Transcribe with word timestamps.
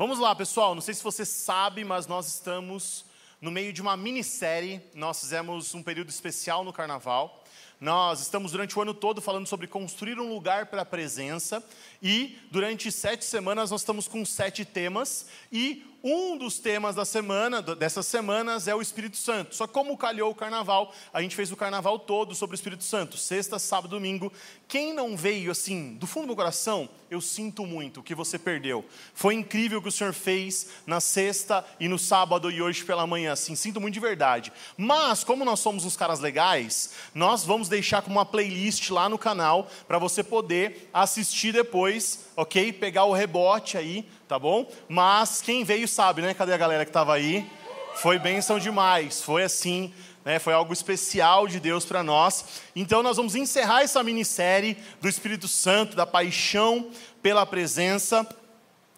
Vamos 0.00 0.20
lá, 0.20 0.32
pessoal. 0.32 0.76
Não 0.76 0.80
sei 0.80 0.94
se 0.94 1.02
você 1.02 1.24
sabe, 1.24 1.82
mas 1.82 2.06
nós 2.06 2.28
estamos 2.28 3.04
no 3.40 3.50
meio 3.50 3.72
de 3.72 3.82
uma 3.82 3.96
minissérie. 3.96 4.80
Nós 4.94 5.18
fizemos 5.18 5.74
um 5.74 5.82
período 5.82 6.08
especial 6.08 6.62
no 6.62 6.72
carnaval. 6.72 7.42
Nós 7.80 8.20
estamos 8.20 8.52
durante 8.52 8.76
o 8.76 8.82
ano 8.82 8.92
todo 8.92 9.20
falando 9.20 9.46
sobre 9.46 9.66
construir 9.66 10.18
um 10.18 10.28
lugar 10.28 10.66
para 10.66 10.82
a 10.82 10.86
presença. 10.86 11.62
E 12.02 12.36
durante 12.50 12.90
sete 12.90 13.24
semanas 13.24 13.70
nós 13.70 13.82
estamos 13.82 14.08
com 14.08 14.24
sete 14.24 14.64
temas. 14.64 15.26
E 15.52 15.84
um 16.02 16.36
dos 16.36 16.60
temas 16.60 16.94
da 16.94 17.04
semana, 17.04 17.60
dessas 17.60 18.06
semanas, 18.06 18.68
é 18.68 18.74
o 18.74 18.80
Espírito 18.80 19.16
Santo. 19.16 19.54
Só 19.54 19.66
como 19.66 19.96
calhou 19.96 20.30
o 20.30 20.34
carnaval, 20.34 20.94
a 21.12 21.20
gente 21.20 21.34
fez 21.34 21.50
o 21.50 21.56
carnaval 21.56 21.98
todo 21.98 22.34
sobre 22.36 22.54
o 22.54 22.58
Espírito 22.58 22.84
Santo, 22.84 23.16
sexta, 23.16 23.58
sábado, 23.58 23.90
domingo. 23.90 24.32
Quem 24.68 24.92
não 24.92 25.16
veio 25.16 25.50
assim, 25.50 25.94
do 25.94 26.06
fundo 26.06 26.24
do 26.24 26.26
meu 26.28 26.36
coração, 26.36 26.88
eu 27.10 27.20
sinto 27.20 27.66
muito 27.66 27.98
o 27.98 28.02
que 28.02 28.14
você 28.14 28.38
perdeu. 28.38 28.84
Foi 29.12 29.34
incrível 29.34 29.80
o 29.80 29.82
que 29.82 29.88
o 29.88 29.92
Senhor 29.92 30.12
fez 30.12 30.68
na 30.86 31.00
sexta 31.00 31.64
e 31.80 31.88
no 31.88 31.98
sábado 31.98 32.48
e 32.50 32.62
hoje 32.62 32.84
pela 32.84 33.06
manhã, 33.06 33.32
assim, 33.32 33.56
sinto 33.56 33.80
muito 33.80 33.94
de 33.94 34.00
verdade. 34.00 34.52
Mas, 34.76 35.24
como 35.24 35.44
nós 35.44 35.58
somos 35.58 35.84
uns 35.84 35.96
caras 35.96 36.20
legais, 36.20 36.90
nós 37.12 37.44
vamos 37.48 37.68
deixar 37.68 38.02
como 38.02 38.16
uma 38.16 38.24
playlist 38.24 38.90
lá 38.90 39.08
no 39.08 39.18
canal 39.18 39.68
para 39.88 39.98
você 39.98 40.22
poder 40.22 40.88
assistir 40.94 41.52
depois, 41.52 42.26
ok? 42.36 42.72
Pegar 42.72 43.04
o 43.04 43.12
rebote 43.12 43.76
aí 43.76 44.06
tá 44.28 44.38
bom? 44.38 44.70
Mas 44.88 45.40
quem 45.40 45.64
veio 45.64 45.88
sabe, 45.88 46.20
né? 46.20 46.34
Cadê 46.34 46.52
a 46.52 46.58
galera 46.58 46.84
que 46.84 46.90
estava 46.90 47.14
aí? 47.14 47.50
Foi 47.94 48.18
bênção 48.18 48.58
demais, 48.58 49.22
foi 49.22 49.42
assim, 49.42 49.92
né? 50.22 50.38
Foi 50.38 50.52
algo 50.52 50.72
especial 50.72 51.48
de 51.48 51.58
Deus 51.58 51.86
para 51.86 52.02
nós. 52.02 52.44
Então 52.76 53.02
nós 53.02 53.16
vamos 53.16 53.34
encerrar 53.34 53.82
essa 53.82 54.04
minissérie 54.04 54.76
do 55.00 55.08
Espírito 55.08 55.48
Santo, 55.48 55.96
da 55.96 56.04
paixão 56.04 56.90
pela 57.22 57.46
presença. 57.46 58.28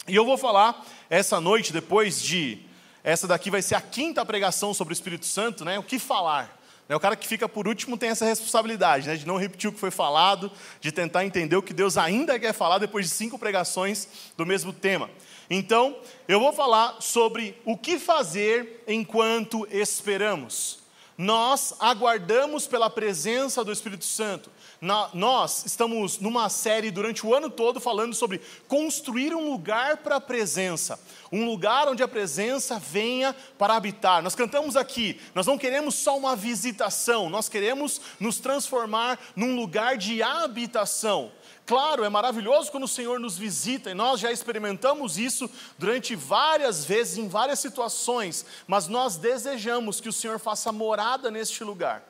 E 0.09 0.17
eu 0.17 0.25
vou 0.25 0.37
falar 0.37 0.85
essa 1.09 1.41
noite, 1.41 1.73
depois 1.73 2.21
de. 2.21 2.59
Essa 3.03 3.27
daqui 3.27 3.51
vai 3.51 3.63
ser 3.63 3.77
a 3.77 3.81
quinta 3.81 4.27
pregação 4.27 4.75
sobre 4.75 4.93
o 4.93 4.95
Espírito 4.95 5.25
Santo, 5.25 5.65
né? 5.65 5.79
O 5.79 5.83
que 5.83 5.99
falar? 5.99 6.60
O 6.97 7.01
cara 7.01 7.15
que 7.15 7.29
fica 7.29 7.49
por 7.49 7.69
último 7.69 7.97
tem 7.97 8.11
essa 8.11 8.25
responsabilidade, 8.25 9.07
né, 9.07 9.17
de 9.17 9.27
não 9.27 9.37
repetir 9.37 9.71
o 9.71 9.73
que 9.73 9.79
foi 9.79 9.91
falado, 9.91 10.51
de 10.81 10.91
tentar 10.91 11.25
entender 11.25 11.57
o 11.57 11.63
que 11.63 11.73
Deus 11.73 11.97
ainda 11.97 12.39
quer 12.39 12.53
falar 12.53 12.79
depois 12.79 13.09
de 13.09 13.15
cinco 13.15 13.39
pregações 13.39 14.09
do 14.37 14.45
mesmo 14.45 14.73
tema. 14.73 15.09
Então, 15.49 15.97
eu 16.27 16.41
vou 16.41 16.53
falar 16.53 16.97
sobre 17.01 17.57
o 17.65 17.77
que 17.77 17.99
fazer 17.99 18.83
enquanto 18.89 19.67
esperamos. 19.71 20.81
Nós 21.17 21.75
aguardamos 21.79 22.67
pela 22.67 22.89
presença 22.89 23.63
do 23.63 23.71
Espírito 23.71 24.05
Santo. 24.05 24.51
Na, 24.81 25.11
nós 25.13 25.67
estamos 25.67 26.19
numa 26.21 26.49
série 26.49 26.91
durante 26.91 27.27
o 27.27 27.35
ano 27.35 27.51
todo 27.51 27.79
falando 27.79 28.15
sobre 28.15 28.41
construir 28.67 29.35
um 29.35 29.51
lugar 29.51 29.99
para 29.99 30.17
a 30.17 30.21
presença, 30.21 30.99
um 31.31 31.45
lugar 31.45 31.87
onde 31.87 32.03
a 32.03 32.09
presença 32.09 32.79
venha 32.79 33.37
para 33.59 33.77
habitar. 33.77 34.23
Nós 34.23 34.35
cantamos 34.35 34.77
aqui, 34.77 35.21
nós 35.35 35.47
não 35.47 35.59
queremos 35.59 35.97
só 35.97 36.17
uma 36.17 36.35
visitação, 36.35 37.29
nós 37.29 37.47
queremos 37.47 38.01
nos 38.19 38.39
transformar 38.41 39.21
num 39.37 39.55
lugar 39.55 39.99
de 39.99 40.23
habitação. 40.23 41.31
Claro, 41.67 42.03
é 42.03 42.09
maravilhoso 42.09 42.71
quando 42.71 42.85
o 42.85 42.89
Senhor 42.89 43.21
nos 43.21 43.37
visita, 43.37 43.91
e 43.91 43.95
nós 43.95 44.19
já 44.19 44.33
experimentamos 44.33 45.19
isso 45.19 45.49
durante 45.79 46.17
várias 46.17 46.87
vezes, 46.87 47.19
em 47.19 47.29
várias 47.29 47.59
situações, 47.59 48.47
mas 48.67 48.89
nós 48.89 49.19
desejamos 49.19 50.01
que 50.01 50.09
o 50.09 50.13
Senhor 50.13 50.39
faça 50.39 50.73
morada 50.73 51.31
neste 51.31 51.63
lugar. 51.63 52.03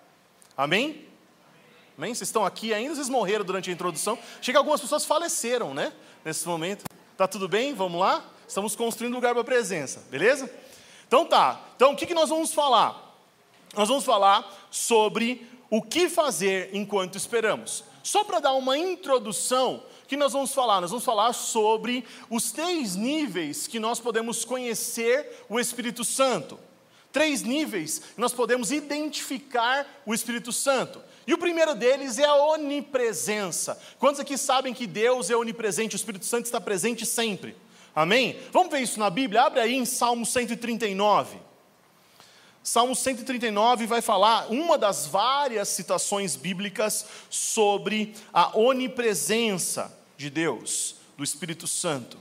Amém? 0.56 1.09
Amém? 2.00 2.14
Vocês 2.14 2.28
estão 2.28 2.46
aqui 2.46 2.72
ainda, 2.72 2.94
vocês 2.94 3.10
morreram 3.10 3.44
durante 3.44 3.68
a 3.68 3.72
introdução. 3.74 4.18
Chega 4.40 4.58
algumas 4.58 4.80
pessoas 4.80 5.04
faleceram, 5.04 5.74
né? 5.74 5.92
Nesse 6.24 6.48
momento. 6.48 6.84
Tá 7.14 7.28
tudo 7.28 7.46
bem? 7.46 7.74
Vamos 7.74 8.00
lá? 8.00 8.24
Estamos 8.48 8.74
construindo 8.74 9.12
lugar 9.12 9.34
para 9.34 9.42
a 9.42 9.44
presença, 9.44 10.02
beleza? 10.10 10.50
Então 11.06 11.26
tá. 11.26 11.60
Então 11.76 11.92
o 11.92 11.96
que, 11.96 12.06
que 12.06 12.14
nós 12.14 12.30
vamos 12.30 12.54
falar? 12.54 13.14
Nós 13.76 13.86
vamos 13.86 14.02
falar 14.02 14.50
sobre 14.70 15.46
o 15.68 15.82
que 15.82 16.08
fazer 16.08 16.70
enquanto 16.72 17.18
esperamos. 17.18 17.84
Só 18.02 18.24
para 18.24 18.40
dar 18.40 18.54
uma 18.54 18.78
introdução, 18.78 19.84
o 20.02 20.06
que 20.06 20.16
nós 20.16 20.32
vamos 20.32 20.54
falar? 20.54 20.80
Nós 20.80 20.88
vamos 20.88 21.04
falar 21.04 21.34
sobre 21.34 22.02
os 22.30 22.50
três 22.50 22.96
níveis 22.96 23.66
que 23.66 23.78
nós 23.78 24.00
podemos 24.00 24.42
conhecer 24.42 25.44
o 25.50 25.60
Espírito 25.60 26.02
Santo. 26.02 26.58
Três 27.12 27.42
níveis 27.42 27.98
que 28.14 28.20
nós 28.20 28.32
podemos 28.32 28.72
identificar 28.72 29.86
o 30.06 30.14
Espírito 30.14 30.50
Santo. 30.50 31.09
E 31.30 31.32
o 31.32 31.38
primeiro 31.38 31.76
deles 31.76 32.18
é 32.18 32.24
a 32.24 32.34
onipresença. 32.34 33.80
Quantos 34.00 34.20
aqui 34.20 34.36
sabem 34.36 34.74
que 34.74 34.84
Deus 34.84 35.30
é 35.30 35.36
onipresente, 35.36 35.94
o 35.94 35.96
Espírito 35.96 36.24
Santo 36.24 36.46
está 36.46 36.60
presente 36.60 37.06
sempre? 37.06 37.56
Amém? 37.94 38.40
Vamos 38.50 38.72
ver 38.72 38.80
isso 38.80 38.98
na 38.98 39.08
Bíblia? 39.08 39.42
Abre 39.42 39.60
aí 39.60 39.76
em 39.76 39.84
Salmo 39.84 40.26
139. 40.26 41.38
Salmo 42.64 42.96
139 42.96 43.86
vai 43.86 44.02
falar 44.02 44.50
uma 44.50 44.76
das 44.76 45.06
várias 45.06 45.68
citações 45.68 46.34
bíblicas 46.34 47.06
sobre 47.30 48.12
a 48.32 48.58
onipresença 48.58 49.96
de 50.16 50.30
Deus, 50.30 50.96
do 51.16 51.22
Espírito 51.22 51.68
Santo. 51.68 52.18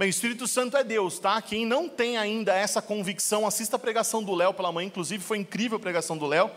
Bem, 0.00 0.08
o 0.08 0.08
Espírito 0.08 0.48
Santo 0.48 0.78
é 0.78 0.82
Deus, 0.82 1.18
tá? 1.18 1.42
Quem 1.42 1.66
não 1.66 1.86
tem 1.86 2.16
ainda 2.16 2.54
essa 2.54 2.80
convicção, 2.80 3.46
assista 3.46 3.76
a 3.76 3.78
pregação 3.78 4.22
do 4.22 4.34
Léo 4.34 4.54
pela 4.54 4.72
manhã, 4.72 4.86
inclusive 4.86 5.22
foi 5.22 5.36
incrível 5.36 5.76
a 5.76 5.78
pregação 5.78 6.16
do 6.16 6.24
Léo. 6.26 6.50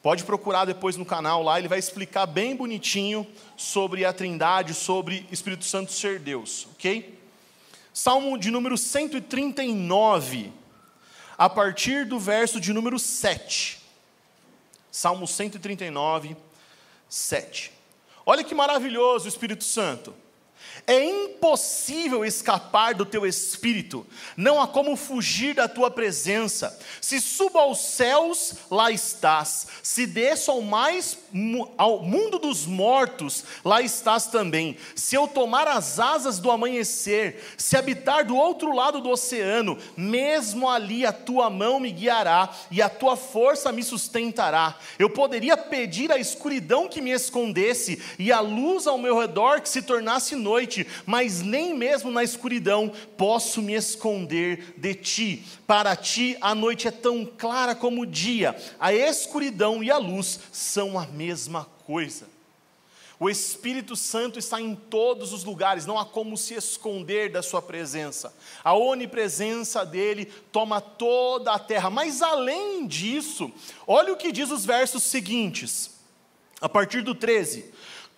Pode 0.00 0.22
procurar 0.22 0.64
depois 0.64 0.96
no 0.96 1.04
canal 1.04 1.42
lá, 1.42 1.58
ele 1.58 1.66
vai 1.66 1.80
explicar 1.80 2.24
bem 2.24 2.54
bonitinho 2.54 3.26
sobre 3.56 4.04
a 4.04 4.12
Trindade, 4.12 4.74
sobre 4.74 5.26
Espírito 5.32 5.64
Santo 5.64 5.90
ser 5.90 6.20
Deus, 6.20 6.68
ok? 6.74 7.18
Salmo 7.92 8.38
de 8.38 8.48
número 8.52 8.78
139, 8.78 10.52
a 11.36 11.50
partir 11.50 12.06
do 12.06 12.20
verso 12.20 12.60
de 12.60 12.72
número 12.72 12.96
7. 12.96 13.80
Salmo 14.92 15.26
139, 15.26 16.36
7. 17.08 17.72
Olha 18.24 18.44
que 18.44 18.54
maravilhoso 18.54 19.24
o 19.24 19.28
Espírito 19.28 19.64
Santo. 19.64 20.14
É 20.86 21.02
impossível 21.02 22.24
escapar 22.24 22.94
do 22.94 23.06
teu 23.06 23.24
espírito, 23.24 24.06
não 24.36 24.60
há 24.60 24.68
como 24.68 24.96
fugir 24.96 25.54
da 25.54 25.66
tua 25.66 25.90
presença. 25.90 26.78
Se 27.00 27.20
subo 27.20 27.58
aos 27.58 27.78
céus, 27.78 28.54
lá 28.70 28.90
estás. 28.90 29.66
Se 29.82 30.06
desço 30.06 30.50
ao 30.50 30.60
mais 30.60 31.16
ao 31.78 32.00
mundo 32.00 32.38
dos 32.38 32.66
mortos, 32.66 33.44
lá 33.64 33.80
estás 33.80 34.26
também. 34.26 34.76
Se 34.94 35.14
eu 35.14 35.26
tomar 35.26 35.66
as 35.68 35.98
asas 35.98 36.38
do 36.38 36.50
amanhecer, 36.50 37.42
se 37.56 37.76
habitar 37.76 38.26
do 38.26 38.36
outro 38.36 38.74
lado 38.74 39.00
do 39.00 39.08
oceano, 39.08 39.78
mesmo 39.96 40.68
ali 40.68 41.06
a 41.06 41.12
tua 41.12 41.48
mão 41.48 41.80
me 41.80 41.90
guiará 41.90 42.50
e 42.70 42.82
a 42.82 42.88
tua 42.88 43.16
força 43.16 43.72
me 43.72 43.82
sustentará. 43.82 44.76
Eu 44.98 45.08
poderia 45.08 45.56
pedir 45.56 46.12
a 46.12 46.18
escuridão 46.18 46.88
que 46.88 47.00
me 47.00 47.10
escondesse 47.10 48.02
e 48.18 48.30
a 48.30 48.40
luz 48.40 48.86
ao 48.86 48.98
meu 48.98 49.18
redor 49.18 49.60
que 49.60 49.68
se 49.68 49.80
tornasse 49.80 50.36
noite 50.36 50.63
noite, 50.64 50.86
mas 51.04 51.42
nem 51.42 51.74
mesmo 51.74 52.10
na 52.10 52.24
escuridão 52.24 52.90
posso 53.16 53.60
me 53.60 53.74
esconder 53.74 54.74
de 54.78 54.94
ti. 54.94 55.44
Para 55.66 55.94
ti 55.94 56.36
a 56.40 56.54
noite 56.54 56.88
é 56.88 56.90
tão 56.90 57.24
clara 57.24 57.74
como 57.74 58.02
o 58.02 58.06
dia, 58.06 58.56
a 58.80 58.92
escuridão 58.92 59.82
e 59.82 59.90
a 59.90 59.98
luz 59.98 60.40
são 60.50 60.98
a 60.98 61.06
mesma 61.06 61.66
coisa. 61.86 62.32
O 63.20 63.30
Espírito 63.30 63.94
Santo 63.94 64.40
está 64.40 64.60
em 64.60 64.74
todos 64.74 65.32
os 65.32 65.44
lugares, 65.44 65.86
não 65.86 65.98
há 65.98 66.04
como 66.04 66.36
se 66.36 66.54
esconder 66.54 67.30
da 67.30 67.42
Sua 67.42 67.62
presença. 67.62 68.34
A 68.62 68.74
onipresença 68.74 69.86
dele 69.86 70.26
toma 70.50 70.80
toda 70.80 71.52
a 71.52 71.58
terra. 71.58 71.90
Mas 71.90 72.22
além 72.22 72.86
disso, 72.88 73.52
olha 73.86 74.12
o 74.12 74.16
que 74.16 74.32
diz 74.32 74.50
os 74.50 74.66
versos 74.66 75.04
seguintes, 75.04 75.92
a 76.60 76.68
partir 76.68 77.02
do 77.02 77.14
13: 77.14 77.72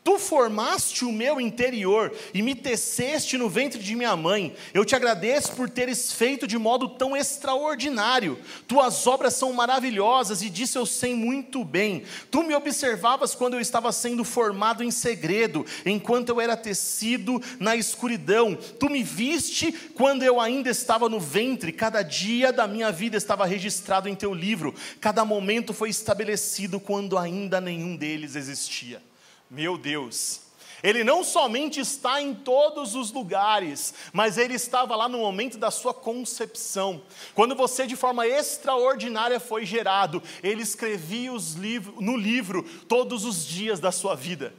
Tu 0.07 0.21
formaste 0.21 1.05
o 1.05 1.11
meu 1.11 1.41
interior 1.41 2.15
e 2.33 2.41
me 2.41 2.55
teceste 2.55 3.37
no 3.37 3.49
ventre 3.49 3.83
de 3.83 3.97
minha 3.97 4.15
mãe. 4.15 4.55
Eu 4.73 4.85
te 4.85 4.95
agradeço 4.95 5.51
por 5.55 5.69
teres 5.69 6.13
feito 6.13 6.47
de 6.47 6.57
modo 6.57 6.91
tão 6.91 7.17
extraordinário. 7.17 8.39
Tuas 8.69 9.05
obras 9.09 9.35
são 9.35 9.53
maravilhosas 9.53 10.43
e 10.43 10.49
disso 10.49 10.79
eu 10.79 10.87
sei 10.87 11.13
muito 11.13 11.65
bem. 11.65 12.05
Tu 12.31 12.41
me 12.45 12.55
observavas 12.55 13.35
quando 13.35 13.55
eu 13.55 13.61
estava 13.61 13.91
sendo 13.91 14.23
formado 14.23 14.85
em 14.85 14.93
segredo, 14.93 15.67
enquanto 15.85 16.29
eu 16.29 16.41
era 16.41 16.57
tecido 16.57 17.43
na 17.59 17.75
escuridão. 17.75 18.55
Tu 18.55 18.89
me 18.89 19.03
viste 19.03 19.73
quando 19.97 20.23
eu 20.23 20.41
ainda 20.41 20.71
estava 20.71 21.09
no 21.09 21.19
ventre. 21.19 21.73
Cada 21.73 22.03
dia 22.05 22.53
da 22.53 22.69
minha 22.69 22.93
vida 22.93 23.17
estava 23.17 23.45
registrado 23.45 24.09
em 24.09 24.15
teu 24.15 24.33
livro. 24.33 24.73
Cada 25.01 25.25
momento 25.25 25.75
foi 25.75 25.91
estabelecido 25.91 26.79
quando 26.79 27.19
ainda 27.19 27.61
nenhum 27.61 27.97
deles 27.97 28.37
existia. 28.37 29.03
Meu 29.49 29.79
Deus, 29.79 30.41
ele 30.83 31.03
não 31.03 31.25
somente 31.25 31.81
está 31.81 32.21
em 32.21 32.35
todos 32.35 32.95
os 32.95 33.11
lugares, 33.11 33.95
mas 34.13 34.37
ele 34.37 34.55
estava 34.55 34.95
lá 34.95 35.09
no 35.09 35.19
momento 35.19 35.57
da 35.57 35.71
sua 35.71 35.95
concepção. 35.95 37.03
Quando 37.35 37.55
você, 37.55 37.87
de 37.87 37.97
forma 37.97 38.27
extraordinária, 38.27 39.41
foi 39.41 39.65
gerado, 39.65 40.23
ele 40.43 40.63
escrevia 40.63 41.33
os 41.33 41.55
livros, 41.55 41.95
no 42.01 42.17
livro 42.17 42.63
todos 42.89 43.25
os 43.25 43.47
dias 43.47 43.81
da 43.81 43.91
sua 43.91 44.15
vida. 44.15 44.55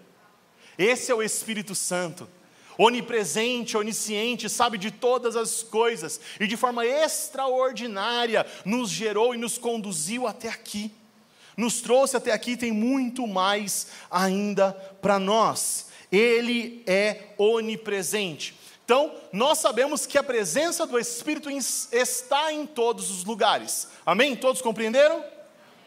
Esse 0.77 1.11
é 1.11 1.15
o 1.15 1.23
Espírito 1.23 1.75
Santo. 1.75 2.27
onipresente, 2.79 3.75
onisciente, 3.75 4.47
sabe 4.47 4.77
de 4.77 4.91
todas 4.91 5.35
as 5.35 5.63
coisas 5.63 6.21
e 6.39 6.45
de 6.45 6.55
forma 6.55 6.85
extraordinária 6.85 8.45
nos 8.63 8.91
gerou 8.91 9.33
e 9.33 9.37
nos 9.37 9.57
conduziu 9.57 10.27
até 10.27 10.47
aqui. 10.47 10.91
Nos 11.57 11.81
trouxe 11.81 12.15
até 12.15 12.31
aqui, 12.31 12.55
tem 12.55 12.71
muito 12.71 13.25
mais 13.25 13.87
ainda 14.11 14.71
para 15.01 15.17
nós. 15.17 15.87
Ele 16.11 16.83
é 16.85 17.33
onipresente. 17.37 18.55
Então, 18.85 19.13
nós 19.33 19.57
sabemos 19.57 20.05
que 20.05 20.17
a 20.17 20.23
presença 20.23 20.87
do 20.87 20.97
Espírito 20.97 21.49
está 21.49 22.53
em 22.53 22.65
todos 22.65 23.11
os 23.11 23.25
lugares. 23.25 23.87
Amém? 24.05 24.35
Todos 24.35 24.61
compreenderam? 24.61 25.21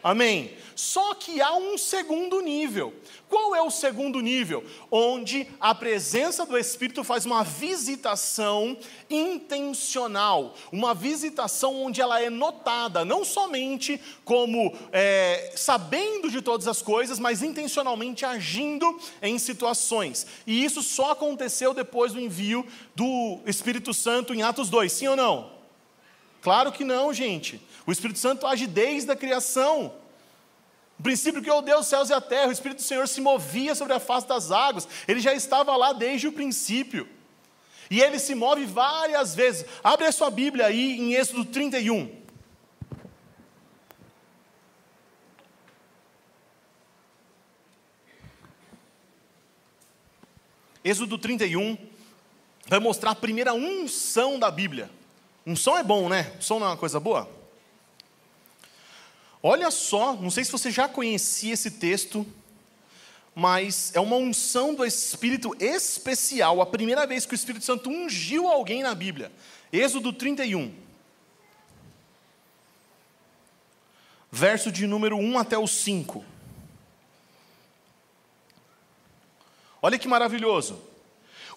Amém. 0.03 0.51
Só 0.75 1.13
que 1.13 1.39
há 1.41 1.53
um 1.53 1.77
segundo 1.77 2.41
nível. 2.41 2.93
Qual 3.29 3.55
é 3.55 3.61
o 3.61 3.69
segundo 3.69 4.19
nível? 4.19 4.63
Onde 4.89 5.47
a 5.59 5.75
presença 5.75 6.45
do 6.45 6.57
Espírito 6.57 7.03
faz 7.03 7.25
uma 7.25 7.43
visitação 7.43 8.75
intencional, 9.09 10.55
uma 10.71 10.93
visitação 10.93 11.83
onde 11.83 12.01
ela 12.01 12.19
é 12.19 12.29
notada, 12.29 13.05
não 13.05 13.23
somente 13.23 14.01
como 14.25 14.75
é, 14.91 15.53
sabendo 15.55 16.31
de 16.31 16.41
todas 16.41 16.67
as 16.67 16.81
coisas, 16.81 17.19
mas 17.19 17.43
intencionalmente 17.43 18.25
agindo 18.25 18.99
em 19.21 19.37
situações. 19.37 20.25
E 20.47 20.63
isso 20.63 20.81
só 20.81 21.11
aconteceu 21.11 21.73
depois 21.73 22.13
do 22.13 22.19
envio 22.19 22.65
do 22.95 23.39
Espírito 23.45 23.93
Santo 23.93 24.33
em 24.33 24.41
Atos 24.41 24.69
2, 24.69 24.91
sim 24.91 25.07
ou 25.07 25.15
não? 25.15 25.61
Claro 26.41 26.71
que 26.71 26.83
não, 26.83 27.13
gente. 27.13 27.61
O 27.85 27.91
Espírito 27.91 28.19
Santo 28.19 28.45
age 28.45 28.67
desde 28.67 29.11
a 29.11 29.15
criação. 29.15 29.93
O 30.99 31.03
princípio 31.03 31.41
que 31.41 31.49
eu 31.49 31.61
dei 31.61 31.73
os 31.73 31.87
céus 31.87 32.09
e 32.09 32.13
a 32.13 32.21
terra, 32.21 32.49
o 32.49 32.51
Espírito 32.51 32.77
do 32.77 32.83
Senhor 32.83 33.07
se 33.07 33.19
movia 33.21 33.73
sobre 33.73 33.93
a 33.93 33.99
face 33.99 34.27
das 34.27 34.51
águas, 34.51 34.87
ele 35.07 35.19
já 35.19 35.33
estava 35.33 35.75
lá 35.75 35.93
desde 35.93 36.27
o 36.27 36.31
princípio. 36.31 37.09
E 37.89 37.99
ele 37.99 38.19
se 38.19 38.35
move 38.35 38.65
várias 38.65 39.33
vezes. 39.33 39.65
Abre 39.83 40.05
a 40.05 40.11
sua 40.11 40.29
Bíblia 40.29 40.67
aí 40.67 40.99
em 40.99 41.13
Êxodo 41.15 41.43
31. 41.43 42.21
Êxodo 50.83 51.17
31 51.17 51.77
vai 52.67 52.79
mostrar 52.79 53.11
a 53.11 53.15
primeira 53.15 53.53
unção 53.53 54.39
da 54.39 54.49
Bíblia. 54.49 54.89
Unção 55.45 55.77
é 55.77 55.83
bom, 55.83 56.07
né? 56.07 56.31
Unção 56.37 56.59
não 56.59 56.67
é 56.67 56.69
uma 56.69 56.77
coisa 56.77 56.99
boa? 56.99 57.40
Olha 59.43 59.71
só, 59.71 60.13
não 60.13 60.29
sei 60.29 60.43
se 60.43 60.51
você 60.51 60.69
já 60.69 60.87
conhecia 60.87 61.53
esse 61.53 61.71
texto, 61.71 62.25
mas 63.33 63.91
é 63.95 63.99
uma 63.99 64.15
unção 64.15 64.75
do 64.75 64.85
Espírito 64.85 65.55
especial, 65.59 66.61
a 66.61 66.65
primeira 66.65 67.07
vez 67.07 67.25
que 67.25 67.33
o 67.33 67.35
Espírito 67.35 67.65
Santo 67.65 67.89
ungiu 67.89 68.47
alguém 68.47 68.83
na 68.83 68.93
Bíblia. 68.93 69.31
Êxodo 69.71 70.13
31. 70.13 70.73
Verso 74.31 74.71
de 74.71 74.85
número 74.85 75.17
1 75.17 75.39
até 75.39 75.57
o 75.57 75.67
5. 75.67 76.23
Olha 79.81 79.97
que 79.97 80.07
maravilhoso. 80.07 80.79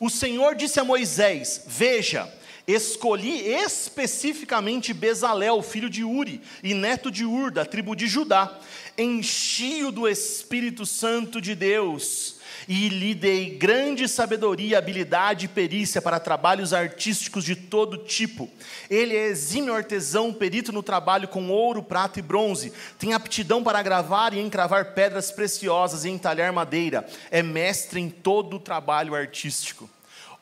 O 0.01 0.09
Senhor 0.09 0.55
disse 0.55 0.81
a 0.81 0.85
Moisés: 0.85 1.63
Veja, 1.67 2.33
Escolhi 2.67 3.47
especificamente 3.47 4.95
Bezalel, 4.95 5.61
filho 5.61 5.91
de 5.91 6.03
Uri, 6.03 6.41
e 6.63 6.73
neto 6.73 7.11
de 7.11 7.25
Ur, 7.25 7.51
da 7.51 7.65
tribo 7.65 7.95
de 7.95 8.07
Judá, 8.07 8.59
enchi-o 8.97 9.93
do 9.93 10.09
Espírito 10.09 10.87
Santo 10.87 11.43
de 11.43 11.55
Deus, 11.55 12.37
e 12.67 12.89
lhe 12.89 13.15
dei 13.15 13.51
grande 13.51 14.09
sabedoria, 14.09 14.79
habilidade 14.79 15.45
e 15.45 15.49
perícia 15.49 16.01
para 16.01 16.19
trabalhos 16.19 16.73
artísticos 16.73 17.45
de 17.45 17.55
todo 17.55 17.99
tipo. 17.99 18.49
Ele 18.89 19.15
é 19.15 19.27
exímio 19.27 19.75
artesão, 19.75 20.33
perito 20.33 20.73
no 20.73 20.83
trabalho 20.83 21.29
com 21.29 21.51
ouro, 21.51 21.83
prata 21.83 22.19
e 22.19 22.23
bronze, 22.23 22.73
tem 22.99 23.13
aptidão 23.13 23.63
para 23.63 23.83
gravar 23.83 24.33
e 24.33 24.41
encravar 24.41 24.95
pedras 24.95 25.31
preciosas 25.31 26.07
e 26.07 26.09
entalhar 26.09 26.51
madeira, 26.51 27.07
é 27.31 27.43
mestre 27.43 28.01
em 28.01 28.09
todo 28.09 28.57
o 28.57 28.61
trabalho 28.61 29.15
artístico. 29.15 29.91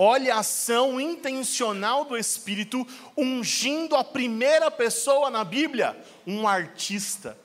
Olha 0.04 0.34
a 0.34 0.38
ação 0.40 1.00
intencional 1.00 2.04
do 2.04 2.18
Espírito 2.18 2.84
ungindo 3.16 3.94
a 3.94 4.02
primeira 4.02 4.68
pessoa 4.68 5.30
na 5.30 5.44
Bíblia, 5.44 5.96
um 6.26 6.48
artista. 6.48 7.38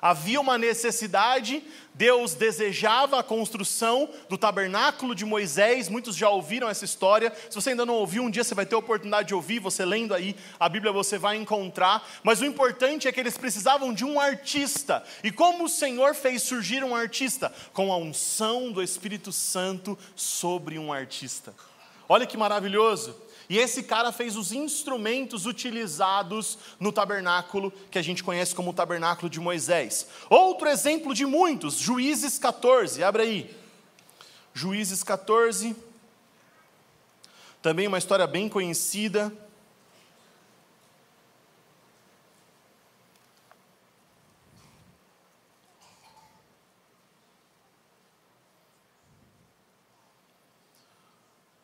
Havia 0.00 0.40
uma 0.40 0.58
necessidade, 0.58 1.62
Deus 1.94 2.34
desejava 2.34 3.18
a 3.18 3.22
construção 3.22 4.08
do 4.28 4.36
tabernáculo 4.36 5.14
de 5.14 5.24
Moisés, 5.24 5.88
muitos 5.88 6.14
já 6.14 6.28
ouviram 6.28 6.68
essa 6.68 6.84
história. 6.84 7.32
Se 7.48 7.54
você 7.54 7.70
ainda 7.70 7.86
não 7.86 7.94
ouviu, 7.94 8.22
um 8.22 8.30
dia 8.30 8.44
você 8.44 8.54
vai 8.54 8.66
ter 8.66 8.74
a 8.74 8.78
oportunidade 8.78 9.28
de 9.28 9.34
ouvir, 9.34 9.58
você 9.58 9.84
lendo 9.84 10.14
aí 10.14 10.36
a 10.60 10.68
Bíblia 10.68 10.92
você 10.92 11.16
vai 11.16 11.36
encontrar. 11.36 12.06
Mas 12.22 12.40
o 12.40 12.44
importante 12.44 13.08
é 13.08 13.12
que 13.12 13.18
eles 13.18 13.38
precisavam 13.38 13.94
de 13.94 14.04
um 14.04 14.20
artista. 14.20 15.02
E 15.24 15.32
como 15.32 15.64
o 15.64 15.68
Senhor 15.68 16.14
fez 16.14 16.42
surgir 16.42 16.84
um 16.84 16.94
artista? 16.94 17.52
Com 17.72 17.90
a 17.90 17.96
unção 17.96 18.70
do 18.70 18.82
Espírito 18.82 19.32
Santo 19.32 19.98
sobre 20.14 20.78
um 20.78 20.92
artista. 20.92 21.54
Olha 22.08 22.26
que 22.26 22.36
maravilhoso. 22.36 23.16
E 23.48 23.58
esse 23.58 23.82
cara 23.82 24.10
fez 24.10 24.36
os 24.36 24.52
instrumentos 24.52 25.46
utilizados 25.46 26.58
no 26.80 26.90
tabernáculo, 26.92 27.72
que 27.90 27.98
a 27.98 28.02
gente 28.02 28.24
conhece 28.24 28.54
como 28.54 28.70
o 28.70 28.74
tabernáculo 28.74 29.30
de 29.30 29.38
Moisés. 29.38 30.08
Outro 30.28 30.68
exemplo 30.68 31.14
de 31.14 31.24
muitos, 31.24 31.78
Juízes 31.78 32.38
14, 32.38 33.04
abre 33.04 33.22
aí. 33.22 33.56
Juízes 34.52 35.02
14, 35.02 35.76
também 37.62 37.86
uma 37.86 37.98
história 37.98 38.26
bem 38.26 38.48
conhecida. 38.48 39.32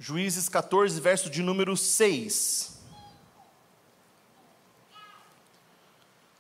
Juízes 0.05 0.49
14, 0.49 1.01
verso 1.01 1.31
de 1.31 1.45
número 1.45 1.77
6. 1.77 2.77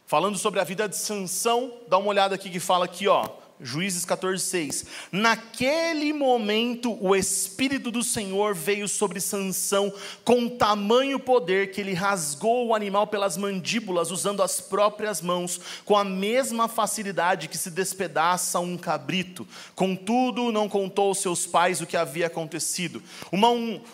Falando 0.04 0.36
sobre 0.36 0.58
a 0.58 0.64
vida 0.64 0.88
de 0.88 0.96
Sansão, 0.96 1.72
dá 1.86 1.96
uma 1.96 2.08
olhada 2.08 2.34
aqui 2.34 2.50
que 2.50 2.58
fala 2.58 2.86
aqui, 2.86 3.06
ó. 3.06 3.22
Juízes 3.60 4.04
14, 4.04 4.42
6. 4.42 4.86
Naquele 5.12 6.12
momento, 6.12 6.98
o 7.00 7.14
Espírito 7.14 7.90
do 7.92 8.02
Senhor 8.02 8.54
veio 8.54 8.88
sobre 8.88 9.20
Sansão 9.20 9.92
com 10.24 10.48
tamanho 10.48 11.20
poder 11.20 11.70
que 11.70 11.80
ele 11.80 11.94
rasgou 11.94 12.66
o 12.66 12.74
animal 12.74 13.06
pelas 13.06 13.36
mandíbulas, 13.36 14.10
usando 14.10 14.42
as 14.42 14.60
próprias 14.60 15.20
mãos, 15.20 15.60
com 15.84 15.96
a 15.96 16.02
mesma 16.02 16.66
facilidade 16.66 17.46
que 17.46 17.56
se 17.56 17.70
despedaça 17.70 18.58
um 18.58 18.76
cabrito. 18.76 19.46
Contudo, 19.76 20.50
não 20.50 20.68
contou 20.68 21.08
aos 21.08 21.18
seus 21.18 21.46
pais 21.46 21.80
o 21.80 21.86
que 21.86 21.96
havia 21.96 22.26
acontecido. 22.26 23.02
Uma 23.30 23.50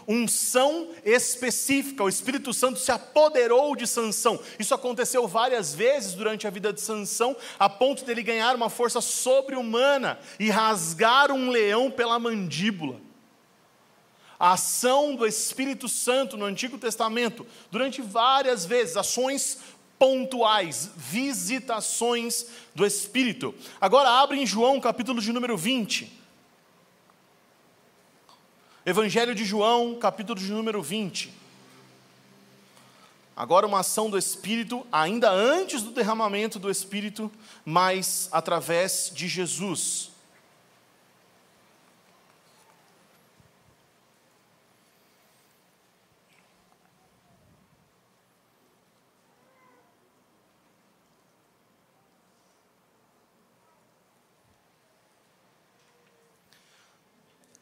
unção 0.07 0.89
específica, 1.05 2.05
o 2.05 2.09
Espírito 2.09 2.55
Santo 2.55 2.79
se 2.79 2.91
apoderou 2.91 3.77
de 3.77 3.87
Sansão. 3.87 4.41
Isso 4.59 4.75
aconteceu 4.75 5.29
várias 5.29 5.75
vezes 5.75 6.15
durante 6.15 6.47
a 6.47 6.51
vida 6.51 6.73
de 6.73 6.81
Sansão, 6.81 7.37
a 7.59 7.69
ponto 7.69 8.05
dele 8.05 8.23
ganhar 8.23 8.57
uma 8.57 8.71
força 8.71 9.01
sobre 9.01 9.58
humana 9.59 10.19
e 10.39 10.49
rasgar 10.49 11.31
um 11.31 11.51
leão 11.51 11.91
pela 11.91 12.19
mandíbula. 12.19 13.01
A 14.39 14.53
ação 14.53 15.17
do 15.17 15.27
Espírito 15.27 15.89
Santo 15.89 16.37
no 16.37 16.45
Antigo 16.45 16.79
Testamento, 16.79 17.47
durante 17.71 18.01
várias 18.01 18.65
vezes, 18.65 18.97
ações 18.97 19.59
pontuais, 19.99 20.93
visitações 20.97 22.47
do 22.75 22.87
Espírito. 22.87 23.55
Agora 23.81 24.09
abre 24.09 24.39
em 24.39 24.47
João, 24.47 24.81
capítulo 24.81 25.21
de 25.21 25.33
número 25.33 25.57
20. 25.57 26.17
Evangelho 28.87 29.35
de 29.35 29.45
João, 29.45 29.97
capítulo 29.97 30.39
de 30.39 30.51
número 30.51 30.81
20. 30.81 31.35
Agora, 33.39 33.69
uma 33.69 33.79
ação 33.79 34.11
do 34.11 34.19
Espírito, 34.19 34.85
ainda 34.91 35.31
antes 35.31 35.81
do 35.81 35.93
derramamento 35.93 36.59
do 36.59 36.69
Espírito, 36.69 37.31
mas 37.65 38.29
através 38.33 39.13
de 39.15 39.29
Jesus. 39.29 40.11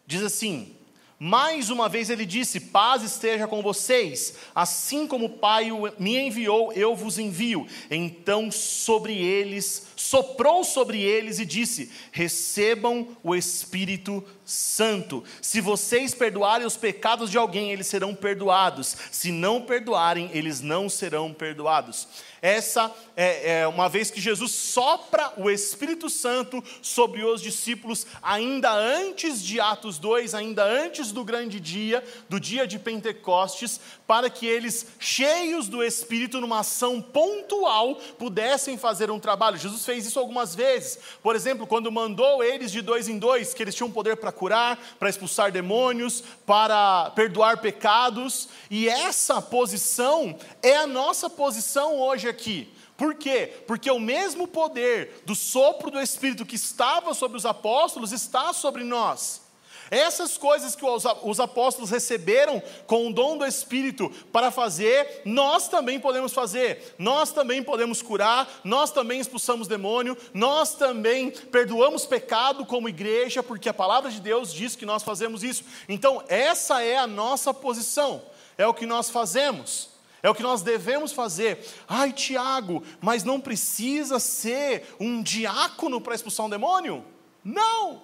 Diz 0.07 0.23
assim: 0.23 0.76
mais 1.19 1.71
uma 1.71 1.89
vez 1.89 2.11
ele 2.11 2.27
disse: 2.27 2.61
Paz 2.61 3.03
esteja 3.03 3.47
com 3.47 3.63
vocês, 3.63 4.35
assim 4.55 5.07
como 5.07 5.27
o 5.27 5.31
Pai 5.31 5.71
me 5.99 6.19
enviou, 6.19 6.73
eu 6.73 6.95
vos 6.95 7.19
envio. 7.19 7.67
Então 7.91 8.51
sobre 8.51 9.17
eles 9.17 9.87
soprou 9.97 10.63
sobre 10.63 11.01
eles 11.01 11.39
e 11.39 11.47
disse: 11.47 11.91
Recebam 12.13 13.09
o 13.23 13.35
Espírito 13.35 14.23
Santo. 14.47 15.25
Se 15.43 15.61
vocês 15.61 16.15
perdoarem 16.15 16.65
os 16.67 16.77
pecados 16.77 17.31
de 17.31 17.37
alguém, 17.37 17.73
eles 17.73 17.89
serão 17.89 18.15
perdoados. 18.15 18.97
Se 19.11 19.33
não 19.33 19.61
perdoarem, 19.61 20.31
eles 20.33 20.61
não 20.61 20.89
serão 20.89 21.35
perdoados. 21.35 22.07
Essa 22.41 22.95
é, 23.17 23.61
é, 23.61 23.67
uma 23.67 23.89
vez 23.89 24.09
que 24.09 24.21
Jesus 24.21 24.53
sopra 24.53 25.33
o 25.37 25.51
Espírito 25.51 26.09
Santo 26.09 26.63
sobre 26.81 27.25
os 27.25 27.43
discípulos, 27.43 28.07
ainda 28.23 28.73
antes 28.73 29.43
de 29.43 29.59
Atos 29.59 29.99
2, 29.99 30.33
ainda 30.33 30.63
antes 30.65 31.11
do 31.11 31.25
grande 31.25 31.59
dia, 31.59 32.05
do 32.29 32.39
dia 32.39 32.65
de 32.65 32.79
Pentecostes, 32.79 33.81
para 34.07 34.31
que 34.31 34.47
eles, 34.47 34.87
cheios 35.01 35.69
do 35.69 35.83
Espírito, 35.83 36.41
numa 36.41 36.61
ação 36.61 37.03
pontual, 37.03 37.97
pudessem 38.17 38.79
fazer 38.79 39.11
um 39.11 39.19
trabalho. 39.19 39.57
Jesus 39.57 39.85
fez 39.85 40.07
isso 40.07 40.21
algumas 40.21 40.55
vezes. 40.55 41.01
Por 41.23 41.35
exemplo, 41.35 41.67
quando 41.67 41.91
mandou 41.91 42.45
eles 42.45 42.71
de 42.71 42.81
dois 42.81 43.09
em 43.09 43.19
dois, 43.19 43.55
que 43.55 43.63
eles 43.63 43.75
tinham 43.75 43.91
poder 43.91 44.19
para 44.19 44.31
curar, 44.37 44.79
para 44.99 45.11
expulsar 45.11 45.51
demônios, 45.51 46.23
para 46.47 47.11
perdoar 47.11 47.59
pecados, 47.59 48.49
e 48.71 48.89
essa 48.89 49.43
posição 49.43 50.39
é 50.63 50.77
a 50.77 50.87
nossa 50.87 51.29
posição 51.29 51.99
hoje 51.99 52.29
aqui. 52.29 52.73
Por 52.97 53.15
quê? 53.15 53.53
Porque 53.67 53.91
o 53.91 53.99
mesmo 53.99 54.49
poder 54.49 55.23
do 55.27 55.35
sopro 55.35 55.91
do 55.91 56.01
Espírito 56.01 56.47
que 56.47 56.57
estava 56.57 57.13
sobre 57.13 57.37
os 57.37 57.45
apóstolos 57.45 58.13
está 58.13 58.53
sobre 58.53 58.85
nós. 58.85 59.46
Essas 59.91 60.37
coisas 60.37 60.75
que 60.75 60.85
os 60.85 61.41
apóstolos 61.41 61.91
receberam 61.91 62.63
com 62.87 63.09
o 63.09 63.13
dom 63.13 63.37
do 63.37 63.47
Espírito 63.47 64.11
para 64.33 64.51
fazer, 64.51 65.23
nós 65.25 65.69
também 65.69 66.01
podemos 66.01 66.33
fazer. 66.33 66.95
Nós 66.99 67.31
também 67.33 67.63
podemos 67.63 68.03
curar, 68.03 68.49
nós 68.65 68.91
também 68.91 69.21
expulsamos 69.21 69.69
demônio, 69.69 70.17
nós 70.35 70.75
também 70.75 71.31
perdoamos 71.31 72.05
pecado 72.05 72.67
como 72.67 72.89
igreja, 72.89 73.43
porque 73.43 73.69
a 73.69 73.75
palavra 73.75 74.11
de 74.11 74.21
Deus 74.21 74.53
diz 74.53 74.75
que 74.75 74.87
nós 74.87 75.03
fazemos 75.03 75.43
isso. 75.43 75.65
Então, 75.89 76.23
essa 76.29 76.83
é 76.83 76.97
a 76.97 77.07
nossa 77.07 77.55
posição, 77.55 78.23
é 78.59 78.67
o 78.67 78.75
que 78.75 78.87
nós 78.87 79.11
fazemos. 79.11 79.95
É 80.23 80.31
o 80.31 80.35
que 80.35 80.43
nós 80.43 80.61
devemos 80.61 81.13
fazer. 81.13 81.65
Ai, 81.87 82.13
Tiago, 82.13 82.83
mas 83.01 83.23
não 83.23 83.41
precisa 83.41 84.19
ser 84.19 84.97
um 84.99 85.23
diácono 85.23 86.01
para 86.01 86.17
expulsar 86.17 86.47
um 86.47 86.51
demônio? 86.51 87.05
Não! 87.45 88.03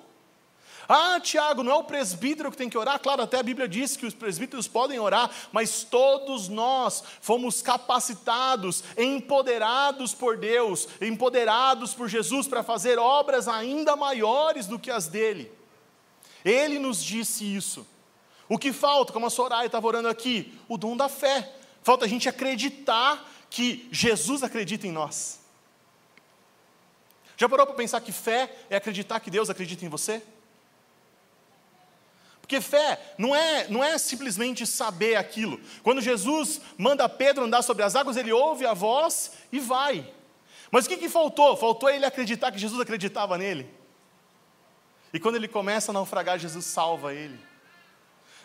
Ah, 0.95 1.19
Tiago, 1.19 1.63
não 1.63 1.73
é 1.73 1.75
o 1.77 1.85
presbítero 1.85 2.51
que 2.51 2.57
tem 2.59 2.69
que 2.69 2.77
orar? 2.77 3.01
Claro, 3.01 3.23
até 3.23 3.39
a 3.39 3.43
Bíblia 3.43 3.67
diz 3.67 3.97
que 3.97 4.05
os 4.05 4.13
presbíteros 4.13 4.69
podem 4.69 4.99
orar, 4.99 5.31
mas 5.51 5.85
todos 5.85 6.51
nós 6.51 7.03
fomos 7.23 7.63
capacitados, 7.63 8.85
empoderados 8.99 10.13
por 10.13 10.37
Deus, 10.37 10.87
empoderados 11.01 11.95
por 11.95 12.11
Jesus 12.11 12.47
para 12.47 12.63
fazer 12.63 12.99
obras 12.99 13.49
ainda 13.49 13.97
maiores 13.97 14.67
do 14.67 14.79
que 14.79 14.91
as 14.91 15.07
dele. 15.07 15.51
Ele 16.45 16.79
nos 16.79 17.03
disse 17.03 17.43
isso. 17.43 17.87
O 18.47 18.59
que 18.59 18.71
falta, 18.71 19.15
como 19.15 19.25
a 19.25 19.31
Soraya 19.31 19.65
estava 19.65 19.87
orando 19.87 20.09
aqui? 20.09 20.53
O 20.69 20.77
dom 20.77 20.95
da 20.95 21.09
fé. 21.09 21.55
Falta 21.83 22.05
a 22.05 22.09
gente 22.09 22.29
acreditar 22.29 23.33
que 23.49 23.89
Jesus 23.91 24.43
acredita 24.43 24.87
em 24.87 24.93
nós. 24.93 25.41
Já 27.39 27.49
parou 27.49 27.67
para 27.67 27.77
pensar 27.77 28.03
que 28.03 28.13
fé 28.13 28.55
é 28.69 28.77
acreditar 28.77 29.21
que 29.21 29.31
Deus 29.31 29.49
acredita 29.49 29.87
em 29.87 29.89
você? 29.89 30.23
Porque 32.43 32.61
fé 32.61 33.01
não 33.17 33.35
é, 33.35 33.67
não 33.69 33.83
é 33.83 33.97
simplesmente 33.97 34.67
saber 34.67 35.17
aquilo. 35.17 35.59
Quando 35.83 36.03
Jesus 36.03 36.61
manda 36.77 37.09
Pedro 37.09 37.45
andar 37.45 37.63
sobre 37.63 37.83
as 37.83 37.97
águas, 37.97 38.17
ele 38.19 38.33
ouve 38.33 38.67
a 38.67 38.75
voz 38.75 39.33
e 39.51 39.59
vai. 39.59 40.07
Mas 40.71 40.85
o 40.85 40.89
que, 40.89 40.99
que 40.99 41.09
faltou? 41.09 41.57
Faltou 41.57 41.89
ele 41.89 42.05
acreditar 42.05 42.53
que 42.53 42.59
Jesus 42.59 42.81
acreditava 42.81 43.39
nele. 43.39 43.71
E 45.15 45.21
quando 45.21 45.37
ele 45.37 45.49
começa 45.49 45.93
a 45.93 45.95
naufragar, 45.95 46.39
Jesus 46.39 46.67
salva 46.67 47.15
ele. 47.15 47.39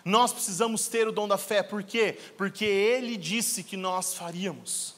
Nós 0.08 0.32
precisamos 0.32 0.88
ter 0.88 1.06
o 1.06 1.12
dom 1.12 1.28
da 1.28 1.38
fé, 1.38 1.62
por 1.62 1.84
quê? 1.84 2.18
Porque 2.38 2.64
Ele 2.64 3.18
disse 3.18 3.62
que 3.62 3.76
nós 3.76 4.14
faríamos. 4.14 4.96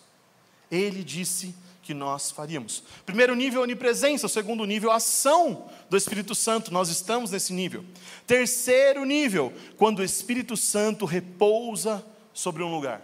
Ele 0.69 1.03
disse 1.03 1.55
que 1.89 1.93
nós 1.95 2.29
faríamos. 2.29 2.83
Primeiro 3.03 3.33
nível, 3.33 3.63
onipresença. 3.63 4.27
Segundo 4.27 4.63
nível, 4.63 4.91
ação 4.91 5.67
do 5.89 5.97
Espírito 5.97 6.35
Santo. 6.35 6.71
Nós 6.71 6.87
estamos 6.87 7.31
nesse 7.31 7.51
nível. 7.51 7.83
Terceiro 8.27 9.03
nível, 9.05 9.51
quando 9.75 9.97
o 9.97 10.03
Espírito 10.03 10.55
Santo 10.55 11.03
repousa 11.03 12.05
sobre 12.31 12.61
um 12.61 12.69
lugar. 12.71 13.01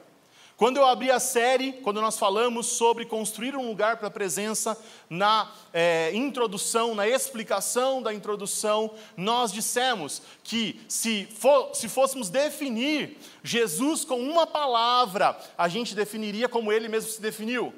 Quando 0.55 0.77
eu 0.77 0.85
abri 0.85 1.09
a 1.09 1.19
série, 1.19 1.73
quando 1.73 1.99
nós 1.99 2.19
falamos 2.19 2.67
sobre 2.67 3.05
construir 3.05 3.55
um 3.55 3.67
lugar 3.67 3.97
para 3.97 4.07
a 4.07 4.11
presença, 4.11 4.77
na 5.09 5.51
é, 5.73 6.11
introdução, 6.13 6.93
na 6.93 7.07
explicação 7.07 8.03
da 8.03 8.13
introdução, 8.13 8.93
nós 9.17 9.51
dissemos 9.51 10.21
que 10.43 10.79
se, 10.87 11.27
for, 11.39 11.73
se 11.73 11.89
fôssemos 11.89 12.29
definir 12.29 13.17
Jesus 13.43 14.05
com 14.05 14.19
uma 14.19 14.45
palavra, 14.45 15.35
a 15.57 15.67
gente 15.67 15.95
definiria 15.95 16.47
como 16.47 16.71
ele 16.71 16.87
mesmo 16.87 17.09
se 17.09 17.19
definiu: 17.19 17.73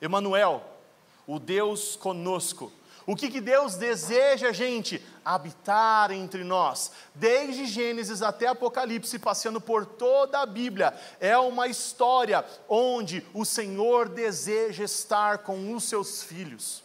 Emanuel, 0.00 0.62
o 1.26 1.38
Deus 1.38 1.96
conosco. 1.96 2.72
O 3.08 3.16
que, 3.16 3.30
que 3.30 3.40
Deus 3.40 3.74
deseja, 3.76 4.52
gente? 4.52 5.02
Habitar 5.24 6.10
entre 6.10 6.44
nós. 6.44 6.92
Desde 7.14 7.64
Gênesis 7.64 8.20
até 8.20 8.48
Apocalipse, 8.48 9.18
passeando 9.18 9.62
por 9.62 9.86
toda 9.86 10.40
a 10.40 10.46
Bíblia, 10.46 10.94
é 11.18 11.36
uma 11.38 11.68
história 11.68 12.44
onde 12.68 13.26
o 13.32 13.46
Senhor 13.46 14.10
deseja 14.10 14.84
estar 14.84 15.38
com 15.38 15.74
os 15.74 15.84
seus 15.84 16.22
filhos. 16.22 16.84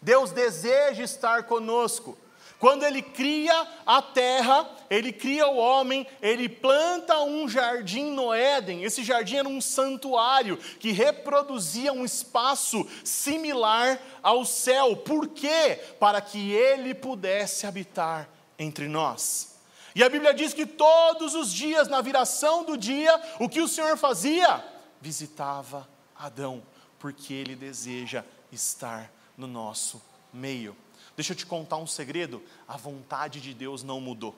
Deus 0.00 0.30
deseja 0.30 1.02
estar 1.02 1.42
conosco. 1.42 2.16
Quando 2.58 2.84
ele 2.84 3.00
cria 3.00 3.68
a 3.86 4.02
terra, 4.02 4.68
ele 4.90 5.12
cria 5.12 5.46
o 5.46 5.56
homem, 5.56 6.04
ele 6.20 6.48
planta 6.48 7.20
um 7.20 7.48
jardim 7.48 8.10
no 8.10 8.34
Éden. 8.34 8.82
Esse 8.82 9.04
jardim 9.04 9.36
era 9.36 9.48
um 9.48 9.60
santuário 9.60 10.56
que 10.56 10.90
reproduzia 10.90 11.92
um 11.92 12.04
espaço 12.04 12.84
similar 13.04 14.00
ao 14.22 14.44
céu. 14.44 14.96
Por 14.96 15.28
quê? 15.28 15.78
Para 16.00 16.20
que 16.20 16.50
ele 16.50 16.94
pudesse 16.94 17.64
habitar 17.64 18.28
entre 18.58 18.88
nós. 18.88 19.56
E 19.94 20.02
a 20.02 20.08
Bíblia 20.08 20.34
diz 20.34 20.52
que 20.52 20.66
todos 20.66 21.34
os 21.34 21.52
dias, 21.52 21.86
na 21.86 22.00
viração 22.00 22.64
do 22.64 22.76
dia, 22.76 23.20
o 23.38 23.48
que 23.48 23.60
o 23.60 23.68
Senhor 23.68 23.96
fazia? 23.96 24.64
Visitava 25.00 25.88
Adão, 26.16 26.62
porque 26.98 27.32
ele 27.32 27.54
deseja 27.54 28.24
estar 28.50 29.12
no 29.36 29.46
nosso 29.46 30.02
meio. 30.32 30.76
Deixa 31.18 31.32
eu 31.32 31.36
te 31.36 31.44
contar 31.44 31.78
um 31.78 31.86
segredo: 31.86 32.40
a 32.68 32.76
vontade 32.76 33.40
de 33.40 33.52
Deus 33.52 33.82
não 33.82 34.00
mudou. 34.00 34.36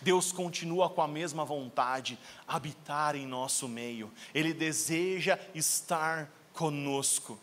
Deus 0.00 0.30
continua 0.30 0.88
com 0.88 1.02
a 1.02 1.08
mesma 1.08 1.44
vontade, 1.44 2.16
habitar 2.46 3.16
em 3.16 3.26
nosso 3.26 3.66
meio. 3.66 4.12
Ele 4.32 4.54
deseja 4.54 5.36
estar 5.56 6.30
conosco. 6.52 7.36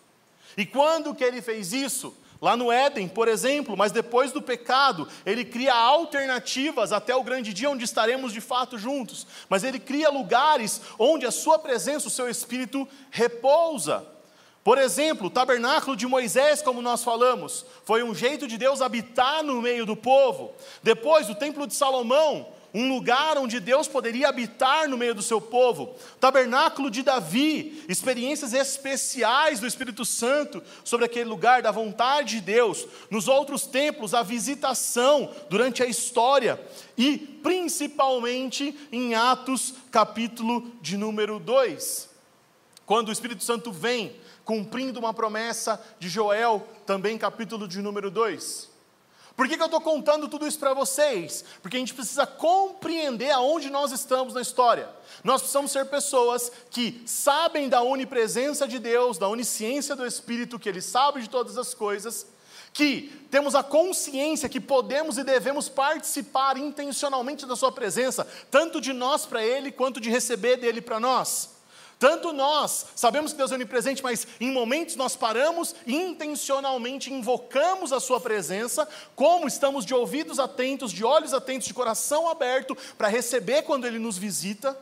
E 0.56 0.66
quando 0.66 1.14
que 1.14 1.22
ele 1.22 1.42
fez 1.42 1.74
isso? 1.74 2.16
Lá 2.42 2.56
no 2.56 2.72
Éden, 2.72 3.10
por 3.10 3.28
exemplo, 3.28 3.76
mas 3.76 3.92
depois 3.92 4.32
do 4.32 4.42
pecado, 4.42 5.06
ele 5.26 5.44
cria 5.44 5.74
alternativas 5.74 6.94
até 6.94 7.14
o 7.14 7.24
grande 7.24 7.54
dia 7.54 7.70
onde 7.70 7.84
estaremos 7.84 8.32
de 8.32 8.40
fato 8.40 8.78
juntos. 8.78 9.28
Mas 9.50 9.66
ele 9.66 9.80
cria 9.80 10.10
lugares 10.10 10.80
onde 10.98 11.26
a 11.26 11.32
sua 11.32 11.60
presença, 11.60 12.08
o 12.08 12.12
seu 12.12 12.30
espírito 12.30 12.88
repousa. 13.12 14.15
Por 14.66 14.80
exemplo, 14.80 15.28
o 15.28 15.30
tabernáculo 15.30 15.96
de 15.96 16.08
Moisés, 16.08 16.60
como 16.60 16.82
nós 16.82 17.04
falamos, 17.04 17.64
foi 17.84 18.02
um 18.02 18.16
jeito 18.16 18.48
de 18.48 18.58
Deus 18.58 18.82
habitar 18.82 19.44
no 19.44 19.62
meio 19.62 19.86
do 19.86 19.96
povo. 19.96 20.56
Depois, 20.82 21.30
o 21.30 21.36
templo 21.36 21.68
de 21.68 21.76
Salomão, 21.76 22.48
um 22.74 22.90
lugar 22.90 23.38
onde 23.38 23.60
Deus 23.60 23.88
poderia 23.88 24.28
habitar 24.28 24.90
no 24.90 24.98
meio 24.98 25.14
do 25.14 25.22
seu 25.22 25.40
povo. 25.40 25.94
Tabernáculo 26.20 26.90
de 26.90 27.04
Davi, 27.04 27.86
experiências 27.88 28.54
especiais 28.54 29.60
do 29.60 29.68
Espírito 29.68 30.04
Santo 30.04 30.64
sobre 30.84 31.06
aquele 31.06 31.30
lugar, 31.30 31.62
da 31.62 31.70
vontade 31.70 32.38
de 32.38 32.42
Deus. 32.42 32.88
Nos 33.12 33.28
outros 33.28 33.68
templos, 33.68 34.16
a 34.16 34.24
visitação 34.24 35.32
durante 35.48 35.84
a 35.84 35.86
história. 35.86 36.60
E, 36.98 37.20
principalmente, 37.20 38.76
em 38.92 39.14
Atos, 39.14 39.76
capítulo 39.92 40.72
de 40.82 40.98
número 40.98 41.38
2. 41.38 42.10
Quando 42.84 43.10
o 43.10 43.12
Espírito 43.12 43.44
Santo 43.44 43.72
vem 43.72 44.25
cumprindo 44.46 45.00
uma 45.00 45.14
promessa 45.14 45.84
de 46.00 46.08
Joel, 46.08 46.66
também 46.86 47.18
capítulo 47.18 47.68
de 47.68 47.82
número 47.82 48.12
2. 48.12 48.76
Por 49.36 49.50
que, 49.50 49.58
que 49.58 49.62
eu 49.62 49.66
estou 49.66 49.82
contando 49.82 50.30
tudo 50.30 50.48
isso 50.48 50.58
para 50.58 50.74
vocês? 50.74 51.44
Porque 51.62 51.76
a 51.76 51.80
gente 51.80 51.94
precisa 51.94 52.26
compreender 52.26 53.32
aonde 53.32 53.70
nós 53.70 53.92
estamos 53.92 54.34
na 54.34 54.42
história. 54.42 54.88
Nós 55.24 55.42
precisamos 55.42 55.72
ser 55.72 55.86
pessoas 55.88 56.50
que 56.70 57.04
sabem 57.06 57.68
da 57.68 57.82
onipresença 57.82 58.66
de 58.66 58.80
Deus, 58.80 59.18
da 59.18 59.28
onisciência 59.28 59.94
do 59.94 60.06
Espírito, 60.06 60.58
que 60.58 60.70
Ele 60.70 60.82
sabe 60.82 61.22
de 61.22 61.30
todas 61.30 61.58
as 61.58 61.74
coisas, 61.74 62.28
que 62.72 63.28
temos 63.30 63.56
a 63.56 63.64
consciência 63.64 64.48
que 64.48 64.62
podemos 64.62 65.18
e 65.18 65.24
devemos 65.24 65.68
participar 65.68 66.56
intencionalmente 66.58 67.46
da 67.46 67.58
Sua 67.58 67.74
presença, 67.74 68.26
tanto 68.50 68.80
de 68.80 68.94
nós 68.94 69.26
para 69.26 69.44
Ele, 69.44 69.70
quanto 69.70 70.00
de 70.00 70.10
receber 70.10 70.56
dele 70.56 70.80
para 70.80 71.00
nós. 71.00 71.55
Tanto 71.98 72.34
nós 72.34 72.88
sabemos 72.96 73.32
que 73.32 73.38
Deus 73.38 73.52
é 73.52 73.56
onipresente, 73.56 74.04
mas 74.04 74.28
em 74.40 74.52
momentos 74.52 74.96
nós 74.96 75.16
paramos 75.16 75.74
e 75.88 75.96
intencionalmente 75.96 77.14
invocamos 77.14 77.94
a 77.94 78.00
Sua 78.00 78.20
presença, 78.20 78.88
como 79.16 79.48
estamos 79.48 79.86
de 79.86 79.94
ouvidos 79.94 80.38
atentos, 80.38 80.92
de 80.92 81.06
olhos 81.06 81.34
atentos, 81.34 81.68
de 81.68 81.74
coração 81.74 82.30
aberto 82.30 82.76
para 82.98 83.08
receber 83.08 83.62
quando 83.64 83.86
Ele 83.86 83.98
nos 83.98 84.18
visita. 84.18 84.78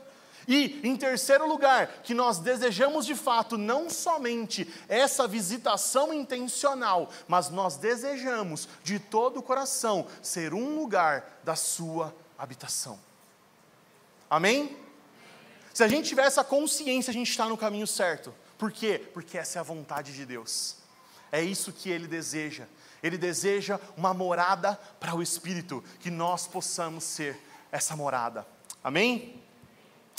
E, 0.47 0.81
em 0.83 0.97
terceiro 0.97 1.47
lugar, 1.47 2.01
que 2.03 2.13
nós 2.13 2.39
desejamos 2.39 3.05
de 3.05 3.15
fato 3.15 3.57
não 3.57 3.89
somente 3.89 4.67
essa 4.89 5.27
visitação 5.27 6.13
intencional, 6.13 7.09
mas 7.27 7.49
nós 7.49 7.77
desejamos 7.77 8.67
de 8.83 8.99
todo 8.99 9.39
o 9.39 9.43
coração 9.43 10.05
ser 10.21 10.53
um 10.53 10.75
lugar 10.75 11.39
da 11.43 11.55
Sua 11.55 12.13
habitação. 12.37 12.99
Amém? 14.29 14.82
Se 15.73 15.83
a 15.83 15.87
gente 15.87 16.07
tiver 16.07 16.25
essa 16.25 16.43
consciência, 16.43 17.09
a 17.09 17.13
gente 17.13 17.31
está 17.31 17.47
no 17.47 17.57
caminho 17.57 17.87
certo. 17.87 18.33
Por 18.57 18.71
quê? 18.71 19.01
Porque 19.13 19.37
essa 19.37 19.57
é 19.57 19.59
a 19.59 19.63
vontade 19.63 20.13
de 20.13 20.23
Deus. 20.25 20.75
É 21.31 21.41
isso 21.41 21.73
que 21.73 21.89
Ele 21.89 22.07
deseja. 22.07 22.65
Ele 23.01 23.17
deseja 23.17 23.79
uma 23.97 24.13
morada 24.13 24.79
para 24.99 25.15
o 25.15 25.21
Espírito, 25.21 25.83
que 25.99 26.11
nós 26.11 26.45
possamos 26.45 27.03
ser 27.03 27.37
essa 27.71 27.95
morada. 27.95 28.45
Amém? 28.83 29.41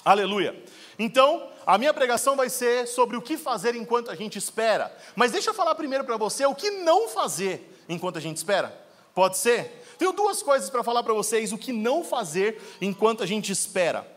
Aleluia. 0.04 0.60
Então, 0.98 1.48
a 1.64 1.78
minha 1.78 1.94
pregação 1.94 2.36
vai 2.36 2.50
ser 2.50 2.86
sobre 2.86 3.16
o 3.16 3.22
que 3.22 3.38
fazer 3.38 3.76
enquanto 3.76 4.10
a 4.10 4.14
gente 4.14 4.36
espera. 4.36 4.94
Mas 5.14 5.30
deixa 5.30 5.50
eu 5.50 5.54
falar 5.54 5.74
primeiro 5.76 6.04
para 6.04 6.16
você 6.16 6.44
o 6.44 6.54
que 6.54 6.70
não 6.70 7.08
fazer 7.08 7.82
enquanto 7.88 8.18
a 8.18 8.20
gente 8.20 8.36
espera. 8.36 8.76
Pode 9.14 9.38
ser? 9.38 9.82
Tenho 9.96 10.12
duas 10.12 10.42
coisas 10.42 10.68
para 10.68 10.82
falar 10.82 11.04
para 11.04 11.14
vocês 11.14 11.52
o 11.52 11.58
que 11.58 11.72
não 11.72 12.04
fazer 12.04 12.60
enquanto 12.80 13.22
a 13.22 13.26
gente 13.26 13.52
espera. 13.52 14.13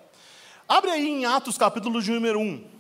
Abre 0.68 0.92
aí 0.92 1.08
em 1.08 1.26
Atos 1.26 1.58
capítulo 1.58 2.02
de 2.02 2.12
número 2.12 2.42
1. 2.42 2.78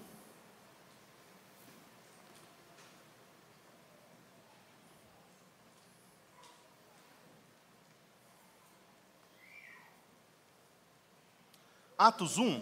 Atos 11.98 12.38
1 12.38 12.62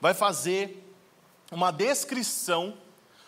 vai 0.00 0.12
fazer 0.12 0.84
uma 1.52 1.70
descrição 1.70 2.76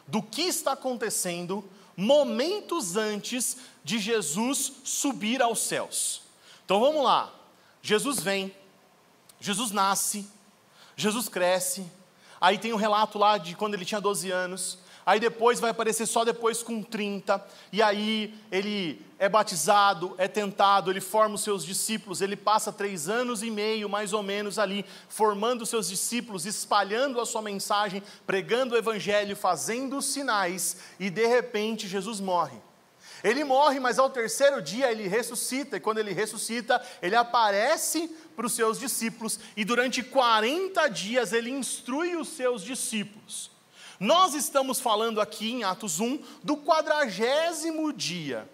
do 0.09 0.21
que 0.21 0.43
está 0.43 0.73
acontecendo 0.73 1.65
momentos 1.97 2.97
antes 2.97 3.57
de 3.85 4.01
Jesus 4.01 4.73
subir 4.83 5.41
aos 5.41 5.61
céus. 5.61 6.23
Então 6.65 6.81
vamos 6.81 7.05
lá. 7.05 7.33
Jesus 7.81 8.21
vem, 8.21 8.53
Jesus 9.41 9.71
nasce, 9.71 10.29
Jesus 11.01 11.29
cresce, 11.29 11.85
aí 12.41 12.59
tem 12.59 12.73
um 12.73 12.77
relato 12.77 13.19
lá 13.19 13.39
de 13.39 13.55
quando 13.55 13.75
ele 13.75 13.85
tinha 13.85 14.01
12 14.01 14.31
anos, 14.31 14.79
aí 15.05 15.19
depois 15.19 15.59
vai 15.59 15.71
aparecer 15.71 16.07
só 16.07 16.25
depois 16.25 16.63
com 16.63 16.83
30, 16.83 17.45
e 17.73 17.83
aí 17.83 18.35
ele 18.53 19.05
é 19.19 19.29
batizado, 19.29 20.15
é 20.19 20.29
tentado, 20.29 20.91
ele 20.91 21.01
forma 21.01 21.35
os 21.35 21.43
seus 21.43 21.65
discípulos, 21.65 22.21
ele 22.21 22.37
passa 22.37 22.73
três 22.73 23.09
anos 23.09 23.43
e 23.43 23.51
meio, 23.51 23.89
mais 23.89 24.13
ou 24.13 24.23
menos, 24.23 24.59
ali, 24.59 24.85
formando 25.09 25.63
os 25.63 25.69
seus 25.69 25.89
discípulos, 25.89 26.47
espalhando 26.47 27.21
a 27.21 27.27
sua 27.27 27.43
mensagem, 27.43 28.03
pregando 28.27 28.75
o 28.75 28.79
evangelho, 28.79 29.35
fazendo 29.35 30.01
sinais, 30.01 30.77
e 30.99 31.11
de 31.11 31.27
repente 31.27 31.89
Jesus 31.89 32.21
morre. 32.21 32.59
Ele 33.23 33.45
morre, 33.45 33.79
mas 33.79 33.99
ao 33.99 34.11
terceiro 34.11 34.63
dia 34.63 34.91
ele 34.91 35.07
ressuscita, 35.09 35.77
e 35.77 35.81
quando 35.81 35.99
ele 35.99 36.13
ressuscita, 36.13 36.81
ele 37.03 37.17
aparece 37.17 38.09
para 38.35 38.47
os 38.47 38.53
seus 38.53 38.79
discípulos, 38.79 39.39
e 39.57 39.65
durante 39.65 40.03
40 40.03 40.89
dias 40.89 41.33
ele 41.33 41.51
instrui 41.51 42.17
os 42.17 42.29
seus 42.29 42.63
discípulos. 42.63 43.51
Nós 43.99 44.35
estamos 44.35 44.81
falando 44.81 45.21
aqui 45.21 45.53
em 45.53 45.63
Atos 45.63 46.01
1 46.01 46.23
do 46.43 46.57
quadragésimo 46.57 47.93
dia. 47.93 48.49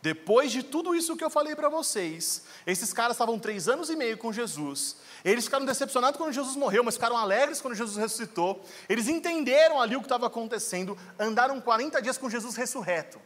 Depois 0.00 0.52
de 0.52 0.62
tudo 0.62 0.94
isso 0.94 1.16
que 1.16 1.24
eu 1.24 1.30
falei 1.30 1.56
para 1.56 1.68
vocês, 1.68 2.44
esses 2.66 2.92
caras 2.92 3.16
estavam 3.16 3.38
três 3.38 3.68
anos 3.68 3.90
e 3.90 3.96
meio 3.96 4.16
com 4.16 4.32
Jesus. 4.32 4.96
Eles 5.24 5.46
ficaram 5.46 5.66
decepcionados 5.66 6.16
quando 6.16 6.32
Jesus 6.32 6.54
morreu, 6.54 6.84
mas 6.84 6.94
ficaram 6.94 7.16
alegres 7.16 7.60
quando 7.60 7.74
Jesus 7.74 7.96
ressuscitou. 7.96 8.62
Eles 8.88 9.08
entenderam 9.08 9.80
ali 9.80 9.96
o 9.96 10.00
que 10.00 10.06
estava 10.06 10.26
acontecendo, 10.26 10.96
andaram 11.18 11.60
40 11.60 12.00
dias 12.00 12.16
com 12.16 12.30
Jesus 12.30 12.54
ressurreto. 12.54 13.18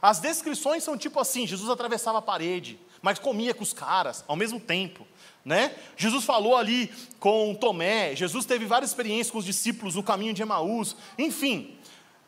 As 0.00 0.20
descrições 0.20 0.84
são 0.84 0.96
tipo 0.96 1.18
assim: 1.20 1.46
Jesus 1.46 1.70
atravessava 1.70 2.18
a 2.18 2.22
parede, 2.22 2.78
mas 3.02 3.18
comia 3.18 3.54
com 3.54 3.62
os 3.62 3.72
caras 3.72 4.24
ao 4.26 4.36
mesmo 4.36 4.60
tempo. 4.60 5.06
Né? 5.44 5.74
Jesus 5.96 6.24
falou 6.24 6.56
ali 6.56 6.92
com 7.18 7.54
Tomé, 7.54 8.14
Jesus 8.14 8.44
teve 8.44 8.66
várias 8.66 8.90
experiências 8.90 9.30
com 9.30 9.38
os 9.38 9.44
discípulos 9.44 9.94
no 9.94 10.02
caminho 10.02 10.34
de 10.34 10.42
Emaús, 10.42 10.94
enfim, 11.16 11.78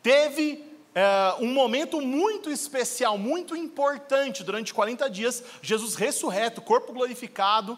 teve 0.01 0.65
é, 0.95 1.35
um 1.39 1.53
momento 1.53 2.01
muito 2.01 2.49
especial, 2.49 3.17
muito 3.17 3.55
importante, 3.55 4.43
durante 4.43 4.73
40 4.73 5.09
dias, 5.09 5.43
Jesus 5.61 5.95
ressurreto, 5.95 6.61
corpo 6.61 6.91
glorificado, 6.91 7.77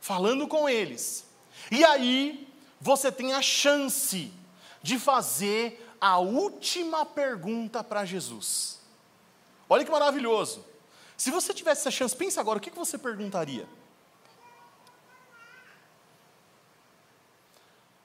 falando 0.00 0.46
com 0.46 0.68
eles. 0.68 1.24
E 1.70 1.84
aí, 1.84 2.46
você 2.80 3.10
tem 3.10 3.32
a 3.32 3.42
chance 3.42 4.30
de 4.82 4.98
fazer 4.98 5.84
a 6.00 6.18
última 6.18 7.04
pergunta 7.04 7.82
para 7.82 8.04
Jesus. 8.04 8.75
Olha 9.68 9.84
que 9.84 9.90
maravilhoso. 9.90 10.64
Se 11.16 11.30
você 11.30 11.54
tivesse 11.54 11.80
essa 11.82 11.90
chance, 11.90 12.14
pensa 12.14 12.40
agora, 12.40 12.58
o 12.58 12.60
que 12.60 12.70
você 12.70 12.98
perguntaria? 12.98 13.66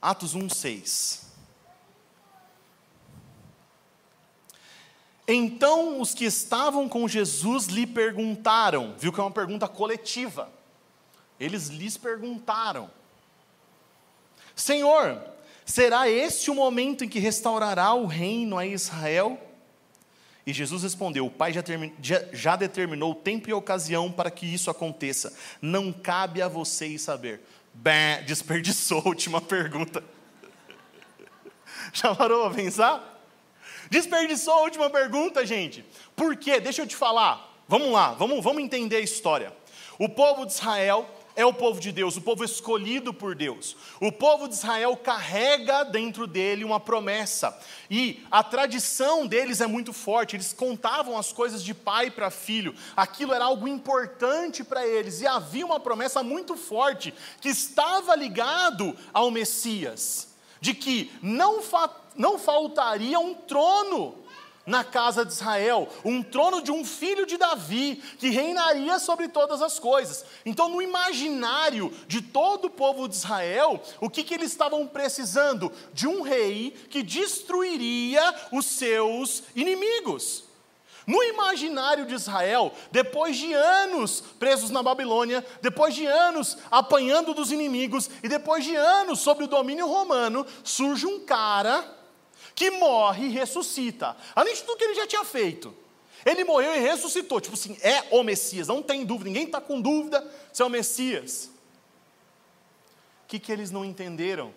Atos 0.02 0.34
1, 0.34 0.50
6. 0.50 1.32
Então 5.28 6.02
os 6.02 6.14
que 6.14 6.26
estavam 6.26 6.90
com 6.90 7.08
Jesus 7.08 7.68
lhe 7.68 7.86
perguntaram, 7.86 8.96
viu 8.98 9.14
que 9.14 9.20
é 9.20 9.24
uma 9.24 9.32
pergunta 9.32 9.68
coletiva. 9.68 10.52
Eles 11.40 11.68
lhes 11.68 11.98
perguntaram: 11.98 12.90
Senhor, 14.56 15.24
será 15.66 16.10
este 16.10 16.50
o 16.50 16.56
momento 16.56 17.04
em 17.04 17.10
que 17.10 17.20
restaurará 17.20 17.94
o 17.94 18.06
reino 18.06 18.58
a 18.58 18.66
Israel? 18.66 19.40
E 20.52 20.54
Jesus 20.54 20.84
respondeu: 20.84 21.26
O 21.26 21.32
Pai 21.32 21.54
já, 21.54 21.64
já, 22.02 22.26
já 22.34 22.56
determinou 22.58 23.14
o 23.14 23.16
tempo 23.16 23.50
e 23.50 23.54
a 23.54 23.56
ocasião 23.56 24.12
para 24.12 24.30
que 24.30 24.46
isso 24.46 24.70
aconteça. 24.70 25.34
Não 25.62 25.94
cabe 25.94 26.42
a 26.42 26.50
vocês 26.50 27.02
saber. 27.02 27.40
Bem, 27.74 28.22
desperdiçou 28.28 29.00
a 29.00 29.08
última 29.08 29.40
pergunta. 29.40 30.04
Já 31.94 32.14
parou 32.14 32.46
a 32.46 32.52
pensar? 32.52 33.22
Desperdiçou 33.90 34.54
a 34.54 34.62
última 34.62 34.90
pergunta, 34.90 35.46
gente. 35.46 35.84
Por 36.16 36.36
quê? 36.36 36.60
Deixa 36.60 36.82
eu 36.82 36.88
te 36.88 36.96
falar. 36.96 37.50
Vamos 37.68 37.92
lá, 37.92 38.14
vamos, 38.14 38.44
vamos 38.44 38.62
entender 38.62 38.98
a 38.98 39.02
história. 39.02 39.54
O 39.98 40.08
povo 40.08 40.46
de 40.46 40.52
Israel 40.52 41.10
é 41.36 41.46
o 41.46 41.54
povo 41.54 41.80
de 41.80 41.92
Deus, 41.92 42.18
o 42.18 42.22
povo 42.22 42.44
escolhido 42.44 43.14
por 43.14 43.36
Deus. 43.36 43.76
O 44.00 44.12
povo 44.12 44.48
de 44.48 44.56
Israel 44.56 44.96
carrega 44.98 45.84
dentro 45.84 46.28
dele 46.28 46.64
uma 46.64 46.80
promessa. 46.80 47.58
E 47.90 48.24
a 48.30 48.44
tradição 48.44 49.26
deles 49.26 49.62
é 49.62 49.68
muito 49.68 49.94
forte, 49.94 50.36
eles 50.36 50.54
contavam 50.54 51.18
as 51.18 51.32
coisas 51.32 51.64
de 51.64 51.74
pai 51.74 52.12
para 52.12 52.30
filho. 52.30 52.76
Aquilo 52.96 53.34
era 53.34 53.46
algo 53.46 53.68
importante 53.68 54.64
para 54.64 54.86
eles 54.86 55.22
e 55.22 55.28
havia 55.28 55.66
uma 55.66 55.80
promessa 55.80 56.24
muito 56.24 56.56
forte 56.56 57.14
que 57.40 57.50
estava 57.50 58.16
ligado 58.16 58.96
ao 59.14 59.32
Messias, 59.32 60.30
de 60.60 60.74
que 60.74 61.12
não, 61.22 61.62
fa 61.62 61.90
não 62.16 62.38
faltaria 62.38 63.20
um 63.20 63.34
trono 63.34 64.21
na 64.66 64.84
casa 64.84 65.26
de 65.26 65.34
Israel, 65.34 65.90
um 66.06 66.22
trono 66.22 66.62
de 66.62 66.72
um 66.72 66.86
filho 66.86 67.26
de 67.26 67.38
Davi, 67.38 68.02
que 68.20 68.30
reinaria 68.30 69.00
sobre 69.00 69.28
todas 69.28 69.62
as 69.62 69.80
coisas. 69.80 70.26
Então, 70.46 70.70
no 70.70 70.82
imaginário 70.82 71.92
de 72.08 72.22
todo 72.22 72.66
o 72.66 72.70
povo 72.70 73.08
de 73.08 73.16
Israel, 73.16 73.82
o 74.00 74.10
que, 74.10 74.24
que 74.24 74.34
eles 74.34 74.52
estavam 74.52 74.86
precisando? 74.88 75.72
De 75.94 76.08
um 76.08 76.22
rei 76.22 76.72
que 76.90 77.02
destruiria 77.02 78.22
os 78.52 78.66
seus 78.66 79.44
inimigos. 79.56 80.44
No 81.08 81.24
imaginário 81.24 82.06
de 82.06 82.14
Israel, 82.14 82.72
depois 82.92 83.36
de 83.36 83.52
anos 83.54 84.24
presos 84.38 84.70
na 84.70 84.84
Babilônia, 84.84 85.44
depois 85.62 85.96
de 85.96 86.06
anos 86.06 86.58
apanhando 86.70 87.34
dos 87.34 87.52
inimigos 87.52 88.10
e 88.22 88.30
depois 88.30 88.64
de 88.64 88.76
anos 88.76 89.20
sob 89.20 89.44
o 89.44 89.48
domínio 89.48 89.88
romano, 89.88 90.46
surge 90.64 91.08
um 91.08 91.20
cara 91.26 92.01
que 92.56 92.72
morre 92.72 93.26
e 93.26 93.30
ressuscita. 93.30 94.16
Além 94.36 94.54
de 94.54 94.64
tudo 94.64 94.78
que 94.78 94.84
ele 94.84 94.96
já 94.96 95.08
tinha 95.08 95.24
feito. 95.24 95.76
Ele 96.26 96.44
morreu 96.44 96.76
e 96.76 96.80
ressuscitou. 96.80 97.42
Tipo 97.42 97.56
assim, 97.56 97.78
é 97.82 98.08
o 98.12 98.24
Messias, 98.24 98.68
não 98.68 98.82
tem 98.82 99.06
dúvida, 99.06 99.30
ninguém 99.30 99.46
está 99.46 99.60
com 99.60 99.82
dúvida 99.82 100.26
se 100.54 100.62
é 100.62 100.66
o 100.66 100.70
Messias. 100.70 101.50
O 103.24 103.28
que, 103.28 103.40
que 103.40 103.52
eles 103.52 103.72
não 103.72 103.84
entenderam? 103.84 104.54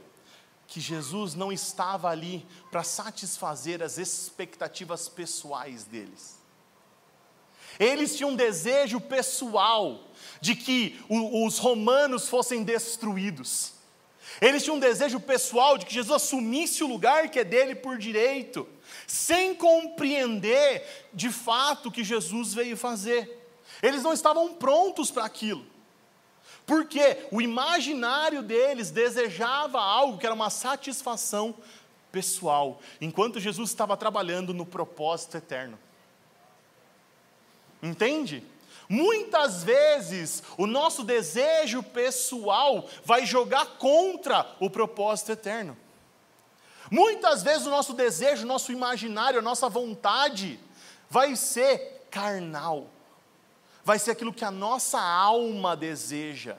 Que 0.67 0.81
Jesus 0.81 1.35
não 1.35 1.53
estava 1.53 2.09
ali 2.09 2.47
para 2.71 2.83
satisfazer 2.83 3.83
as 3.83 3.99
expectativas 3.99 5.09
pessoais 5.09 5.85
deles. 5.85 6.39
Eles 7.79 8.17
tinham 8.17 8.31
um 8.31 8.37
desejo 8.37 9.01
pessoal 9.01 10.09
de 10.41 10.55
que 10.55 11.01
os 11.09 11.59
romanos 11.59 12.29
fossem 12.29 12.63
destruídos. 12.63 13.74
Eles 14.41 14.63
tinham 14.63 14.77
um 14.77 14.81
desejo 14.81 15.21
pessoal 15.21 15.79
de 15.79 15.87
que 15.87 15.95
Jesus 15.95 16.23
assumisse 16.23 16.83
o 16.83 16.89
lugar 16.89 17.29
que 17.29 17.39
é 17.39 17.45
dele 17.45 17.75
por 17.75 17.99
direito, 17.99 18.69
sem 19.07 19.55
compreender 19.55 21.09
de 21.13 21.31
fato 21.31 21.89
o 21.89 21.93
que 21.93 22.03
Jesus 22.03 22.55
veio 22.55 22.77
fazer. 22.77 23.41
Eles 23.83 24.03
não 24.03 24.13
estavam 24.13 24.55
prontos 24.55 25.11
para 25.11 25.25
aquilo. 25.25 25.65
Porque 26.67 27.27
o 27.31 27.43
imaginário 27.43 28.43
deles 28.43 28.91
desejava 28.91 29.81
algo 29.81 30.19
que 30.19 30.27
era 30.27 30.35
uma 30.35 30.51
satisfação 30.51 31.55
pessoal, 32.11 32.81
enquanto 33.01 33.41
Jesus 33.41 33.71
estava 33.71 33.97
trabalhando 33.97 34.55
no 34.55 34.65
propósito 34.65 35.37
eterno. 35.37 35.79
Entende? 37.83 38.43
Muitas 38.89 39.65
vezes 39.65 40.43
o 40.59 40.67
nosso 40.67 41.03
desejo 41.03 41.83
pessoal 41.83 42.89
vai 43.05 43.25
jogar 43.25 43.67
contra 43.79 44.47
o 44.61 44.69
propósito 44.69 45.33
eterno. 45.33 45.77
Muitas 46.91 47.43
vezes 47.43 47.67
o 47.67 47.71
nosso 47.71 47.95
desejo, 47.95 48.45
o 48.45 48.47
nosso 48.47 48.71
imaginário, 48.71 49.39
a 49.39 49.43
nossa 49.43 49.69
vontade 49.69 50.61
vai 51.09 51.35
ser 51.35 52.07
carnal. 52.11 52.91
Vai 53.85 53.99
ser 53.99 54.13
aquilo 54.13 54.33
que 54.33 54.45
a 54.45 54.51
nossa 54.51 55.01
alma 55.01 55.77
deseja, 55.77 56.57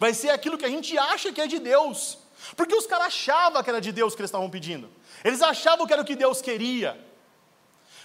vai 0.00 0.12
ser 0.12 0.30
aquilo 0.30 0.58
que 0.58 0.64
a 0.64 0.68
gente 0.68 0.98
acha 0.98 1.32
que 1.32 1.40
é 1.40 1.46
de 1.46 1.60
Deus, 1.60 2.18
porque 2.56 2.74
os 2.74 2.88
caras 2.88 3.06
achavam 3.06 3.62
que 3.62 3.70
era 3.70 3.80
de 3.80 3.92
Deus 3.92 4.16
que 4.16 4.20
eles 4.20 4.30
estavam 4.30 4.50
pedindo, 4.50 4.90
eles 5.22 5.40
achavam 5.40 5.86
que 5.86 5.92
era 5.92 6.02
o 6.02 6.04
que 6.04 6.16
Deus 6.16 6.42
queria, 6.42 6.98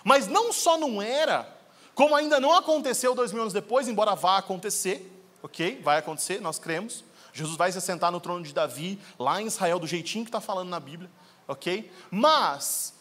mas 0.03 0.27
não 0.27 0.53
só 0.53 0.77
não 0.77 1.01
era, 1.01 1.58
como 1.99 2.15
ainda 2.15 2.39
não 2.39 2.53
aconteceu 2.53 3.13
dois 3.13 3.33
mil 3.33 3.41
anos 3.41 3.51
depois, 3.51 3.85
embora 3.89 4.15
vá 4.15 4.37
acontecer, 4.37 5.21
ok? 5.43 5.81
Vai 5.83 5.97
acontecer, 5.97 6.39
nós 6.39 6.57
cremos. 6.57 7.03
Jesus 7.33 7.57
vai 7.57 7.73
se 7.73 7.81
sentar 7.81 8.09
no 8.09 8.21
trono 8.21 8.41
de 8.41 8.53
Davi, 8.53 8.97
lá 9.19 9.41
em 9.41 9.47
Israel, 9.47 9.79
do 9.79 9.85
jeitinho 9.85 10.23
que 10.23 10.29
está 10.29 10.39
falando 10.39 10.69
na 10.69 10.79
Bíblia, 10.79 11.11
ok? 11.45 11.91
Mas 12.09 12.93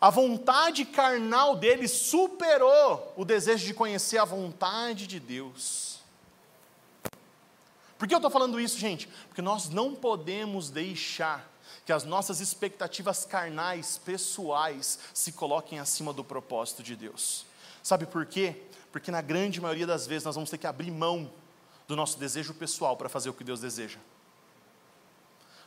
a 0.00 0.10
vontade 0.10 0.84
carnal 0.84 1.54
dele 1.54 1.86
superou 1.86 3.14
o 3.16 3.24
desejo 3.24 3.64
de 3.64 3.72
conhecer 3.72 4.18
a 4.18 4.24
vontade 4.24 5.06
de 5.06 5.20
Deus. 5.20 6.00
Por 7.96 8.08
que 8.08 8.14
eu 8.14 8.18
estou 8.18 8.28
falando 8.28 8.58
isso, 8.58 8.76
gente? 8.76 9.06
Porque 9.28 9.40
nós 9.40 9.68
não 9.68 9.94
podemos 9.94 10.68
deixar 10.68 11.48
que 11.84 11.92
as 11.92 12.02
nossas 12.02 12.40
expectativas 12.40 13.24
carnais, 13.24 13.98
pessoais, 13.98 14.98
se 15.14 15.30
coloquem 15.30 15.78
acima 15.78 16.12
do 16.12 16.24
propósito 16.24 16.82
de 16.82 16.96
Deus. 16.96 17.45
Sabe 17.86 18.04
por 18.04 18.26
quê? 18.26 18.56
Porque 18.90 19.12
na 19.12 19.20
grande 19.20 19.60
maioria 19.60 19.86
das 19.86 20.08
vezes 20.08 20.24
nós 20.24 20.34
vamos 20.34 20.50
ter 20.50 20.58
que 20.58 20.66
abrir 20.66 20.90
mão 20.90 21.30
do 21.86 21.94
nosso 21.94 22.18
desejo 22.18 22.52
pessoal 22.52 22.96
para 22.96 23.08
fazer 23.08 23.30
o 23.30 23.32
que 23.32 23.44
Deus 23.44 23.60
deseja. 23.60 24.00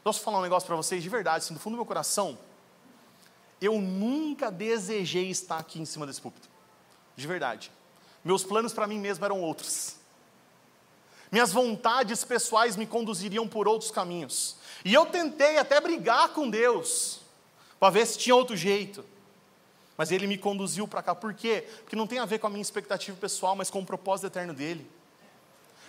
Posso 0.04 0.20
falar 0.20 0.40
um 0.40 0.42
negócio 0.42 0.68
para 0.68 0.76
vocês 0.76 1.02
de 1.02 1.08
verdade, 1.08 1.46
assim, 1.46 1.54
do 1.54 1.62
fundo 1.62 1.76
do 1.76 1.78
meu 1.78 1.86
coração? 1.86 2.38
eu 3.62 3.80
nunca 3.80 4.52
desejei 4.52 5.30
estar 5.30 5.60
aqui 5.60 5.80
em 5.80 5.86
cima 5.86 6.06
desse 6.06 6.20
púlpito. 6.20 6.50
De 7.16 7.26
verdade. 7.26 7.72
Meus 8.22 8.44
planos 8.44 8.74
para 8.74 8.86
mim 8.86 9.00
mesmo 9.00 9.24
eram 9.24 9.40
outros. 9.40 9.96
Minhas 11.32 11.54
vontades 11.54 12.26
pessoais 12.26 12.76
me 12.76 12.86
conduziriam 12.86 13.48
por 13.48 13.66
outros 13.66 13.92
caminhos. 13.92 14.58
E 14.84 14.94
eu 14.94 15.06
tentei 15.06 15.58
até 15.58 15.80
brigar 15.80 16.34
com 16.34 16.50
Deus, 16.50 17.22
para 17.80 17.92
ver 17.92 18.06
se 18.06 18.18
tinha 18.18 18.36
outro 18.36 18.58
jeito. 18.58 19.06
Mas 20.00 20.12
Ele 20.12 20.28
me 20.28 20.38
conduziu 20.38 20.88
para 20.88 21.04
cá. 21.04 21.14
Por 21.14 21.34
quê? 21.34 21.68
Porque 21.82 21.94
não 21.94 22.08
tem 22.08 22.20
a 22.20 22.26
ver 22.26 22.40
com 22.40 22.48
a 22.48 22.50
minha 22.50 22.62
expectativa 22.62 23.18
pessoal, 23.18 23.54
mas 23.54 23.70
com 23.70 23.82
o 23.82 23.86
propósito 23.86 24.28
eterno 24.28 24.54
dele. 24.54 24.90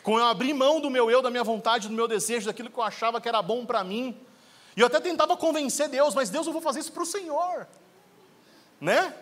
Com 0.02 0.18
eu 0.18 0.24
abrir 0.24 0.52
mão 0.52 0.80
do 0.80 0.90
meu 0.90 1.08
eu, 1.08 1.22
da 1.22 1.30
minha 1.30 1.44
vontade, 1.44 1.86
do 1.86 1.94
meu 1.94 2.08
desejo, 2.08 2.46
daquilo 2.46 2.68
que 2.68 2.76
eu 2.76 2.82
achava 2.82 3.20
que 3.20 3.28
era 3.28 3.40
bom 3.40 3.64
para 3.64 3.84
mim, 3.84 4.20
e 4.76 4.80
eu 4.80 4.88
até 4.88 4.98
tentava 4.98 5.36
convencer 5.36 5.88
Deus, 5.88 6.12
mas 6.12 6.28
Deus, 6.28 6.44
eu 6.44 6.52
vou 6.52 6.60
fazer 6.60 6.80
isso 6.80 6.90
para 6.90 7.04
o 7.04 7.06
Senhor, 7.06 7.68
né? 8.80 9.14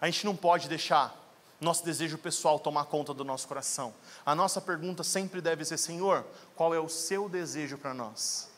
A 0.00 0.06
gente 0.06 0.24
não 0.24 0.34
pode 0.34 0.70
deixar 0.70 1.14
nosso 1.60 1.84
desejo 1.84 2.16
pessoal 2.16 2.58
tomar 2.58 2.86
conta 2.86 3.12
do 3.12 3.26
nosso 3.26 3.46
coração. 3.46 3.92
A 4.24 4.34
nossa 4.34 4.58
pergunta 4.58 5.04
sempre 5.04 5.42
deve 5.42 5.66
ser: 5.66 5.76
Senhor, 5.76 6.24
qual 6.56 6.72
é 6.72 6.80
o 6.80 6.88
seu 6.88 7.28
desejo 7.28 7.76
para 7.76 7.92
nós? 7.92 8.48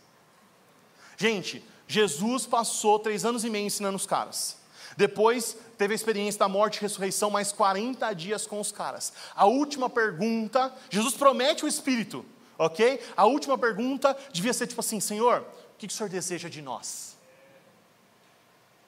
Gente, 1.16 1.73
Jesus 1.86 2.46
passou 2.46 2.98
três 2.98 3.24
anos 3.24 3.44
e 3.44 3.50
meio 3.50 3.66
ensinando 3.66 3.96
os 3.96 4.06
caras. 4.06 4.56
Depois 4.96 5.56
teve 5.76 5.92
a 5.92 5.96
experiência 5.96 6.38
da 6.38 6.48
morte 6.48 6.76
e 6.76 6.80
ressurreição, 6.80 7.30
mais 7.30 7.52
40 7.52 8.12
dias 8.14 8.46
com 8.46 8.60
os 8.60 8.70
caras. 8.70 9.12
A 9.34 9.44
última 9.46 9.90
pergunta, 9.90 10.72
Jesus 10.90 11.14
promete 11.14 11.64
o 11.64 11.68
Espírito 11.68 12.24
ok? 12.58 13.02
A 13.16 13.24
última 13.26 13.58
pergunta 13.58 14.16
devia 14.32 14.52
ser 14.52 14.66
tipo 14.66 14.80
assim: 14.80 15.00
Senhor, 15.00 15.40
o 15.40 15.78
que 15.78 15.86
o 15.86 15.90
Senhor 15.90 16.08
deseja 16.08 16.48
de 16.48 16.62
nós? 16.62 17.16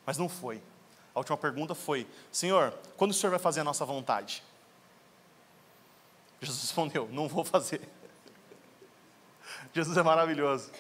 Mas 0.05 0.19
não 0.19 0.29
foi. 0.29 0.63
A 1.15 1.19
última 1.19 1.37
pergunta 1.37 1.75
foi: 1.75 2.07
Senhor, 2.31 2.73
quando 2.97 3.11
o 3.11 3.15
Senhor 3.15 3.31
vai 3.31 3.41
fazer 3.41 3.61
a 3.61 3.65
nossa 3.65 3.85
vontade? 3.85 4.43
Jesus 6.41 6.63
respondeu: 6.63 7.09
Não 7.11 7.29
vou 7.29 7.45
fazer. 7.45 7.81
Jesus 9.75 9.97
é 9.97 10.03
maravilhoso. 10.03 10.71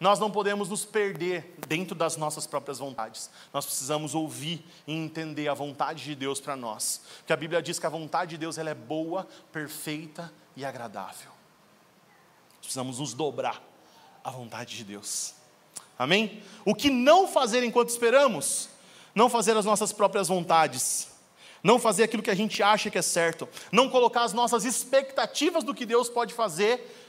Nós 0.00 0.20
não 0.20 0.30
podemos 0.30 0.68
nos 0.68 0.84
perder 0.84 1.56
dentro 1.66 1.94
das 1.94 2.16
nossas 2.16 2.46
próprias 2.46 2.78
vontades. 2.78 3.28
Nós 3.52 3.66
precisamos 3.66 4.14
ouvir 4.14 4.64
e 4.86 4.92
entender 4.92 5.48
a 5.48 5.54
vontade 5.54 6.04
de 6.04 6.14
Deus 6.14 6.40
para 6.40 6.54
nós. 6.54 7.00
Porque 7.18 7.32
a 7.32 7.36
Bíblia 7.36 7.60
diz 7.60 7.78
que 7.78 7.86
a 7.86 7.90
vontade 7.90 8.30
de 8.30 8.38
Deus 8.38 8.58
ela 8.58 8.70
é 8.70 8.74
boa, 8.74 9.26
perfeita 9.52 10.32
e 10.56 10.64
agradável. 10.64 11.30
Precisamos 12.60 13.00
nos 13.00 13.12
dobrar 13.12 13.60
à 14.22 14.30
vontade 14.30 14.76
de 14.76 14.84
Deus. 14.84 15.34
Amém? 15.98 16.42
O 16.64 16.76
que 16.76 16.90
não 16.90 17.26
fazer 17.26 17.64
enquanto 17.64 17.88
esperamos? 17.88 18.68
Não 19.14 19.28
fazer 19.28 19.56
as 19.56 19.64
nossas 19.64 19.92
próprias 19.92 20.28
vontades. 20.28 21.08
Não 21.60 21.76
fazer 21.78 22.04
aquilo 22.04 22.22
que 22.22 22.30
a 22.30 22.36
gente 22.36 22.62
acha 22.62 22.88
que 22.88 22.98
é 22.98 23.02
certo. 23.02 23.48
Não 23.72 23.90
colocar 23.90 24.22
as 24.22 24.32
nossas 24.32 24.64
expectativas 24.64 25.64
do 25.64 25.74
que 25.74 25.84
Deus 25.84 26.08
pode 26.08 26.32
fazer 26.32 27.07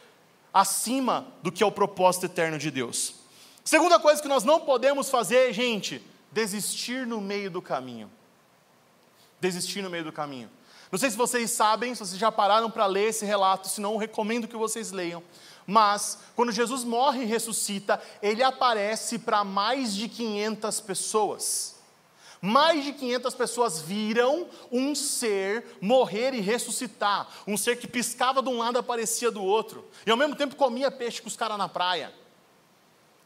acima 0.54 1.28
do 1.42 1.52
que 1.52 1.64
é 1.64 1.66
o 1.66 1.72
propósito 1.72 2.26
eterno 2.26 2.58
de 2.58 2.72
Deus. 2.72 3.16
Segunda 3.64 4.00
coisa 4.00 4.22
que 4.22 4.28
nós 4.28 4.44
não 4.44 4.62
podemos 4.62 5.10
fazer, 5.10 5.54
gente, 5.54 6.02
desistir 6.32 7.06
no 7.06 7.22
meio 7.22 7.52
do 7.52 7.62
caminho. 7.62 8.10
Desistir 9.40 9.82
no 9.82 9.90
meio 9.90 10.04
do 10.04 10.12
caminho. 10.12 10.50
Não 10.92 10.98
sei 10.98 11.12
se 11.12 11.18
vocês 11.18 11.52
sabem, 11.52 11.94
se 11.94 12.00
vocês 12.00 12.20
já 12.20 12.32
pararam 12.32 12.70
para 12.72 12.88
ler 12.88 13.10
esse 13.10 13.26
relato, 13.26 13.68
se 13.68 13.80
não, 13.80 13.96
recomendo 13.98 14.48
que 14.48 14.58
vocês 14.58 14.92
leiam. 14.92 15.22
Mas, 15.68 16.18
quando 16.36 16.52
Jesus 16.52 16.84
morre 16.84 17.22
e 17.22 17.26
ressuscita, 17.26 18.02
ele 18.24 18.42
aparece 18.42 19.20
para 19.20 19.44
mais 19.44 19.94
de 19.94 20.10
500 20.10 20.82
pessoas. 20.82 21.79
Mais 22.42 22.84
de 22.86 22.94
500 22.94 23.36
pessoas 23.36 23.82
viram 23.82 24.48
um 24.72 24.96
ser 24.96 25.66
morrer 25.82 26.34
e 26.34 26.40
ressuscitar. 26.40 27.28
Um 27.46 27.58
ser 27.58 27.78
que 27.78 27.88
piscava 27.88 28.42
de 28.42 28.50
um 28.50 28.58
lado 28.58 28.78
e 28.78 28.80
aparecia 28.80 29.30
do 29.30 29.44
outro. 29.44 29.86
E 30.06 30.12
ao 30.12 30.18
mesmo 30.18 30.36
tempo 30.36 30.56
comia 30.56 30.90
peixe 30.90 31.22
com 31.22 31.28
os 31.28 31.36
caras 31.36 31.58
na 31.58 31.68
praia. 31.68 32.14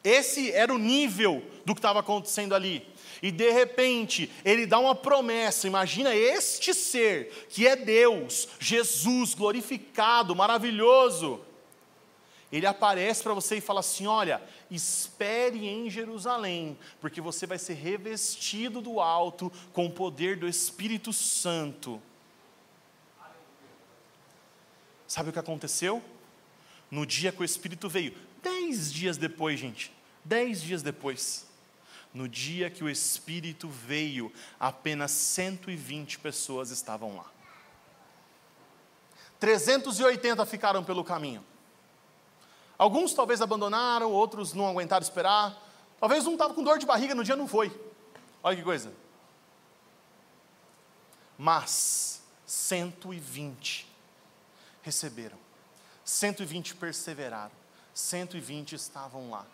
Esse 0.04 0.52
era 0.52 0.74
o 0.74 0.78
nível 0.78 1.44
do 1.64 1.74
que 1.74 1.80
estava 1.80 2.00
acontecendo 2.00 2.54
ali 2.54 2.86
e 3.24 3.32
de 3.32 3.50
repente 3.52 4.30
ele 4.44 4.66
dá 4.66 4.78
uma 4.78 4.94
promessa. 4.94 5.66
Imagina 5.66 6.14
este 6.14 6.74
ser 6.74 7.48
que 7.50 7.66
é 7.66 7.74
Deus, 7.74 8.50
Jesus 8.60 9.34
glorificado, 9.34 10.36
maravilhoso. 10.36 11.40
Ele 12.54 12.68
aparece 12.68 13.24
para 13.24 13.34
você 13.34 13.58
e 13.58 13.62
fala 13.62 13.80
assim: 13.80 14.06
Olha, 14.06 14.40
espere 14.70 15.68
em 15.68 15.90
Jerusalém, 15.90 16.78
porque 17.02 17.20
você 17.20 17.48
vai 17.48 17.58
ser 17.58 17.74
revestido 17.74 18.80
do 18.80 19.00
alto 19.00 19.52
com 19.74 19.88
o 19.88 19.92
poder 19.92 20.38
do 20.38 20.48
Espírito 20.48 21.12
Santo. 21.12 22.00
Sabe 25.08 25.32
o 25.32 25.34
que 25.34 25.40
aconteceu? 25.40 26.00
No 26.92 27.08
dia 27.08 27.32
que 27.32 27.42
o 27.42 27.44
Espírito 27.44 27.90
veio, 27.90 28.16
dez 28.44 28.94
dias 28.94 29.18
depois, 29.18 29.60
gente, 29.60 29.92
dez 30.24 30.62
dias 30.62 30.84
depois, 30.84 31.48
no 32.14 32.30
dia 32.30 32.70
que 32.70 32.84
o 32.84 32.90
Espírito 32.90 33.68
veio, 33.68 34.32
apenas 34.60 35.10
120 35.10 36.20
pessoas 36.20 36.70
estavam 36.70 37.18
lá. 37.18 37.32
380 39.40 40.46
ficaram 40.46 40.84
pelo 40.84 41.04
caminho. 41.04 41.44
Alguns 42.78 43.14
talvez 43.14 43.42
abandonaram, 43.42 44.12
outros 44.12 44.54
não 44.54 44.68
aguentaram 44.68 45.04
esperar. 45.04 45.58
Talvez 46.00 46.26
um 46.28 46.34
estava 46.34 46.54
com 46.54 46.64
dor 46.64 46.78
de 46.78 46.86
barriga 46.86 47.16
no 47.16 47.24
dia 47.24 47.36
não 47.36 47.48
foi. 47.48 47.72
Olha 48.44 48.56
que 48.56 48.64
coisa. 48.64 48.92
Mas 51.38 52.22
120 52.46 53.88
receberam. 54.82 55.38
120 56.04 56.76
perseveraram. 56.76 57.52
120 57.94 58.74
estavam 58.74 59.30
lá. 59.30 59.46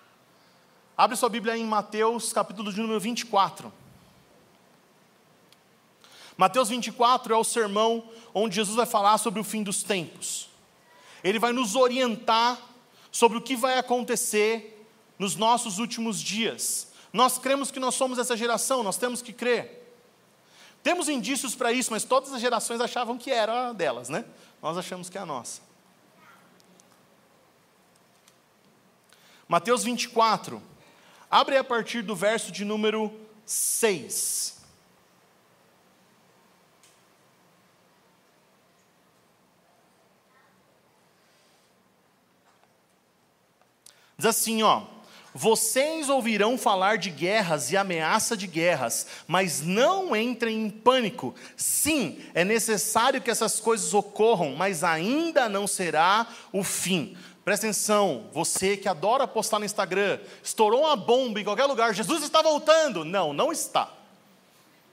Abre 0.97 1.15
sua 1.15 1.29
Bíblia 1.29 1.57
em 1.57 1.65
Mateus, 1.65 2.33
capítulo 2.33 2.73
de 2.73 2.81
número 2.81 2.99
24. 2.99 3.71
Mateus 6.35 6.69
24 6.69 7.33
é 7.33 7.37
o 7.37 7.43
sermão 7.43 8.09
onde 8.33 8.55
Jesus 8.55 8.75
vai 8.75 8.85
falar 8.85 9.17
sobre 9.17 9.39
o 9.39 9.43
fim 9.43 9.61
dos 9.61 9.83
tempos. 9.83 10.49
ele 11.21 11.37
vai 11.37 11.51
nos 11.51 11.75
orientar 11.75 12.57
sobre 13.11 13.37
o 13.37 13.41
que 13.41 13.55
vai 13.55 13.77
acontecer 13.77 14.85
nos 15.17 15.35
nossos 15.35 15.79
últimos 15.79 16.21
dias. 16.21 16.87
Nós 17.11 17.37
cremos 17.37 17.71
que 17.71 17.79
nós 17.79 17.95
somos 17.95 18.19
essa 18.19 18.37
geração, 18.37 18.83
nós 18.83 18.97
temos 18.97 19.21
que 19.21 19.33
crer. 19.33 19.79
Temos 20.81 21.09
indícios 21.09 21.55
para 21.55 21.71
isso, 21.71 21.91
mas 21.91 22.03
todas 22.03 22.31
as 22.33 22.39
gerações 22.39 22.79
achavam 22.79 23.17
que 23.17 23.31
era 23.31 23.73
delas, 23.73 24.09
né? 24.09 24.23
Nós 24.61 24.77
achamos 24.77 25.09
que 25.09 25.17
é 25.17 25.21
a 25.21 25.25
nossa. 25.25 25.61
Mateus 29.47 29.83
24. 29.83 30.61
Abre 31.29 31.57
a 31.57 31.63
partir 31.63 32.01
do 32.01 32.15
verso 32.15 32.51
de 32.51 32.63
número 32.63 33.11
6. 33.45 34.58
Diz 44.19 44.25
assim, 44.25 44.61
ó: 44.61 44.81
Vocês 45.33 46.09
ouvirão 46.09 46.57
falar 46.57 46.97
de 46.97 47.09
guerras 47.09 47.71
e 47.71 47.77
ameaça 47.77 48.35
de 48.35 48.47
guerras, 48.47 49.07
mas 49.25 49.61
não 49.61 50.13
entrem 50.13 50.65
em 50.65 50.69
pânico. 50.69 51.33
Sim, 51.55 52.19
é 52.33 52.43
necessário 52.43 53.21
que 53.21 53.31
essas 53.31 53.61
coisas 53.61 53.93
ocorram, 53.93 54.55
mas 54.57 54.83
ainda 54.83 55.47
não 55.47 55.65
será 55.65 56.27
o 56.51 56.65
fim. 56.65 57.15
Presta 57.45 57.65
atenção, 57.65 58.29
você 58.33 58.75
que 58.75 58.89
adora 58.89 59.25
postar 59.25 59.57
no 59.57 59.65
Instagram, 59.65 60.19
estourou 60.43 60.81
uma 60.81 60.97
bomba 60.97 61.39
em 61.39 61.45
qualquer 61.45 61.65
lugar, 61.65 61.95
Jesus 61.95 62.21
está 62.21 62.41
voltando. 62.41 63.05
Não, 63.05 63.31
não 63.31 63.53
está. 63.53 63.89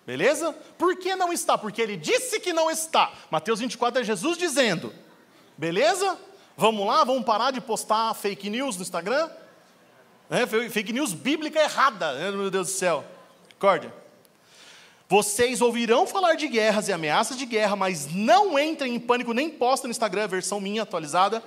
Beleza? 0.07 0.53
Por 0.79 0.97
que 0.97 1.17
não 1.17 1.33
está? 1.33 1.59
Porque 1.59 1.83
ele 1.83 1.97
disse 1.97 2.39
que 2.39 2.53
não 2.53 2.71
está. 2.71 3.13
Mateus 3.29 3.59
24 3.59 4.03
é 4.03 4.05
Jesus 4.05 4.39
dizendo. 4.39 4.95
Beleza? 5.59 6.17
Vamos 6.59 6.87
lá, 6.87 7.05
vamos 7.05 7.23
parar 7.23 7.51
de 7.51 7.61
postar 7.61 8.15
fake 8.15 8.49
news 8.49 8.77
no 8.77 8.83
Instagram? 8.83 9.29
É, 10.31 10.47
fake 10.71 10.91
news 10.91 11.13
bíblica 11.13 11.61
errada, 11.61 12.15
né, 12.15 12.31
meu 12.31 12.51
Deus 12.51 12.69
do 12.69 12.73
céu. 12.73 13.05
Córdia. 13.59 13.93
Vocês 15.07 15.61
ouvirão 15.61 16.07
falar 16.07 16.35
de 16.35 16.49
guerras 16.49 16.89
e 16.89 16.95
ameaças 16.95 17.37
de 17.37 17.45
guerra, 17.45 17.77
mas 17.77 18.09
não 18.11 18.59
entrem 18.59 18.95
em 18.95 18.99
pânico, 18.99 19.35
nem 19.35 19.51
postem 19.51 19.89
no 19.89 19.91
Instagram, 19.91 20.29
versão 20.29 20.59
minha 20.59 20.83
atualizada. 20.83 21.43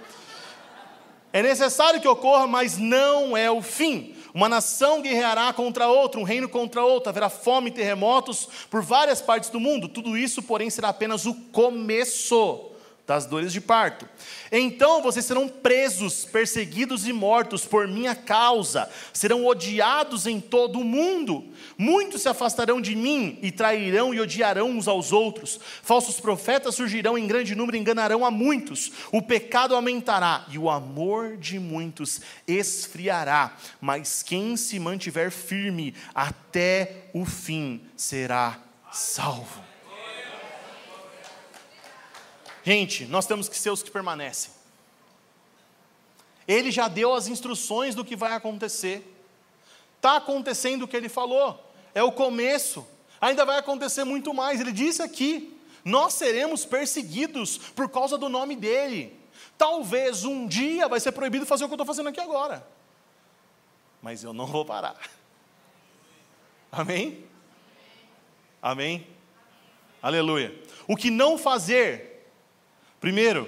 É 1.34 1.42
necessário 1.42 2.00
que 2.00 2.08
ocorra, 2.08 2.46
mas 2.46 2.78
não 2.78 3.36
é 3.36 3.50
o 3.50 3.64
fim. 3.64 4.16
Uma 4.32 4.48
nação 4.48 5.02
guerreará 5.02 5.52
contra 5.54 5.88
outra, 5.88 6.22
um 6.22 6.24
reino 6.24 6.48
contra 6.48 6.84
outro, 6.84 7.10
haverá 7.10 7.30
fome 7.30 7.72
e 7.72 7.74
terremotos 7.74 8.48
por 8.70 8.84
várias 8.84 9.24
partes 9.24 9.50
do 9.50 9.60
mundo. 9.60 9.90
Tudo 9.90 10.16
isso, 10.16 10.44
porém, 10.44 10.70
será 10.70 10.90
apenas 10.90 11.26
o 11.26 11.34
começo 11.34 12.69
das 13.10 13.26
dores 13.26 13.52
de 13.52 13.60
parto. 13.60 14.08
Então 14.52 15.02
vocês 15.02 15.26
serão 15.26 15.50
presos, 15.50 16.26
perseguidos 16.26 17.08
e 17.08 17.12
mortos 17.12 17.66
por 17.66 17.88
minha 17.88 18.14
causa, 18.14 18.88
serão 19.12 19.48
odiados 19.48 20.28
em 20.28 20.40
todo 20.40 20.80
o 20.80 20.84
mundo. 20.84 21.44
Muitos 21.76 22.22
se 22.22 22.30
afastarão 22.30 22.80
de 22.80 22.96
mim 22.96 23.40
e 23.42 23.52
trairão 23.52 24.14
e 24.14 24.22
odiarão 24.22 24.70
uns 24.70 24.88
aos 24.88 25.12
outros. 25.12 25.60
Falsos 25.82 26.20
profetas 26.20 26.76
surgirão 26.76 27.18
em 27.18 27.26
grande 27.26 27.56
número 27.56 27.78
e 27.78 27.80
enganarão 27.80 28.24
a 28.24 28.30
muitos. 28.30 28.92
O 29.12 29.24
pecado 29.24 29.74
aumentará 29.74 30.46
e 30.52 30.60
o 30.60 30.70
amor 30.70 31.36
de 31.36 31.58
muitos 31.58 32.22
esfriará. 32.48 33.58
Mas 33.82 34.22
quem 34.22 34.56
se 34.56 34.78
mantiver 34.78 35.32
firme 35.32 35.96
até 36.14 37.10
o 37.12 37.26
fim 37.26 37.82
será 37.96 38.60
salvo. 38.92 39.69
Gente, 42.64 43.06
nós 43.06 43.26
temos 43.26 43.48
que 43.48 43.58
ser 43.58 43.70
os 43.70 43.82
que 43.82 43.92
permanecem. 43.92 44.52
Ele 46.48 46.72
já 46.72 46.88
deu 46.88 47.14
as 47.14 47.28
instruções 47.28 47.94
do 47.94 48.04
que 48.04 48.16
vai 48.16 48.34
acontecer. 48.34 49.16
Está 49.98 50.18
acontecendo 50.18 50.84
o 50.84 50.88
que 50.88 50.98
ele 50.98 51.10
falou. 51.10 51.64
É 51.94 52.02
o 52.02 52.12
começo. 52.12 52.88
Ainda 53.22 53.46
vai 53.46 53.60
acontecer 53.60 54.04
muito 54.04 54.34
mais. 54.34 54.60
Ele 54.60 54.72
disse 54.72 55.02
aqui: 55.02 55.56
nós 55.84 56.14
seremos 56.14 56.66
perseguidos 56.66 57.58
por 57.58 57.90
causa 57.90 58.18
do 58.18 58.28
nome 58.28 58.56
dele. 58.56 59.18
Talvez 59.58 60.24
um 60.24 60.48
dia 60.48 60.88
vai 60.88 61.00
ser 61.00 61.12
proibido 61.12 61.46
fazer 61.46 61.66
o 61.66 61.68
que 61.68 61.74
eu 61.74 61.76
estou 61.76 61.86
fazendo 61.86 62.10
aqui 62.10 62.20
agora. 62.20 62.66
Mas 64.02 64.24
eu 64.24 64.34
não 64.34 64.46
vou 64.46 64.66
parar. 64.66 64.98
Amém? 66.72 67.26
Amém? 68.62 69.06
Aleluia. 70.02 70.58
O 70.88 70.96
que 70.96 71.10
não 71.10 71.38
fazer 71.38 72.09
Primeiro, 73.00 73.48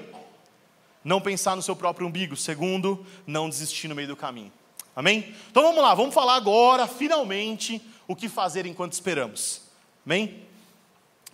não 1.03 1.19
pensar 1.19 1.55
no 1.55 1.61
seu 1.61 1.75
próprio 1.75 2.07
umbigo. 2.07 2.35
Segundo, 2.35 3.05
não 3.25 3.49
desistir 3.49 3.87
no 3.87 3.95
meio 3.95 4.07
do 4.07 4.15
caminho. 4.15 4.51
Amém? 4.95 5.33
Então 5.49 5.63
vamos 5.63 5.81
lá, 5.81 5.93
vamos 5.95 6.13
falar 6.13 6.35
agora, 6.35 6.85
finalmente, 6.85 7.81
o 8.07 8.15
que 8.15 8.27
fazer 8.27 8.65
enquanto 8.65 8.93
esperamos. 8.93 9.61
Amém? 10.05 10.43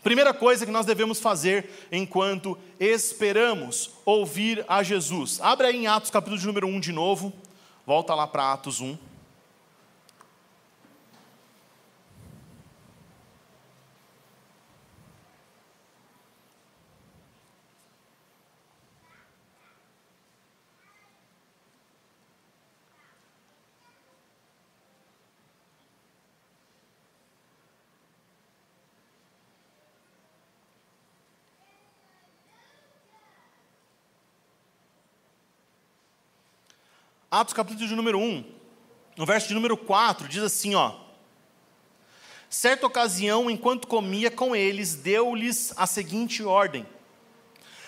Primeira 0.04 0.34
coisa 0.34 0.66
que 0.66 0.72
nós 0.72 0.86
devemos 0.86 1.20
fazer 1.20 1.88
enquanto 1.92 2.58
esperamos 2.80 3.92
ouvir 4.06 4.64
a 4.68 4.84
Jesus. 4.84 5.42
Abre 5.42 5.68
aí 5.68 5.76
em 5.76 5.88
Atos 5.88 6.12
capítulo 6.12 6.38
de 6.38 6.46
número 6.46 6.68
1 6.68 6.80
de 6.80 6.92
novo. 6.92 7.34
Volta 7.86 8.14
lá 8.14 8.28
para 8.28 8.54
Atos 8.54 8.80
1. 8.80 8.98
Atos 37.38 37.54
capítulo 37.54 37.88
de 37.88 37.96
número 37.96 38.18
1, 38.18 38.44
no 39.16 39.24
verso 39.24 39.48
de 39.48 39.54
número 39.54 39.78
4, 39.78 40.28
diz 40.28 40.42
assim, 40.42 40.74
ó. 40.74 40.96
Certa 42.50 42.88
ocasião, 42.88 43.48
enquanto 43.48 43.88
comia 43.88 44.32
com 44.32 44.56
eles, 44.56 44.96
deu-lhes 44.96 45.72
a 45.78 45.86
seguinte 45.86 46.42
ordem: 46.42 46.84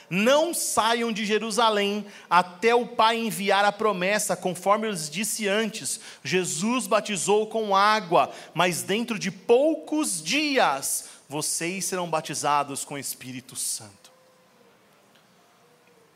Não 0.07 0.53
saiam 0.53 1.11
de 1.11 1.25
Jerusalém 1.25 2.05
até 2.29 2.75
o 2.75 2.85
Pai 2.89 3.17
enviar 3.17 3.65
a 3.65 3.71
promessa, 3.71 4.37
conforme 4.37 4.85
eu 4.85 4.91
lhes 4.91 5.09
disse 5.09 5.47
antes. 5.47 5.99
Jesus 6.23 6.85
batizou 6.85 7.47
com 7.47 7.75
água, 7.75 8.31
mas 8.53 8.83
dentro 8.83 9.17
de 9.17 9.31
poucos 9.31 10.21
dias 10.21 11.09
vocês 11.27 11.85
serão 11.85 12.07
batizados 12.07 12.85
com 12.85 12.93
o 12.93 12.99
Espírito 12.99 13.55
Santo. 13.55 14.11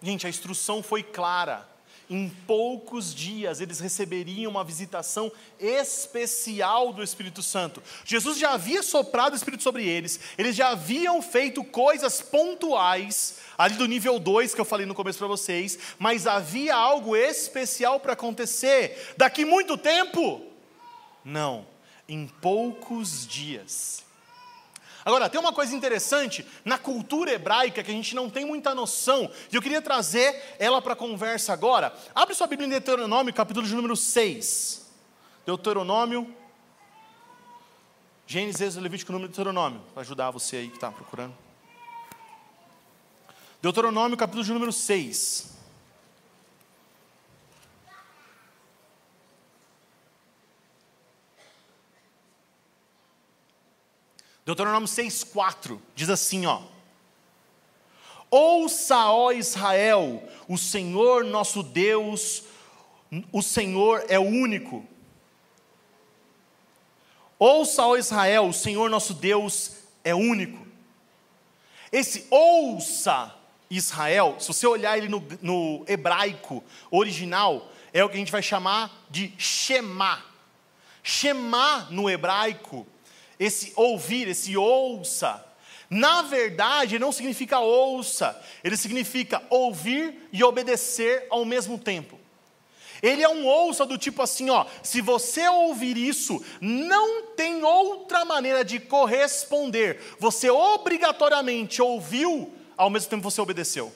Gente, 0.03 0.27
a 0.27 0.29
instrução 0.29 0.83
foi 0.83 1.01
clara 1.01 1.72
em 2.13 2.29
poucos 2.45 3.13
dias 3.13 3.59
eles 3.59 3.79
receberiam 3.79 4.51
uma 4.51 4.63
visitação 4.63 5.31
especial 5.59 6.93
do 6.93 7.01
Espírito 7.01 7.41
Santo. 7.41 7.81
Jesus 8.05 8.37
já 8.37 8.51
havia 8.51 8.83
soprado 8.83 9.33
o 9.33 9.35
Espírito 9.35 9.63
sobre 9.63 9.87
eles, 9.87 10.19
eles 10.37 10.55
já 10.55 10.69
haviam 10.69 11.21
feito 11.23 11.63
coisas 11.63 12.21
pontuais, 12.21 13.39
ali 13.57 13.75
do 13.75 13.87
nível 13.87 14.19
2 14.19 14.53
que 14.53 14.61
eu 14.61 14.65
falei 14.65 14.85
no 14.85 14.93
começo 14.93 15.17
para 15.17 15.27
vocês, 15.27 15.79
mas 15.97 16.27
havia 16.27 16.75
algo 16.75 17.15
especial 17.15 17.99
para 17.99 18.13
acontecer. 18.13 19.13
Daqui 19.17 19.43
muito 19.43 19.75
tempo? 19.75 20.45
Não, 21.25 21.65
em 22.07 22.27
poucos 22.27 23.25
dias. 23.25 24.03
Agora, 25.05 25.29
tem 25.29 25.39
uma 25.39 25.51
coisa 25.51 25.75
interessante 25.75 26.45
na 26.63 26.77
cultura 26.77 27.31
hebraica 27.31 27.83
que 27.83 27.91
a 27.91 27.93
gente 27.93 28.15
não 28.15 28.29
tem 28.29 28.45
muita 28.45 28.73
noção, 28.73 29.29
e 29.51 29.55
eu 29.55 29.61
queria 29.61 29.81
trazer 29.81 30.55
ela 30.57 30.81
para 30.81 30.93
a 30.93 30.95
conversa 30.95 31.51
agora. 31.51 31.93
Abre 32.15 32.33
sua 32.33 32.47
Bíblia 32.47 32.67
em 32.67 32.69
Deuteronômio, 32.69 33.33
capítulo 33.33 33.67
de 33.67 33.75
número 33.75 33.95
6. 33.95 34.89
Deuteronômio, 35.45 36.33
Gênesis, 38.25 38.75
Levítico, 38.75 39.11
número 39.11 39.29
de 39.29 39.35
Deuteronômio, 39.35 39.81
para 39.93 40.01
ajudar 40.01 40.31
você 40.31 40.57
aí 40.57 40.69
que 40.69 40.75
está 40.75 40.89
procurando. 40.89 41.35
Deuteronômio, 43.61 44.17
capítulo 44.17 44.43
de 44.43 44.53
número 44.53 44.71
6. 44.71 45.52
Deuteronômio 54.45 54.87
6,4 54.87 55.79
diz 55.95 56.09
assim: 56.09 56.45
ó. 56.45 56.61
Ouça, 58.29 59.11
ó 59.11 59.31
Israel, 59.31 60.23
o 60.47 60.57
Senhor 60.57 61.23
nosso 61.23 61.61
Deus, 61.61 62.43
o 63.31 63.41
Senhor 63.41 64.03
é 64.09 64.17
o 64.17 64.23
único. 64.23 64.85
Ouça, 67.37 67.85
ó 67.85 67.95
Israel, 67.95 68.47
o 68.47 68.53
Senhor 68.53 68.89
nosso 68.89 69.13
Deus 69.13 69.77
é 70.03 70.15
único. 70.15 70.65
Esse 71.91 72.25
ouça 72.31 73.35
Israel, 73.69 74.35
se 74.39 74.47
você 74.47 74.65
olhar 74.65 74.97
ele 74.97 75.07
no, 75.07 75.23
no 75.41 75.85
hebraico 75.87 76.63
original, 76.89 77.71
é 77.93 78.03
o 78.03 78.09
que 78.09 78.15
a 78.15 78.19
gente 78.19 78.31
vai 78.31 78.41
chamar 78.41 79.05
de 79.09 79.33
Shema. 79.37 80.23
Shema 81.03 81.87
no 81.91 82.09
hebraico, 82.09 82.87
esse 83.39 83.73
ouvir, 83.75 84.27
esse 84.27 84.55
ouça, 84.55 85.43
na 85.89 86.21
verdade 86.23 86.97
não 86.97 87.11
significa 87.11 87.59
ouça, 87.59 88.39
ele 88.63 88.75
significa 88.77 89.41
ouvir 89.49 90.29
e 90.31 90.43
obedecer 90.43 91.27
ao 91.29 91.45
mesmo 91.45 91.77
tempo. 91.77 92.19
Ele 93.01 93.21
é 93.21 93.27
um 93.27 93.45
ouça 93.45 93.85
do 93.85 93.97
tipo 93.97 94.21
assim, 94.21 94.49
ó, 94.49 94.65
se 94.81 95.01
você 95.01 95.45
ouvir 95.49 95.97
isso, 95.97 96.41
não 96.61 97.23
tem 97.35 97.61
outra 97.61 98.23
maneira 98.23 98.63
de 98.63 98.79
corresponder. 98.79 99.99
Você 100.19 100.49
obrigatoriamente 100.49 101.81
ouviu, 101.81 102.53
ao 102.77 102.89
mesmo 102.89 103.09
tempo 103.09 103.29
você 103.29 103.41
obedeceu. 103.41 103.93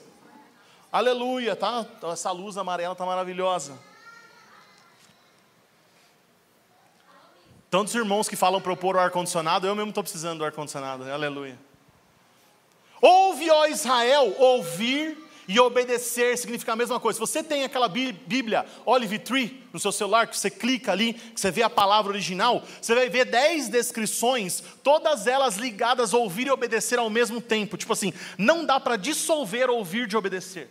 Aleluia, 0.91 1.56
tá? 1.56 1.86
Essa 2.12 2.32
luz 2.32 2.58
amarela 2.58 2.95
tá 2.95 3.06
maravilhosa. 3.06 3.80
Tantos 7.78 7.94
irmãos 7.94 8.28
que 8.28 8.36
falam 8.36 8.60
pôr 8.60 8.96
o 8.96 9.00
ar-condicionado, 9.00 9.68
eu 9.68 9.76
mesmo 9.76 9.90
estou 9.90 10.02
precisando 10.02 10.40
do 10.40 10.46
ar-condicionado, 10.46 11.04
aleluia. 11.12 11.60
Ouve, 13.00 13.52
ó 13.52 13.68
Israel, 13.68 14.34
ouvir 14.40 15.16
e 15.48 15.60
obedecer 15.60 16.36
significa 16.40 16.74
a 16.74 16.76
mesma 16.76 17.00
coisa. 17.00 17.18
Se 17.18 17.20
você 17.20 17.44
tem 17.44 17.63
aquela 17.63 17.88
Bíblia 17.88 18.66
Olive 18.84 19.20
Tree 19.20 19.63
no 19.72 19.80
seu 19.80 19.92
celular, 19.92 20.26
que 20.26 20.36
você 20.36 20.50
clica 20.50 20.92
ali, 20.92 21.13
que 21.13 21.40
você 21.40 21.52
vê 21.52 21.62
a 21.62 21.70
palavra 21.70 22.12
original, 22.12 22.63
você 22.82 22.96
vai 22.96 23.10
ver 23.10 23.26
dez 23.26 23.70
descrições, 23.70 24.63
todas 24.82 25.28
elas 25.28 25.58
ligadas 25.58 26.16
a 26.16 26.18
ouvir 26.18 26.48
e 26.48 26.50
obedecer 26.50 26.98
ao 26.98 27.12
mesmo 27.12 27.40
tempo. 27.40 27.78
Tipo 27.78 27.94
assim, 27.94 28.12
não 28.40 28.66
dá 28.66 28.80
para 28.80 28.98
dissolver 28.98 29.70
ouvir 29.70 30.08
de 30.08 30.18
obedecer. 30.18 30.68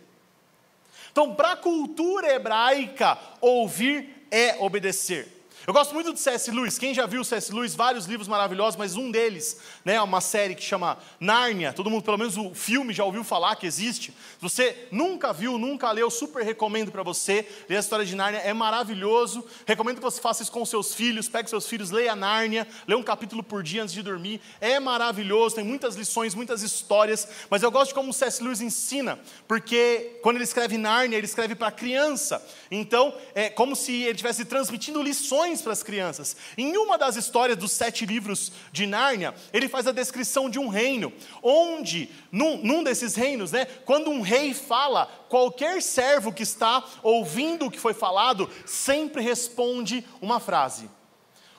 Então, 1.09 1.33
para 1.33 1.53
a 1.53 1.55
cultura 1.55 2.33
hebraica, 2.33 3.17
ouvir 3.39 4.27
é 4.29 4.57
obedecer. 4.59 5.36
Eu 5.67 5.73
gosto 5.73 5.93
muito 5.93 6.13
do 6.13 6.17
C.S. 6.17 6.49
Lewis. 6.49 6.77
Quem 6.77 6.93
já 6.93 7.05
viu 7.05 7.25
C.S. 7.25 7.53
Lewis? 7.53 7.75
Vários 7.75 8.05
livros 8.05 8.29
maravilhosos, 8.29 8.77
mas 8.77 8.95
um 8.95 9.11
deles, 9.11 9.57
né, 9.83 10.01
uma 10.01 10.21
série 10.21 10.55
que 10.55 10.63
chama 10.63 10.97
Nárnia. 11.19 11.73
Todo 11.73 11.89
mundo, 11.89 12.03
pelo 12.03 12.17
menos 12.17 12.37
o 12.37 12.55
filme, 12.55 12.93
já 12.93 13.03
ouviu 13.03 13.21
falar 13.21 13.53
que 13.57 13.67
existe. 13.67 14.11
Se 14.11 14.41
você 14.41 14.87
nunca 14.93 15.33
viu, 15.33 15.57
nunca 15.57 15.91
leu, 15.91 16.09
super 16.09 16.41
recomendo 16.41 16.89
para 16.89 17.03
você. 17.03 17.45
Ler 17.67 17.75
a 17.75 17.79
história 17.81 18.05
de 18.05 18.15
Nárnia 18.15 18.39
é 18.39 18.53
maravilhoso. 18.53 19.43
Recomendo 19.65 19.97
que 19.97 20.01
você 20.01 20.21
faça 20.21 20.41
isso 20.41 20.53
com 20.53 20.65
seus 20.65 20.95
filhos. 20.95 21.27
Pegue 21.27 21.49
seus 21.49 21.67
filhos, 21.67 21.91
leia 21.91 22.15
Nárnia, 22.15 22.65
lê 22.87 22.95
um 22.95 23.03
capítulo 23.03 23.43
por 23.43 23.61
dia 23.61 23.83
antes 23.83 23.93
de 23.93 24.01
dormir. 24.01 24.39
É 24.61 24.79
maravilhoso, 24.79 25.55
tem 25.55 25.65
muitas 25.65 25.97
lições, 25.97 26.33
muitas 26.33 26.61
histórias. 26.61 27.27
Mas 27.49 27.61
eu 27.61 27.69
gosto 27.69 27.89
de 27.89 27.95
como 27.95 28.13
C.S. 28.13 28.41
Lewis 28.41 28.61
ensina, 28.61 29.19
porque 29.49 30.17
quando 30.23 30.37
ele 30.37 30.45
escreve 30.45 30.77
Nárnia, 30.77 31.17
ele 31.17 31.25
escreve 31.25 31.55
para 31.55 31.71
criança. 31.71 32.41
Então, 32.71 33.13
é 33.35 33.49
como 33.49 33.75
se 33.75 33.91
ele 34.03 34.11
estivesse 34.11 34.45
transmitindo 34.45 35.03
lições 35.03 35.56
para 35.61 35.73
as 35.73 35.83
crianças. 35.83 36.35
Em 36.57 36.77
uma 36.77 36.97
das 36.97 37.15
histórias 37.15 37.57
dos 37.57 37.71
sete 37.71 38.05
livros 38.05 38.51
de 38.71 38.85
Nárnia, 38.85 39.33
ele 39.51 39.67
faz 39.67 39.87
a 39.87 39.91
descrição 39.91 40.49
de 40.49 40.59
um 40.59 40.67
reino, 40.67 41.11
onde, 41.41 42.09
num, 42.31 42.57
num 42.57 42.83
desses 42.83 43.15
reinos, 43.15 43.51
né, 43.51 43.65
quando 43.85 44.09
um 44.09 44.21
rei 44.21 44.53
fala, 44.53 45.05
qualquer 45.29 45.81
servo 45.81 46.31
que 46.31 46.43
está 46.43 46.83
ouvindo 47.03 47.65
o 47.65 47.71
que 47.71 47.79
foi 47.79 47.93
falado, 47.93 48.49
sempre 48.65 49.21
responde 49.21 50.05
uma 50.21 50.39
frase. 50.39 50.89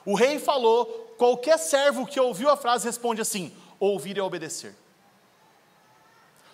O 0.05 0.15
rei 0.15 0.39
falou, 0.39 0.85
qualquer 1.17 1.57
servo 1.57 2.07
que 2.07 2.19
ouviu 2.19 2.49
a 2.49 2.57
frase 2.57 2.85
responde 2.85 3.21
assim: 3.21 3.53
ouvir 3.79 4.17
é 4.17 4.23
obedecer. 4.23 4.75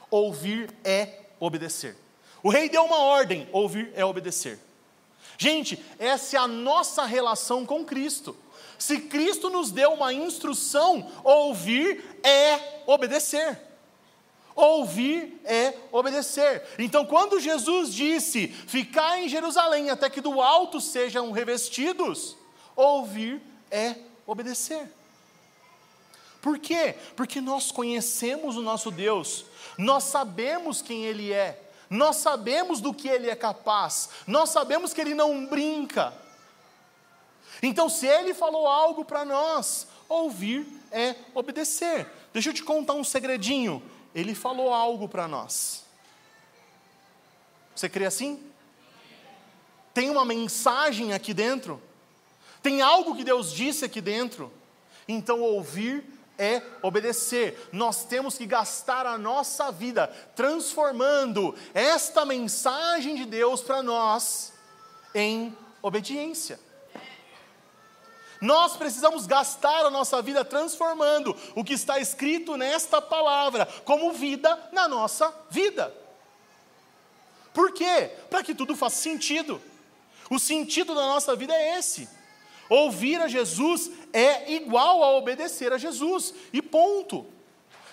Ouvir 0.09 0.69
é 0.83 1.21
obedecer. 1.39 1.95
O 2.41 2.49
rei 2.49 2.69
deu 2.69 2.83
uma 2.85 2.99
ordem, 2.99 3.47
ouvir 3.51 3.91
é 3.95 4.05
obedecer. 4.05 4.59
Gente, 5.37 5.83
essa 5.99 6.37
é 6.37 6.39
a 6.39 6.47
nossa 6.47 7.05
relação 7.05 7.65
com 7.65 7.83
Cristo. 7.85 8.35
Se 8.77 8.99
Cristo 8.99 9.49
nos 9.49 9.71
deu 9.71 9.93
uma 9.93 10.13
instrução, 10.13 11.09
ouvir 11.23 12.19
é 12.23 12.81
obedecer. 12.85 13.59
Ouvir 14.55 15.41
é 15.43 15.73
obedecer. 15.91 16.63
Então, 16.79 17.05
quando 17.05 17.39
Jesus 17.39 17.93
disse: 17.93 18.47
Ficar 18.47 19.19
em 19.19 19.27
Jerusalém 19.27 19.89
até 19.89 20.09
que 20.09 20.21
do 20.21 20.41
alto 20.41 20.79
sejam 20.79 21.31
revestidos, 21.31 22.37
ouvir 22.75 23.41
é 23.69 23.95
obedecer. 24.25 24.89
Por 26.41 26.59
quê? 26.59 26.95
Porque 27.15 27.41
nós 27.41 27.71
conhecemos 27.71 28.55
o 28.55 28.61
nosso 28.61 28.91
Deus, 28.91 29.45
nós 29.77 30.03
sabemos 30.05 30.81
quem 30.81 31.03
Ele 31.03 31.33
é, 31.33 31.59
nós 31.95 32.17
sabemos 32.17 32.81
do 32.81 32.93
que 32.93 33.07
Ele 33.07 33.29
é 33.29 33.35
capaz, 33.35 34.09
nós 34.27 34.49
sabemos 34.49 34.93
que 34.93 35.01
Ele 35.01 35.15
não 35.15 35.45
brinca. 35.45 36.13
Então, 37.61 37.89
se 37.89 38.05
Ele 38.05 38.33
falou 38.33 38.67
algo 38.67 39.05
para 39.05 39.25
nós, 39.25 39.87
ouvir 40.07 40.67
é 40.91 41.15
obedecer. 41.33 42.07
Deixa 42.33 42.49
eu 42.49 42.53
te 42.53 42.63
contar 42.63 42.93
um 42.93 43.03
segredinho. 43.03 43.81
Ele 44.13 44.35
falou 44.35 44.73
algo 44.73 45.07
para 45.07 45.27
nós. 45.27 45.83
Você 47.75 47.89
crê 47.89 48.05
assim? 48.05 48.41
Tem 49.93 50.09
uma 50.09 50.25
mensagem 50.25 51.13
aqui 51.13 51.33
dentro? 51.33 51.81
Tem 52.61 52.81
algo 52.81 53.15
que 53.15 53.23
Deus 53.23 53.51
disse 53.51 53.85
aqui 53.85 54.01
dentro? 54.01 54.51
Então, 55.07 55.41
ouvir 55.41 56.03
é 56.37 56.61
obedecer. 56.81 57.69
Nós 57.71 58.05
temos 58.05 58.37
que 58.37 58.45
gastar 58.45 59.05
a 59.05 59.17
nossa 59.17 59.71
vida 59.71 60.07
transformando 60.35 61.55
esta 61.73 62.25
mensagem 62.25 63.15
de 63.15 63.25
Deus 63.25 63.61
para 63.61 63.81
nós 63.81 64.53
em 65.13 65.55
obediência. 65.81 66.59
Nós 68.41 68.75
precisamos 68.75 69.25
gastar 69.25 69.85
a 69.85 69.89
nossa 69.89 70.21
vida 70.21 70.43
transformando 70.43 71.35
o 71.55 71.63
que 71.63 71.73
está 71.73 71.99
escrito 71.99 72.57
nesta 72.57 73.01
palavra 73.01 73.65
como 73.85 74.11
vida 74.11 74.69
na 74.71 74.87
nossa 74.87 75.33
vida. 75.49 75.93
Por 77.53 77.71
quê? 77.71 78.11
Para 78.29 78.43
que 78.43 78.53
tudo 78.53 78.75
faça 78.75 78.97
sentido. 78.97 79.61
O 80.29 80.37
sentido 80.37 80.93
da 80.93 81.01
nossa 81.07 81.35
vida 81.35 81.53
é 81.53 81.79
esse. 81.79 82.09
Ouvir 82.69 83.21
a 83.21 83.27
Jesus 83.27 83.89
é 84.15 84.53
igual 84.53 85.03
a 85.03 85.11
obedecer 85.17 85.73
a 85.73 85.77
Jesus, 85.77 86.33
e 86.53 86.61
ponto. 86.61 87.25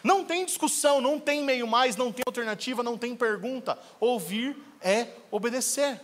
Não 0.05 0.25
tem 0.25 0.45
discussão, 0.45 1.01
não 1.01 1.19
tem 1.19 1.43
meio 1.43 1.67
mais, 1.67 1.97
não 1.97 2.13
tem 2.13 2.23
alternativa, 2.25 2.81
não 2.81 2.97
tem 2.97 3.17
pergunta. 3.17 3.77
Ouvir 3.99 4.57
é 4.81 5.09
obedecer. 5.33 6.01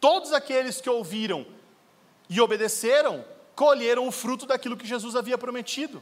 Todos 0.00 0.32
aqueles 0.32 0.80
que 0.80 0.88
ouviram 0.88 1.44
e 2.28 2.40
obedeceram, 2.40 3.24
colheram 3.56 4.06
o 4.06 4.12
fruto 4.12 4.46
daquilo 4.46 4.76
que 4.76 4.86
Jesus 4.86 5.16
havia 5.16 5.36
prometido. 5.36 6.00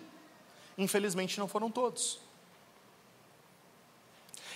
Infelizmente, 0.76 1.38
não 1.38 1.48
foram 1.48 1.70
todos. 1.70 2.20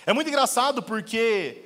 É 0.05 0.13
muito 0.13 0.27
engraçado 0.27 0.83
porque, 0.83 1.65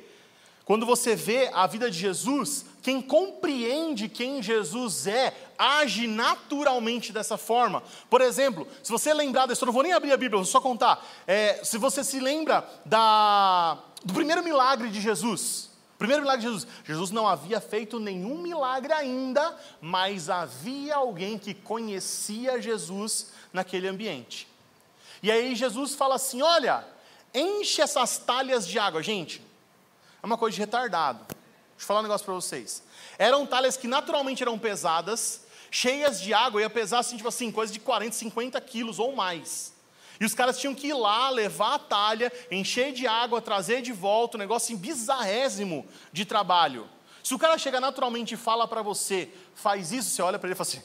quando 0.64 0.86
você 0.86 1.14
vê 1.14 1.50
a 1.54 1.68
vida 1.68 1.92
de 1.92 1.98
Jesus, 1.98 2.66
quem 2.88 3.02
compreende 3.02 4.08
quem 4.08 4.41
Jesus 4.41 5.08
é, 5.08 5.36
age 5.58 6.08
naturalmente 6.08 7.12
dessa 7.12 7.38
forma. 7.38 7.84
Por 8.10 8.21
exemplo, 8.21 8.65
se 8.82 8.89
você 8.89 9.13
lembrar 9.13 9.45
da 9.45 9.52
história, 9.52 9.71
não 9.71 9.73
vou 9.73 9.84
nem 9.84 9.91
abrir 9.91 10.13
a 10.13 10.15
Bíblia, 10.15 10.38
vou 10.38 10.45
só 10.45 10.62
contar. 10.62 11.06
É, 11.28 11.60
se 11.65 11.78
você 11.78 12.02
se 12.02 12.17
lembra 12.17 12.65
da, 12.86 13.78
do 14.06 14.13
primeiro 14.13 14.41
milagre 14.41 14.88
de 14.88 15.02
Jesus, 15.02 15.69
primeiro 15.97 16.21
milagre 16.21 16.45
de 16.45 16.47
Jesus, 16.47 16.67
Jesus 16.86 17.12
não 17.12 17.28
havia 17.28 17.60
feito 17.60 18.00
nenhum 18.00 18.38
milagre 18.38 18.93
ainda, 18.93 19.54
mas 19.82 20.30
havia 20.30 20.95
alguém 20.95 21.38
que 21.38 21.54
conhecia 21.54 22.62
Jesus 22.62 23.34
naquele 23.52 23.89
ambiente. 23.89 24.47
E 25.21 25.30
aí 25.30 25.56
Jesus 25.56 25.93
fala 25.93 26.15
assim: 26.15 26.41
olha, 26.41 26.86
enche 27.34 27.82
essas 27.82 28.17
talhas 28.17 28.65
de 28.65 28.80
água, 28.80 29.04
gente. 29.04 29.41
É 30.23 30.26
uma 30.26 30.38
coisa 30.38 30.56
de 30.56 30.62
retardado. 30.62 31.36
Deixa 31.78 31.84
eu 31.84 31.88
falar 31.88 32.00
um 32.00 32.04
negócio 32.04 32.26
para 32.26 32.34
vocês. 32.34 32.82
Eram 33.20 33.46
talhas 33.46 33.78
que 33.78 33.88
naturalmente 33.88 34.42
eram 34.42 34.58
pesadas, 34.58 35.46
cheias 35.70 36.19
de 36.19 36.34
água, 36.34 36.60
ia 36.60 36.69
pesar 36.69 37.00
assim, 37.00 37.17
tipo 37.17 37.30
assim, 37.30 37.52
coisa 37.52 37.71
de 37.71 37.80
40, 37.80 38.15
50 38.15 38.60
quilos 38.62 38.98
ou 38.98 39.15
mais. 39.15 39.73
E 40.19 40.25
os 40.25 40.34
caras 40.34 40.58
tinham 40.58 40.73
que 40.73 40.88
ir 40.88 40.94
lá, 40.94 41.30
levar 41.30 41.75
a 41.75 41.80
talha, 41.80 42.34
encher 42.50 42.92
de 42.92 43.06
água, 43.06 43.40
trazer 43.40 43.84
de 43.84 43.94
volta, 43.94 44.38
um 44.38 44.40
negócio 44.40 44.73
assim, 44.73 44.82
bizarrésimo 44.82 45.88
de 46.12 46.25
trabalho. 46.25 46.90
Se 47.23 47.36
o 47.36 47.40
cara 47.40 47.56
chega 47.60 47.80
naturalmente 47.80 48.34
e 48.34 48.38
fala 48.38 48.67
para 48.67 48.82
você, 48.82 49.32
faz 49.54 49.92
isso, 49.92 50.10
você 50.10 50.21
olha 50.23 50.40
para 50.40 50.48
ele 50.48 50.54
e 50.54 50.58
fala 50.58 50.67
assim: 50.67 50.82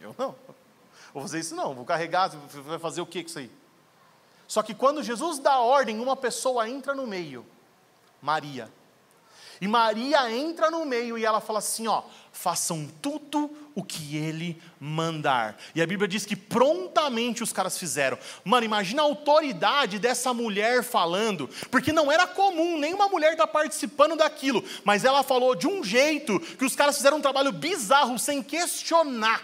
eu 0.00 0.12
não, 0.18 0.34
vou 1.14 1.22
fazer 1.22 1.38
isso 1.38 1.54
não, 1.54 1.72
vou 1.72 1.84
carregar, 1.84 2.28
vai 2.28 2.80
fazer 2.80 3.00
o 3.00 3.06
que 3.06 3.22
com 3.22 3.28
isso 3.28 3.38
aí? 3.38 3.50
Só 4.48 4.60
que 4.62 4.74
quando 4.74 5.04
Jesus 5.04 5.38
dá 5.38 5.60
ordem, 5.60 6.00
uma 6.00 6.16
pessoa 6.16 6.68
entra 6.68 6.94
no 6.94 7.06
meio, 7.06 7.46
Maria. 8.20 8.68
E 9.62 9.68
Maria 9.68 10.28
entra 10.28 10.72
no 10.72 10.84
meio 10.84 11.16
e 11.16 11.24
ela 11.24 11.40
fala 11.40 11.60
assim: 11.60 11.86
ó, 11.86 12.02
façam 12.32 12.90
tudo 13.00 13.48
o 13.76 13.84
que 13.84 14.16
ele 14.16 14.60
mandar. 14.80 15.56
E 15.72 15.80
a 15.80 15.86
Bíblia 15.86 16.08
diz 16.08 16.26
que 16.26 16.34
prontamente 16.34 17.44
os 17.44 17.52
caras 17.52 17.78
fizeram. 17.78 18.18
Mano, 18.44 18.66
imagina 18.66 19.02
a 19.02 19.04
autoridade 19.04 20.00
dessa 20.00 20.34
mulher 20.34 20.82
falando, 20.82 21.48
porque 21.70 21.92
não 21.92 22.10
era 22.10 22.26
comum 22.26 22.76
nenhuma 22.76 23.06
mulher 23.06 23.34
estar 23.34 23.46
tá 23.46 23.52
participando 23.52 24.16
daquilo, 24.16 24.64
mas 24.82 25.04
ela 25.04 25.22
falou 25.22 25.54
de 25.54 25.68
um 25.68 25.84
jeito 25.84 26.40
que 26.40 26.64
os 26.64 26.74
caras 26.74 26.96
fizeram 26.96 27.18
um 27.18 27.22
trabalho 27.22 27.52
bizarro 27.52 28.18
sem 28.18 28.42
questionar. 28.42 29.40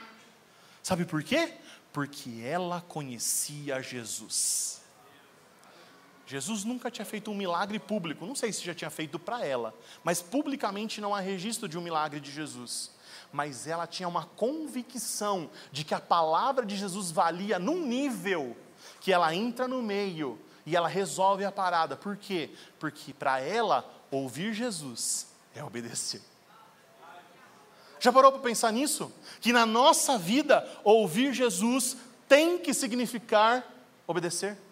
Sabe 0.83 1.05
por 1.05 1.23
quê? 1.23 1.53
Porque 1.93 2.43
ela 2.45 2.85
conhecia 2.89 3.81
Jesus. 3.81 4.81
Jesus 6.29 6.63
nunca 6.63 6.91
tinha 6.91 7.07
feito 7.07 7.31
um 7.31 7.35
milagre 7.35 7.79
público, 7.79 8.27
não 8.27 8.35
sei 8.35 8.53
se 8.53 8.63
já 8.63 8.75
tinha 8.75 8.91
feito 8.91 9.19
para 9.19 9.47
ela, 9.47 9.75
mas 10.05 10.21
publicamente 10.21 11.01
não 11.01 11.15
há 11.15 11.21
registro 11.21 11.67
de 11.67 11.79
um 11.79 11.81
milagre 11.81 12.21
de 12.21 12.31
Jesus. 12.31 12.91
Mas 13.33 13.67
ela 13.67 13.87
tinha 13.87 14.07
uma 14.07 14.27
convicção 14.27 15.49
de 15.73 15.85
que 15.85 15.95
a 15.95 16.01
palavra 16.01 16.67
de 16.67 16.77
Jesus 16.77 17.11
valia 17.11 17.59
num 17.59 17.81
nível 17.81 18.55
que 19.01 19.11
ela 19.11 19.35
entra 19.35 19.67
no 19.67 19.83
meio 19.83 20.39
e 20.67 20.77
ela 20.77 20.87
resolve 20.87 21.47
a 21.47 21.51
parada. 21.51 21.97
Por 21.97 22.15
quê? 22.15 22.51
Porque 22.79 23.15
para 23.15 23.41
ela, 23.41 23.91
ouvir 24.11 24.53
Jesus 24.53 25.29
é 25.55 25.65
obedecer. 25.65 26.21
Já 27.99 28.13
parou 28.13 28.31
para 28.33 28.43
pensar 28.43 28.71
nisso? 28.71 29.11
Que 29.41 29.51
na 29.51 29.65
nossa 29.65 30.19
vida, 30.19 30.69
ouvir 30.85 31.33
Jesus 31.33 31.97
tem 32.29 32.59
que 32.59 32.75
significar 32.75 33.67
obedecer. 34.07 34.68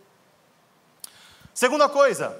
Segunda 1.56 1.88
coisa, 1.88 2.38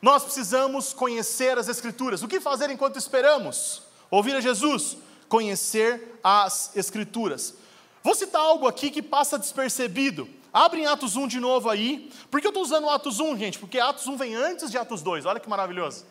nós 0.00 0.22
precisamos 0.22 0.92
conhecer 0.92 1.58
as 1.58 1.66
Escrituras. 1.66 2.22
O 2.22 2.28
que 2.28 2.38
fazer 2.38 2.70
enquanto 2.70 2.96
esperamos? 2.96 3.82
Ouvir 4.08 4.36
a 4.36 4.40
Jesus? 4.40 4.96
Conhecer 5.28 6.20
as 6.22 6.70
Escrituras. 6.76 7.52
Vou 8.00 8.14
citar 8.14 8.42
algo 8.42 8.68
aqui 8.68 8.92
que 8.92 9.02
passa 9.02 9.36
despercebido. 9.36 10.28
Abre 10.52 10.82
em 10.82 10.86
Atos 10.86 11.16
1 11.16 11.26
de 11.26 11.40
novo 11.40 11.68
aí. 11.68 12.12
Por 12.30 12.40
que 12.40 12.46
eu 12.46 12.50
estou 12.50 12.62
usando 12.62 12.88
Atos 12.88 13.18
1, 13.18 13.36
gente? 13.36 13.58
Porque 13.58 13.80
Atos 13.80 14.06
1 14.06 14.16
vem 14.16 14.36
antes 14.36 14.70
de 14.70 14.78
Atos 14.78 15.02
2. 15.02 15.26
Olha 15.26 15.40
que 15.40 15.48
maravilhoso. 15.48 16.06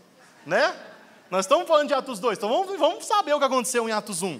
Né? 0.45 0.77
Nós 1.31 1.45
estamos 1.45 1.65
falando 1.65 1.87
de 1.87 1.93
Atos 1.93 2.19
2, 2.19 2.37
então 2.37 2.49
vamos, 2.49 2.77
vamos 2.77 3.05
saber 3.05 3.33
o 3.33 3.39
que 3.39 3.45
aconteceu 3.45 3.87
em 3.87 3.93
Atos 3.93 4.21
1. 4.21 4.37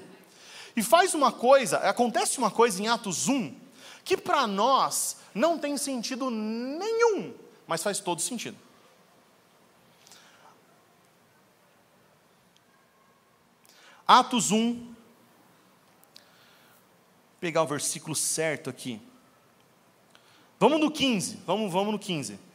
E 0.76 0.84
faz 0.84 1.14
uma 1.14 1.32
coisa, 1.32 1.78
acontece 1.78 2.38
uma 2.38 2.52
coisa 2.52 2.82
em 2.82 2.90
Atos 2.90 3.30
1, 3.30 3.56
que 4.04 4.18
para 4.18 4.46
nós 4.46 5.16
não 5.34 5.58
tem 5.58 5.78
sentido 5.78 6.30
nenhum, 6.30 7.34
mas 7.68 7.84
faz 7.84 8.00
todo 8.00 8.22
sentido. 8.22 8.58
Atos 14.08 14.52
1, 14.52 14.74
vou 14.74 14.96
pegar 17.40 17.62
o 17.62 17.68
versículo 17.68 18.16
certo 18.16 18.70
aqui. 18.70 19.00
Vamos 20.60 20.80
no 20.80 20.92
15, 20.92 21.38
vamos, 21.46 21.72
vamos 21.72 21.94
no 21.94 22.00
15. 22.00 22.49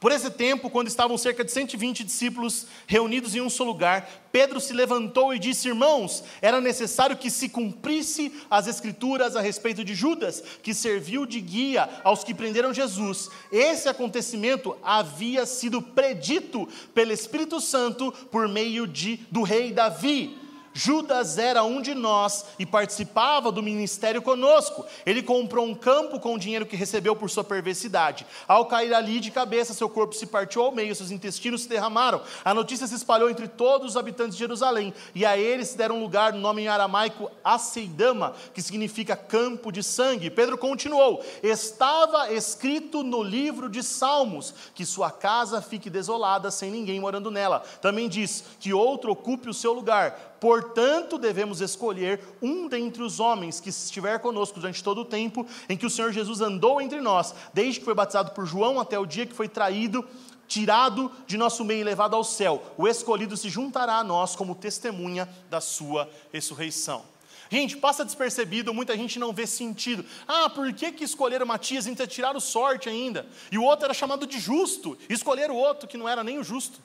Por 0.00 0.12
esse 0.12 0.30
tempo, 0.30 0.70
quando 0.70 0.86
estavam 0.86 1.18
cerca 1.18 1.44
de 1.44 1.50
120 1.50 2.04
discípulos 2.04 2.66
reunidos 2.86 3.34
em 3.34 3.40
um 3.40 3.50
só 3.50 3.64
lugar, 3.64 4.08
Pedro 4.30 4.60
se 4.60 4.72
levantou 4.72 5.34
e 5.34 5.40
disse: 5.40 5.66
Irmãos, 5.66 6.22
era 6.40 6.60
necessário 6.60 7.16
que 7.16 7.28
se 7.28 7.48
cumprisse 7.48 8.32
as 8.48 8.68
Escrituras 8.68 9.34
a 9.34 9.40
respeito 9.40 9.84
de 9.84 9.96
Judas, 9.96 10.42
que 10.62 10.72
serviu 10.72 11.26
de 11.26 11.40
guia 11.40 11.88
aos 12.04 12.22
que 12.22 12.32
prenderam 12.32 12.72
Jesus. 12.72 13.28
Esse 13.50 13.88
acontecimento 13.88 14.76
havia 14.84 15.44
sido 15.44 15.82
predito 15.82 16.68
pelo 16.94 17.12
Espírito 17.12 17.60
Santo 17.60 18.12
por 18.30 18.46
meio 18.46 18.86
de, 18.86 19.18
do 19.32 19.42
rei 19.42 19.72
Davi 19.72 20.47
Judas 20.78 21.38
era 21.38 21.64
um 21.64 21.82
de 21.82 21.92
nós 21.92 22.44
e 22.56 22.64
participava 22.64 23.50
do 23.50 23.60
ministério 23.60 24.22
conosco. 24.22 24.86
Ele 25.04 25.24
comprou 25.24 25.66
um 25.66 25.74
campo 25.74 26.20
com 26.20 26.36
o 26.36 26.38
dinheiro 26.38 26.64
que 26.64 26.76
recebeu 26.76 27.16
por 27.16 27.28
sua 27.28 27.42
perversidade. 27.42 28.24
Ao 28.46 28.64
cair 28.64 28.94
ali 28.94 29.18
de 29.18 29.32
cabeça, 29.32 29.74
seu 29.74 29.88
corpo 29.88 30.14
se 30.14 30.24
partiu 30.24 30.62
ao 30.62 30.70
meio, 30.70 30.94
seus 30.94 31.10
intestinos 31.10 31.62
se 31.62 31.68
derramaram. 31.68 32.22
A 32.44 32.54
notícia 32.54 32.86
se 32.86 32.94
espalhou 32.94 33.28
entre 33.28 33.48
todos 33.48 33.88
os 33.88 33.96
habitantes 33.96 34.34
de 34.34 34.38
Jerusalém, 34.38 34.94
e 35.16 35.26
a 35.26 35.36
eles 35.36 35.74
deram 35.74 35.98
lugar 35.98 36.32
no 36.32 36.38
nome 36.38 36.62
em 36.62 36.68
aramaico 36.68 37.28
Aceidama, 37.42 38.36
que 38.54 38.62
significa 38.62 39.16
campo 39.16 39.72
de 39.72 39.82
sangue. 39.82 40.30
Pedro 40.30 40.56
continuou: 40.56 41.24
Estava 41.42 42.32
escrito 42.32 43.02
no 43.02 43.20
livro 43.20 43.68
de 43.68 43.82
Salmos 43.82 44.54
que 44.76 44.86
sua 44.86 45.10
casa 45.10 45.60
fique 45.60 45.90
desolada 45.90 46.52
sem 46.52 46.70
ninguém 46.70 47.00
morando 47.00 47.32
nela. 47.32 47.64
Também 47.80 48.08
diz 48.08 48.44
que 48.60 48.72
outro 48.72 49.10
ocupe 49.10 49.50
o 49.50 49.54
seu 49.54 49.72
lugar 49.72 50.36
Portanto, 50.40 51.18
devemos 51.18 51.60
escolher 51.60 52.20
um 52.40 52.68
dentre 52.68 53.02
os 53.02 53.18
homens 53.18 53.60
que 53.60 53.70
estiver 53.70 54.18
conosco 54.20 54.60
durante 54.60 54.82
todo 54.82 55.00
o 55.00 55.04
tempo 55.04 55.46
em 55.68 55.76
que 55.76 55.86
o 55.86 55.90
Senhor 55.90 56.12
Jesus 56.12 56.40
andou 56.40 56.80
entre 56.80 57.00
nós, 57.00 57.34
desde 57.52 57.80
que 57.80 57.84
foi 57.84 57.94
batizado 57.94 58.30
por 58.30 58.46
João 58.46 58.78
até 58.78 58.98
o 58.98 59.06
dia 59.06 59.26
que 59.26 59.34
foi 59.34 59.48
traído, 59.48 60.04
tirado 60.46 61.10
de 61.26 61.36
nosso 61.36 61.64
meio 61.64 61.80
e 61.80 61.84
levado 61.84 62.14
ao 62.14 62.24
céu. 62.24 62.62
O 62.76 62.86
escolhido 62.86 63.36
se 63.36 63.48
juntará 63.48 63.96
a 63.96 64.04
nós 64.04 64.36
como 64.36 64.54
testemunha 64.54 65.28
da 65.50 65.60
sua 65.60 66.08
ressurreição. 66.32 67.04
Gente, 67.50 67.76
passa 67.78 68.04
despercebido, 68.04 68.74
muita 68.74 68.96
gente 68.96 69.18
não 69.18 69.32
vê 69.32 69.46
sentido. 69.46 70.04
Ah, 70.26 70.50
por 70.50 70.70
que, 70.72 70.92
que 70.92 71.04
escolheram 71.04 71.46
Matias 71.46 71.86
ainda 71.86 72.06
tiraram 72.06 72.38
sorte 72.38 72.88
ainda? 72.88 73.26
E 73.50 73.56
o 73.56 73.64
outro 73.64 73.86
era 73.86 73.94
chamado 73.94 74.26
de 74.26 74.38
justo, 74.38 74.98
escolheram 75.08 75.54
o 75.54 75.58
outro 75.58 75.88
que 75.88 75.96
não 75.96 76.08
era 76.08 76.22
nem 76.22 76.38
o 76.38 76.44
justo. 76.44 76.78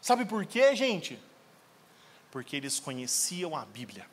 Sabe 0.00 0.24
por 0.24 0.46
quê, 0.46 0.74
gente? 0.76 1.18
Porque 2.32 2.56
eles 2.56 2.80
conheciam 2.80 3.54
a 3.54 3.64
Bíblia. 3.64 4.06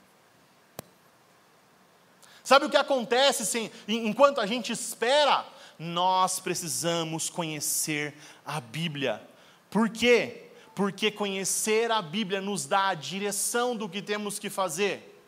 Sabe 2.43 2.65
o 2.65 2.69
que 2.69 2.77
acontece 2.77 3.71
enquanto 3.87 4.41
a 4.41 4.45
gente 4.45 4.71
espera? 4.71 5.45
Nós 5.77 6.39
precisamos 6.39 7.29
conhecer 7.29 8.13
a 8.45 8.59
Bíblia. 8.59 9.21
Por 9.69 9.89
quê? 9.89 10.49
Porque 10.75 11.09
conhecer 11.09 11.91
a 11.91 12.01
Bíblia 12.01 12.41
nos 12.41 12.65
dá 12.65 12.89
a 12.89 12.93
direção 12.93 13.75
do 13.75 13.87
que 13.87 14.01
temos 14.01 14.37
que 14.37 14.49
fazer. 14.49 15.23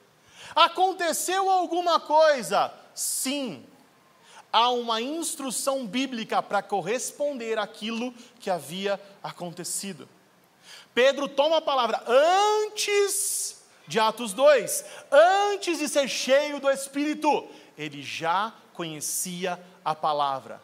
Aconteceu 0.54 1.50
alguma 1.50 2.00
coisa? 2.00 2.74
Sim. 2.94 3.66
Há 4.52 4.70
uma 4.70 5.02
instrução 5.02 5.88
bíblica 5.88 6.44
para 6.44 6.62
corresponder 6.62 7.58
àquilo 7.58 8.14
que 8.38 8.50
havia 8.50 9.00
acontecido. 9.24 10.10
Pedro 10.94 11.28
toma 11.28 11.58
a 11.58 11.62
palavra 11.62 12.04
antes 12.08 13.62
de 13.88 14.00
Atos 14.00 14.34
2, 14.34 14.86
antes 15.12 15.80
de 15.80 15.90
ser 15.90 16.08
cheio 16.08 16.60
do 16.60 16.70
Espírito, 16.70 17.48
ele 17.78 18.02
já 18.02 18.54
conhecia 18.74 19.60
a 19.84 19.94
palavra. 19.94 20.62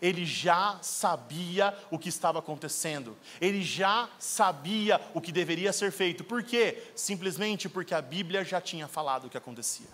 Ele 0.00 0.26
já 0.26 0.78
sabia 0.82 1.76
o 1.88 1.96
que 1.96 2.08
estava 2.08 2.40
acontecendo. 2.40 3.16
Ele 3.40 3.62
já 3.62 4.08
sabia 4.18 5.00
o 5.14 5.20
que 5.20 5.30
deveria 5.30 5.72
ser 5.72 5.92
feito. 5.92 6.24
Por 6.24 6.42
quê? 6.42 6.82
Simplesmente 6.96 7.68
porque 7.68 7.94
a 7.94 8.02
Bíblia 8.02 8.44
já 8.44 8.60
tinha 8.60 8.88
falado 8.88 9.26
o 9.26 9.30
que 9.30 9.38
acontecia. 9.38 9.86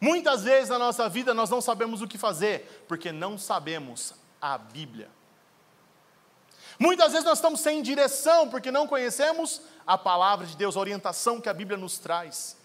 Muitas 0.00 0.42
vezes 0.42 0.70
na 0.70 0.78
nossa 0.78 1.08
vida 1.08 1.32
nós 1.32 1.48
não 1.48 1.60
sabemos 1.60 2.02
o 2.02 2.08
que 2.08 2.18
fazer, 2.18 2.84
porque 2.88 3.12
não 3.12 3.38
sabemos 3.38 4.14
a 4.42 4.58
Bíblia. 4.58 5.08
Muitas 6.78 7.12
vezes 7.12 7.24
nós 7.24 7.38
estamos 7.38 7.60
sem 7.60 7.82
direção 7.82 8.48
porque 8.48 8.70
não 8.70 8.86
conhecemos 8.86 9.60
a 9.86 9.96
palavra 9.96 10.46
de 10.46 10.56
Deus, 10.56 10.76
a 10.76 10.80
orientação 10.80 11.40
que 11.40 11.48
a 11.48 11.54
Bíblia 11.54 11.76
nos 11.76 11.98
traz. 11.98 12.56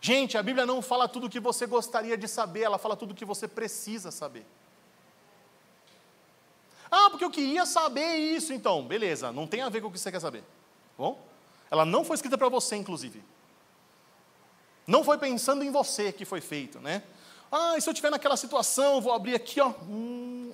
Gente, 0.00 0.38
a 0.38 0.42
Bíblia 0.42 0.64
não 0.64 0.80
fala 0.80 1.06
tudo 1.06 1.26
o 1.26 1.30
que 1.30 1.38
você 1.38 1.66
gostaria 1.66 2.16
de 2.16 2.26
saber, 2.26 2.62
ela 2.62 2.78
fala 2.78 2.96
tudo 2.96 3.10
o 3.10 3.14
que 3.14 3.24
você 3.24 3.46
precisa 3.46 4.10
saber. 4.10 4.46
Ah, 6.90 7.08
porque 7.10 7.24
eu 7.24 7.30
queria 7.30 7.66
saber 7.66 8.16
isso, 8.16 8.52
então, 8.52 8.84
beleza, 8.84 9.30
não 9.30 9.46
tem 9.46 9.60
a 9.60 9.68
ver 9.68 9.80
com 9.80 9.88
o 9.88 9.92
que 9.92 9.98
você 9.98 10.10
quer 10.10 10.20
saber. 10.20 10.40
Tá 10.40 10.46
bom? 10.98 11.22
Ela 11.70 11.84
não 11.84 12.02
foi 12.02 12.14
escrita 12.14 12.36
para 12.36 12.48
você, 12.48 12.76
inclusive. 12.76 13.22
Não 14.86 15.04
foi 15.04 15.18
pensando 15.18 15.62
em 15.62 15.70
você 15.70 16.10
que 16.10 16.24
foi 16.24 16.40
feito, 16.40 16.80
né? 16.80 17.02
Ah, 17.52 17.76
e 17.76 17.80
se 17.80 17.88
eu 17.88 17.92
estiver 17.92 18.10
naquela 18.10 18.36
situação, 18.36 19.00
vou 19.00 19.12
abrir 19.12 19.34
aqui, 19.34 19.60
ó, 19.60 19.68
hum, 19.82 20.52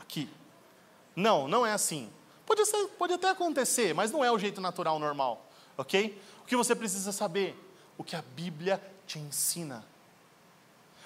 aqui. 0.00 0.28
Não, 1.20 1.46
não 1.46 1.66
é 1.66 1.72
assim. 1.72 2.10
Pode, 2.46 2.64
ser, 2.66 2.86
pode 2.98 3.12
até 3.12 3.28
acontecer, 3.28 3.94
mas 3.94 4.10
não 4.10 4.24
é 4.24 4.32
o 4.32 4.38
jeito 4.38 4.60
natural, 4.60 4.98
normal. 4.98 5.46
Ok? 5.76 6.20
O 6.42 6.46
que 6.46 6.56
você 6.56 6.74
precisa 6.74 7.12
saber? 7.12 7.56
O 7.96 8.02
que 8.02 8.16
a 8.16 8.22
Bíblia 8.22 8.82
te 9.06 9.18
ensina. 9.18 9.84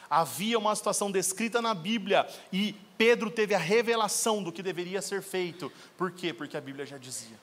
Havia 0.08 0.58
uma 0.58 0.74
situação 0.76 1.10
descrita 1.10 1.60
na 1.60 1.74
Bíblia 1.74 2.28
e 2.52 2.74
Pedro 2.96 3.30
teve 3.30 3.54
a 3.54 3.58
revelação 3.58 4.42
do 4.42 4.52
que 4.52 4.62
deveria 4.62 5.02
ser 5.02 5.20
feito. 5.20 5.72
Por 5.98 6.12
quê? 6.12 6.32
Porque 6.32 6.56
a 6.56 6.60
Bíblia 6.60 6.86
já 6.86 6.96
dizia. 6.96 7.38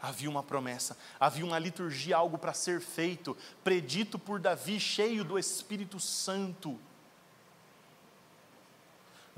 Havia 0.00 0.28
uma 0.28 0.42
promessa, 0.42 0.96
havia 1.18 1.44
uma 1.44 1.58
liturgia, 1.58 2.16
algo 2.16 2.38
para 2.38 2.52
ser 2.52 2.80
feito, 2.80 3.36
predito 3.64 4.18
por 4.18 4.38
Davi, 4.38 4.78
cheio 4.78 5.24
do 5.24 5.38
Espírito 5.38 5.98
Santo. 5.98 6.78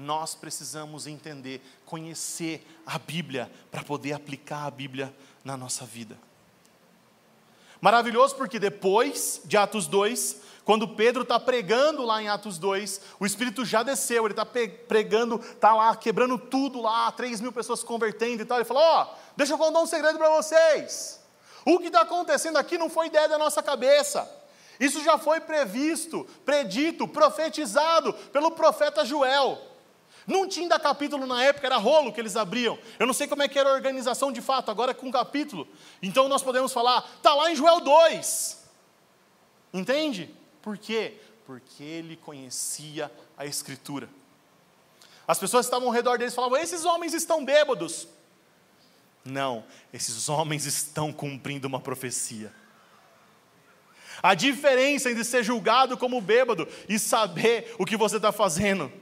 Nós 0.01 0.35
precisamos 0.35 1.07
entender, 1.07 1.61
conhecer 1.85 2.67
a 2.87 2.99
Bíblia 2.99 3.51
para 3.71 3.85
poder 3.85 4.13
aplicar 4.13 4.67
a 4.67 4.71
Bíblia 4.71 5.15
na 5.45 5.57
nossa 5.57 5.85
vida. 5.85 6.19
Maravilhoso 7.81 8.35
porque 8.37 8.59
depois 8.59 9.41
de 9.45 9.57
Atos 9.57 9.87
2, 9.87 10.37
quando 10.65 10.89
Pedro 10.89 11.23
está 11.23 11.41
pregando 11.41 12.03
lá 12.03 12.23
em 12.23 12.29
Atos 12.29 12.59
2, 12.59 13.01
o 13.19 13.27
Espírito 13.27 13.65
já 13.65 13.83
desceu, 13.83 14.25
ele 14.25 14.33
está 14.33 14.45
pregando, 14.45 15.37
está 15.37 15.75
lá 15.75 15.95
quebrando 15.97 16.37
tudo 16.39 16.81
lá, 16.81 17.11
3 17.13 17.41
mil 17.41 17.53
pessoas 17.53 17.81
se 17.81 17.87
convertendo 17.87 18.43
e 18.43 18.45
tal. 18.45 18.59
Ele 18.59 18.67
falou: 18.67 18.83
Ó, 18.83 19.03
oh, 19.03 19.17
deixa 19.37 19.55
eu 19.55 19.59
contar 19.59 19.81
um 19.81 19.87
segredo 19.87 20.19
para 20.19 20.29
vocês. 20.31 21.21
O 21.65 21.79
que 21.79 21.87
está 21.87 22.03
acontecendo 22.03 22.57
aqui 22.57 22.77
não 22.77 22.91
foi 22.91 23.07
ideia 23.07 23.29
da 23.29 23.39
nossa 23.39 23.63
cabeça. 23.63 24.29
Isso 24.79 25.03
já 25.03 25.19
foi 25.19 25.41
previsto, 25.41 26.27
predito, 26.45 27.07
profetizado 27.07 28.13
pelo 28.33 28.51
profeta 28.51 29.05
Joel. 29.05 29.70
Não 30.31 30.47
tinha 30.47 30.79
capítulo 30.79 31.27
na 31.27 31.43
época, 31.43 31.67
era 31.67 31.77
rolo 31.77 32.13
que 32.13 32.21
eles 32.21 32.37
abriam. 32.37 32.79
Eu 33.01 33.07
não 33.07 33.13
sei 33.13 33.27
como 33.27 33.43
é 33.43 33.49
que 33.49 33.59
era 33.59 33.69
a 33.69 33.73
organização 33.73 34.31
de 34.31 34.41
fato, 34.41 34.71
agora 34.71 34.93
é 34.93 34.95
com 34.95 35.11
capítulo. 35.11 35.67
Então 36.01 36.29
nós 36.29 36.41
podemos 36.41 36.73
falar, 36.73 37.05
está 37.17 37.35
lá 37.35 37.51
em 37.51 37.57
Joel 37.57 37.81
2. 37.81 38.65
Entende? 39.75 40.33
Por 40.63 40.79
quê? 40.79 41.15
Porque 41.45 41.83
ele 41.83 42.15
conhecia 42.15 43.11
a 43.37 43.45
Escritura. 43.45 44.09
As 45.27 45.37
pessoas 45.37 45.67
estavam 45.67 45.89
ao 45.89 45.95
redor 45.95 46.17
deles 46.17 46.33
falavam: 46.33 46.59
esses 46.59 46.85
homens 46.85 47.13
estão 47.13 47.45
bêbados. 47.45 48.07
Não, 49.25 49.65
esses 49.93 50.29
homens 50.29 50.65
estão 50.65 51.13
cumprindo 51.13 51.67
uma 51.67 51.81
profecia. 51.81 52.55
A 54.23 54.35
diferença 54.35 55.11
entre 55.11 55.25
ser 55.25 55.43
julgado 55.43 55.97
como 55.97 56.21
bêbado 56.21 56.69
e 56.89 57.01
saber 57.01 57.75
o 57.81 57.85
que 57.85 57.97
você 57.97 58.17
está 58.17 58.31
fazendo 58.31 58.93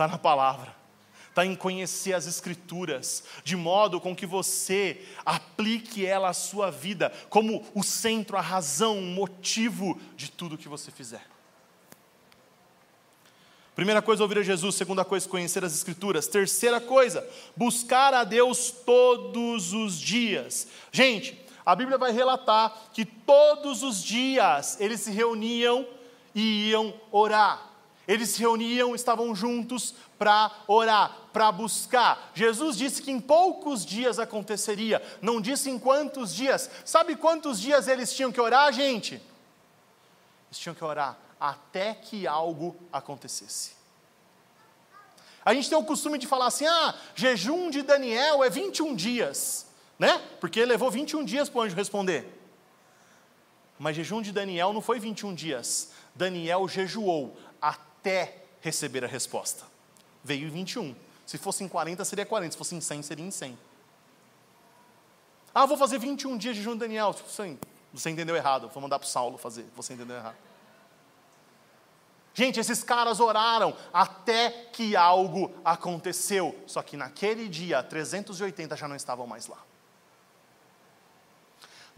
está 0.00 0.08
na 0.08 0.16
palavra, 0.16 0.74
está 1.28 1.44
em 1.44 1.54
conhecer 1.54 2.14
as 2.14 2.26
Escrituras, 2.26 3.22
de 3.44 3.54
modo 3.54 4.00
com 4.00 4.16
que 4.16 4.24
você 4.24 5.06
aplique 5.26 6.06
ela 6.06 6.30
à 6.30 6.32
sua 6.32 6.70
vida 6.70 7.12
como 7.28 7.66
o 7.74 7.82
centro, 7.82 8.38
a 8.38 8.40
razão, 8.40 8.98
o 8.98 9.02
motivo 9.02 10.00
de 10.16 10.30
tudo 10.30 10.56
que 10.56 10.70
você 10.70 10.90
fizer. 10.90 11.26
Primeira 13.76 14.00
coisa, 14.00 14.22
ouvir 14.22 14.38
a 14.38 14.42
Jesus. 14.42 14.74
Segunda 14.74 15.04
coisa, 15.04 15.28
conhecer 15.28 15.64
as 15.64 15.74
Escrituras. 15.74 16.26
Terceira 16.26 16.80
coisa, 16.80 17.26
buscar 17.54 18.14
a 18.14 18.24
Deus 18.24 18.70
todos 18.70 19.74
os 19.74 20.00
dias. 20.00 20.66
Gente, 20.90 21.38
a 21.64 21.76
Bíblia 21.76 21.98
vai 21.98 22.10
relatar 22.10 22.90
que 22.94 23.04
todos 23.04 23.82
os 23.82 24.02
dias 24.02 24.80
eles 24.80 25.00
se 25.00 25.10
reuniam 25.10 25.86
e 26.34 26.70
iam 26.70 26.94
orar. 27.12 27.69
Eles 28.10 28.30
se 28.30 28.40
reuniam, 28.40 28.94
estavam 28.94 29.34
juntos 29.34 29.94
para 30.18 30.50
orar, 30.66 31.16
para 31.32 31.52
buscar. 31.52 32.30
Jesus 32.34 32.76
disse 32.76 33.00
que 33.00 33.10
em 33.10 33.20
poucos 33.20 33.86
dias 33.86 34.18
aconteceria, 34.18 35.02
não 35.22 35.40
disse 35.40 35.70
em 35.70 35.78
quantos 35.78 36.34
dias. 36.34 36.68
Sabe 36.84 37.14
quantos 37.14 37.60
dias 37.60 37.86
eles 37.86 38.12
tinham 38.12 38.32
que 38.32 38.40
orar, 38.40 38.72
gente? 38.72 39.14
Eles 39.14 40.58
tinham 40.58 40.74
que 40.74 40.84
orar 40.84 41.16
até 41.38 41.94
que 41.94 42.26
algo 42.26 42.76
acontecesse. 42.92 43.72
A 45.44 45.54
gente 45.54 45.68
tem 45.68 45.78
o 45.78 45.84
costume 45.84 46.18
de 46.18 46.26
falar 46.26 46.48
assim: 46.48 46.66
ah, 46.66 46.94
jejum 47.14 47.70
de 47.70 47.82
Daniel 47.82 48.42
é 48.42 48.50
21 48.50 48.94
dias 48.96 49.70
né? 50.00 50.18
Porque 50.40 50.64
levou 50.64 50.90
21 50.90 51.22
dias 51.26 51.50
para 51.50 51.58
o 51.58 51.62
anjo 51.62 51.76
responder. 51.76 52.26
Mas 53.78 53.94
jejum 53.94 54.22
de 54.22 54.32
Daniel 54.32 54.72
não 54.72 54.80
foi 54.80 54.98
21 54.98 55.34
dias. 55.34 55.90
Daniel 56.14 56.66
jejuou 56.66 57.36
até 58.00 58.42
receber 58.60 59.04
a 59.04 59.06
resposta. 59.06 59.64
Veio 60.24 60.48
em 60.48 60.50
21. 60.50 60.96
Se 61.26 61.38
fosse 61.38 61.62
em 61.62 61.68
40, 61.68 62.04
seria 62.04 62.26
40. 62.26 62.52
Se 62.52 62.58
fosse 62.58 62.74
em 62.74 62.80
100, 62.80 63.02
seria 63.02 63.24
em 63.24 63.30
100. 63.30 63.58
Ah, 65.54 65.66
vou 65.66 65.76
fazer 65.76 65.98
21 65.98 66.36
dias 66.36 66.56
de 66.56 66.62
jejum 66.62 66.76
Daniel. 66.76 67.12
Você 67.92 68.10
entendeu 68.10 68.34
errado. 68.34 68.68
Vou 68.68 68.82
mandar 68.82 68.98
para 68.98 69.06
o 69.06 69.08
Saulo 69.08 69.36
fazer. 69.38 69.66
Você 69.76 69.94
entendeu 69.94 70.16
errado. 70.16 70.36
Gente, 72.32 72.60
esses 72.60 72.82
caras 72.82 73.20
oraram 73.20 73.76
até 73.92 74.50
que 74.72 74.96
algo 74.96 75.52
aconteceu. 75.64 76.56
Só 76.66 76.82
que 76.82 76.96
naquele 76.96 77.48
dia, 77.48 77.82
380 77.82 78.76
já 78.76 78.88
não 78.88 78.96
estavam 78.96 79.26
mais 79.26 79.46
lá. 79.46 79.58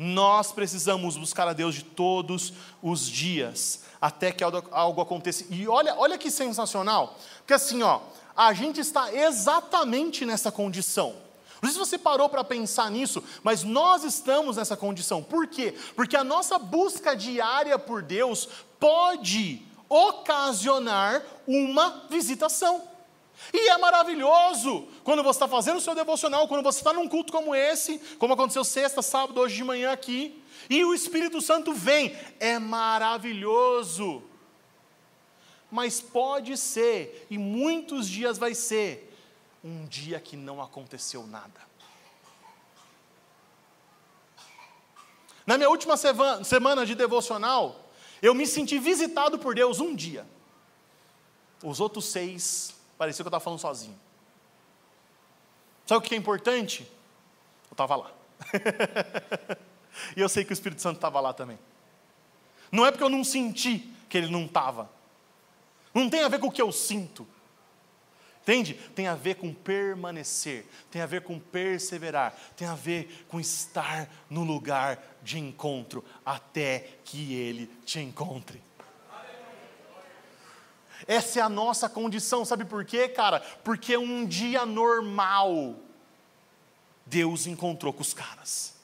Nós 0.03 0.51
precisamos 0.51 1.17
buscar 1.17 1.47
a 1.47 1.53
Deus 1.53 1.77
de 1.77 1.85
todos 1.85 2.53
os 2.83 3.07
dias, 3.07 3.85
até 4.01 4.33
que 4.33 4.43
algo 4.43 5.01
aconteça. 5.01 5.45
E 5.49 5.69
olha, 5.69 5.95
olha 5.97 6.19
que 6.19 6.31
sensacional, 6.31 7.17
porque 7.39 7.55
assim, 7.55 7.83
ó, 7.83 8.01
a 8.37 8.53
gente 8.53 8.81
está 8.81 9.15
exatamente 9.15 10.27
nessa 10.27 10.51
condição. 10.51 11.15
Não 11.61 11.71
sei 11.71 11.75
se 11.75 11.79
você 11.79 11.99
parou 11.99 12.29
para 12.29 12.43
pensar 12.43 12.91
nisso, 12.91 13.23
mas 13.45 13.63
nós 13.63 14.03
estamos 14.03 14.57
nessa 14.57 14.77
condição. 14.77 15.23
Por 15.23 15.47
quê? 15.47 15.73
Porque 15.95 16.17
a 16.17 16.25
nossa 16.25 16.59
busca 16.59 17.15
diária 17.15 17.79
por 17.79 18.03
Deus 18.03 18.49
pode 18.81 19.63
ocasionar 19.89 21.23
uma 21.47 22.07
visitação. 22.11 22.83
E 23.53 23.69
é 23.69 23.79
maravilhoso 23.79 24.89
quando 25.05 25.23
você 25.23 25.37
está 25.37 25.49
fazendo 25.49 25.79
o 25.79 25.81
seu 25.81 25.95
devocional, 25.95 26.47
quando 26.47 26.63
você 26.63 26.79
está 26.79 26.93
num 26.93 27.09
culto 27.09 27.33
como 27.33 27.55
esse, 27.55 27.99
como 28.19 28.35
aconteceu 28.35 28.65
sexta, 28.65 29.01
sábado, 29.01 29.41
hoje 29.41 29.57
de 29.57 29.65
manhã 29.65 29.93
aqui, 29.93 30.43
e 30.69 30.85
o 30.85 30.95
Espírito 30.95 31.41
Santo 31.41 31.73
vem. 31.73 32.17
É 32.39 32.59
maravilhoso. 32.59 34.23
Mas 35.71 36.01
pode 36.01 36.57
ser, 36.59 37.27
e 37.31 37.39
muitos 37.39 38.07
dias 38.09 38.37
vai 38.37 38.55
ser, 38.55 39.11
um 39.65 39.87
dia 39.87 40.21
que 40.21 40.37
não 40.37 40.61
aconteceu 40.61 41.27
nada. 41.27 41.61
Na 45.47 45.57
minha 45.57 45.71
última 45.71 45.97
semana 45.97 46.85
de 46.85 46.95
devocional, 46.95 47.91
eu 48.21 48.35
me 48.35 48.47
senti 48.47 48.79
visitado 48.79 49.39
por 49.39 49.55
Deus 49.55 49.81
um 49.81 49.95
dia. 49.95 50.27
Os 51.63 51.81
outros 51.81 52.05
seis 52.05 52.75
Parecia 53.03 53.25
que 53.25 53.27
eu 53.27 53.31
estava 53.31 53.43
falando 53.43 53.59
sozinho. 53.59 53.99
Sabe 55.85 56.07
o 56.07 56.09
que 56.09 56.15
é 56.15 56.17
importante? 56.17 56.89
Eu 57.69 57.73
estava 57.73 57.97
lá. 57.97 58.13
e 60.17 60.21
eu 60.21 60.29
sei 60.29 60.45
que 60.45 60.53
o 60.53 60.55
Espírito 60.55 60.81
Santo 60.81 60.99
estava 60.99 61.19
lá 61.19 61.33
também. 61.33 61.59
Não 62.71 62.87
é 62.87 62.93
porque 62.93 63.03
eu 63.03 63.09
não 63.09 63.25
senti 63.25 63.93
que 64.09 64.17
ele 64.17 64.29
não 64.29 64.45
estava. 64.45 64.89
Não 65.93 66.09
tem 66.09 66.23
a 66.23 66.29
ver 66.29 66.39
com 66.39 66.47
o 66.47 66.53
que 66.53 66.63
eu 66.63 66.71
sinto. 66.71 67.27
Entende? 68.43 68.75
Tem 68.95 69.09
a 69.09 69.17
ver 69.17 69.35
com 69.35 69.53
permanecer, 69.53 70.65
tem 70.89 71.03
a 71.03 71.07
ver 71.07 71.23
com 71.23 71.41
perseverar, 71.41 72.33
tem 72.57 72.69
a 72.69 72.77
ver 72.77 73.27
com 73.27 73.41
estar 73.41 74.09
no 74.31 74.45
lugar 74.45 75.19
de 75.25 75.41
encontro 75.41 76.05
até 76.25 76.99
que 77.05 77.35
ele 77.35 77.67
te 77.85 77.99
encontre. 77.99 78.63
Essa 81.07 81.41
é 81.41 81.43
a 81.43 81.49
nossa 81.49 81.89
condição, 81.89 82.45
sabe 82.45 82.65
por 82.65 82.85
quê, 82.85 83.09
cara? 83.09 83.41
Porque 83.65 83.97
um 83.97 84.27
dia 84.27 84.65
normal, 84.65 85.77
Deus 87.07 87.47
encontrou 87.47 87.93
com 87.93 88.03
os 88.03 88.15
caras. 88.15 88.75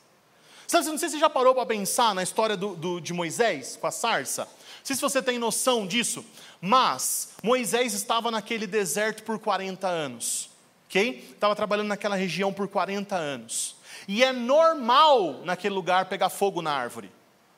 Sabe, 0.67 0.87
não 0.87 0.99
sei 0.99 1.09
se 1.09 1.15
você 1.15 1.21
já 1.21 1.31
parou 1.31 1.55
para 1.55 1.65
pensar 1.65 2.15
na 2.15 2.23
história 2.23 2.55
do, 2.55 2.77
do, 2.77 3.01
de 3.01 3.15
Moisés 3.15 3.79
com 3.81 3.87
a 3.87 3.91
sarça. 3.91 4.45
Não 4.45 4.85
sei 4.85 4.97
se 4.97 5.03
você 5.03 5.23
tem 5.23 5.39
noção 5.39 5.87
disso, 5.87 6.25
mas 6.61 7.31
Moisés 7.43 7.95
estava 7.95 8.31
naquele 8.31 8.67
deserto 8.67 9.23
por 9.23 9.39
40 9.39 9.87
anos, 9.89 10.51
ok? 10.87 11.31
Estava 11.33 11.57
trabalhando 11.57 11.89
naquela 11.89 12.17
região 12.17 12.53
por 12.53 12.69
40 12.69 13.17
anos. 13.17 13.77
E 14.07 14.23
é 14.23 14.31
normal 14.31 15.41
naquele 15.45 15.75
lugar 15.75 16.07
pegar 16.07 16.29
fogo 16.29 16.61
na 16.61 16.73
árvore, 16.73 17.11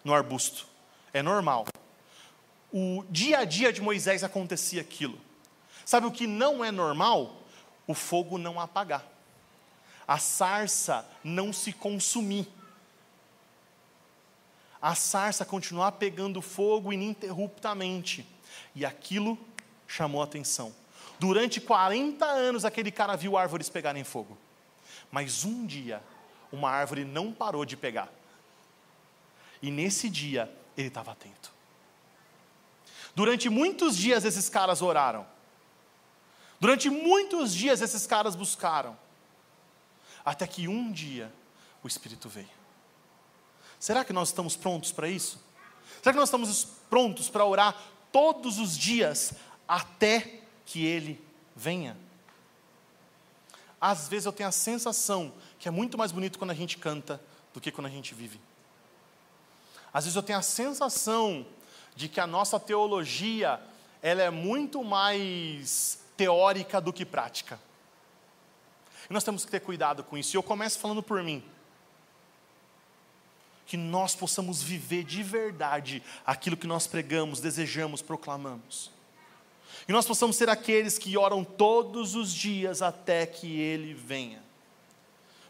no 0.04 0.14
arbusto. 0.14 0.66
É 1.12 1.20
normal 1.20 1.66
o 2.72 3.04
dia 3.10 3.38
a 3.38 3.44
dia 3.44 3.72
de 3.72 3.80
Moisés 3.80 4.22
acontecia 4.22 4.80
aquilo. 4.80 5.18
Sabe 5.84 6.06
o 6.06 6.12
que 6.12 6.26
não 6.26 6.64
é 6.64 6.70
normal? 6.70 7.42
O 7.86 7.94
fogo 7.94 8.38
não 8.38 8.60
apagar, 8.60 9.04
a 10.06 10.18
sarça 10.18 11.04
não 11.24 11.52
se 11.52 11.72
consumir, 11.72 12.48
a 14.80 14.94
sarça 14.94 15.44
continuar 15.44 15.92
pegando 15.92 16.40
fogo 16.40 16.92
ininterruptamente, 16.92 18.24
e 18.74 18.84
aquilo 18.84 19.36
chamou 19.88 20.22
atenção. 20.22 20.72
Durante 21.18 21.60
40 21.60 22.24
anos 22.24 22.64
aquele 22.64 22.92
cara 22.92 23.16
viu 23.16 23.36
árvores 23.36 23.68
pegarem 23.68 24.04
fogo, 24.04 24.38
mas 25.10 25.44
um 25.44 25.66
dia 25.66 26.00
uma 26.52 26.70
árvore 26.70 27.04
não 27.04 27.32
parou 27.32 27.64
de 27.64 27.76
pegar, 27.76 28.08
e 29.60 29.70
nesse 29.70 30.08
dia 30.08 30.48
ele 30.76 30.88
estava 30.88 31.10
atento. 31.10 31.52
Durante 33.14 33.48
muitos 33.48 33.96
dias 33.96 34.24
esses 34.24 34.48
caras 34.48 34.82
oraram. 34.82 35.26
Durante 36.58 36.88
muitos 36.90 37.54
dias 37.54 37.80
esses 37.80 38.06
caras 38.06 38.34
buscaram. 38.34 38.96
Até 40.24 40.46
que 40.46 40.68
um 40.68 40.92
dia 40.92 41.32
o 41.82 41.88
Espírito 41.88 42.28
veio. 42.28 42.48
Será 43.78 44.04
que 44.04 44.12
nós 44.12 44.28
estamos 44.28 44.56
prontos 44.56 44.92
para 44.92 45.08
isso? 45.08 45.40
Será 46.02 46.12
que 46.12 46.18
nós 46.18 46.28
estamos 46.28 46.64
prontos 46.88 47.28
para 47.28 47.44
orar 47.44 47.76
todos 48.12 48.58
os 48.58 48.76
dias 48.76 49.32
até 49.66 50.40
que 50.66 50.84
Ele 50.84 51.22
venha. 51.54 51.96
Às 53.80 54.08
vezes 54.08 54.26
eu 54.26 54.32
tenho 54.32 54.48
a 54.48 54.52
sensação 54.52 55.32
que 55.58 55.68
é 55.68 55.70
muito 55.70 55.96
mais 55.96 56.12
bonito 56.12 56.38
quando 56.38 56.50
a 56.50 56.54
gente 56.54 56.76
canta 56.76 57.20
do 57.54 57.60
que 57.60 57.70
quando 57.70 57.86
a 57.86 57.90
gente 57.90 58.14
vive. 58.14 58.40
Às 59.92 60.04
vezes 60.04 60.16
eu 60.16 60.22
tenho 60.22 60.38
a 60.38 60.42
sensação 60.42 61.46
de 62.00 62.08
que 62.08 62.18
a 62.18 62.26
nossa 62.26 62.58
teologia 62.58 63.60
ela 64.00 64.22
é 64.22 64.30
muito 64.30 64.82
mais 64.82 65.98
teórica 66.16 66.80
do 66.80 66.94
que 66.94 67.04
prática. 67.04 67.60
E 69.08 69.12
nós 69.12 69.22
temos 69.22 69.44
que 69.44 69.50
ter 69.50 69.60
cuidado 69.60 70.02
com 70.02 70.16
isso. 70.16 70.34
E 70.34 70.38
eu 70.38 70.42
começo 70.42 70.78
falando 70.78 71.02
por 71.02 71.22
mim. 71.22 71.44
Que 73.66 73.76
nós 73.76 74.14
possamos 74.14 74.62
viver 74.62 75.04
de 75.04 75.22
verdade 75.22 76.02
aquilo 76.24 76.56
que 76.56 76.66
nós 76.66 76.86
pregamos, 76.86 77.38
desejamos, 77.38 78.00
proclamamos. 78.00 78.90
E 79.86 79.92
nós 79.92 80.06
possamos 80.06 80.36
ser 80.36 80.48
aqueles 80.48 80.96
que 80.96 81.18
oram 81.18 81.44
todos 81.44 82.14
os 82.14 82.32
dias 82.32 82.80
até 82.80 83.26
que 83.26 83.60
Ele 83.60 83.92
venha. 83.92 84.42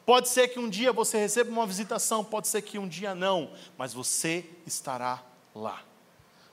Pode 0.05 0.29
ser 0.29 0.49
que 0.49 0.59
um 0.59 0.69
dia 0.69 0.93
você 0.93 1.17
receba 1.17 1.49
uma 1.49 1.65
visitação, 1.65 2.25
pode 2.25 2.49
ser 2.49 2.63
que 2.63 2.77
um 2.77 2.89
dia 2.89 3.15
não, 3.15 3.53
mas 3.79 3.95
você 3.95 4.45
estará 4.67 5.23
lá. 5.55 5.85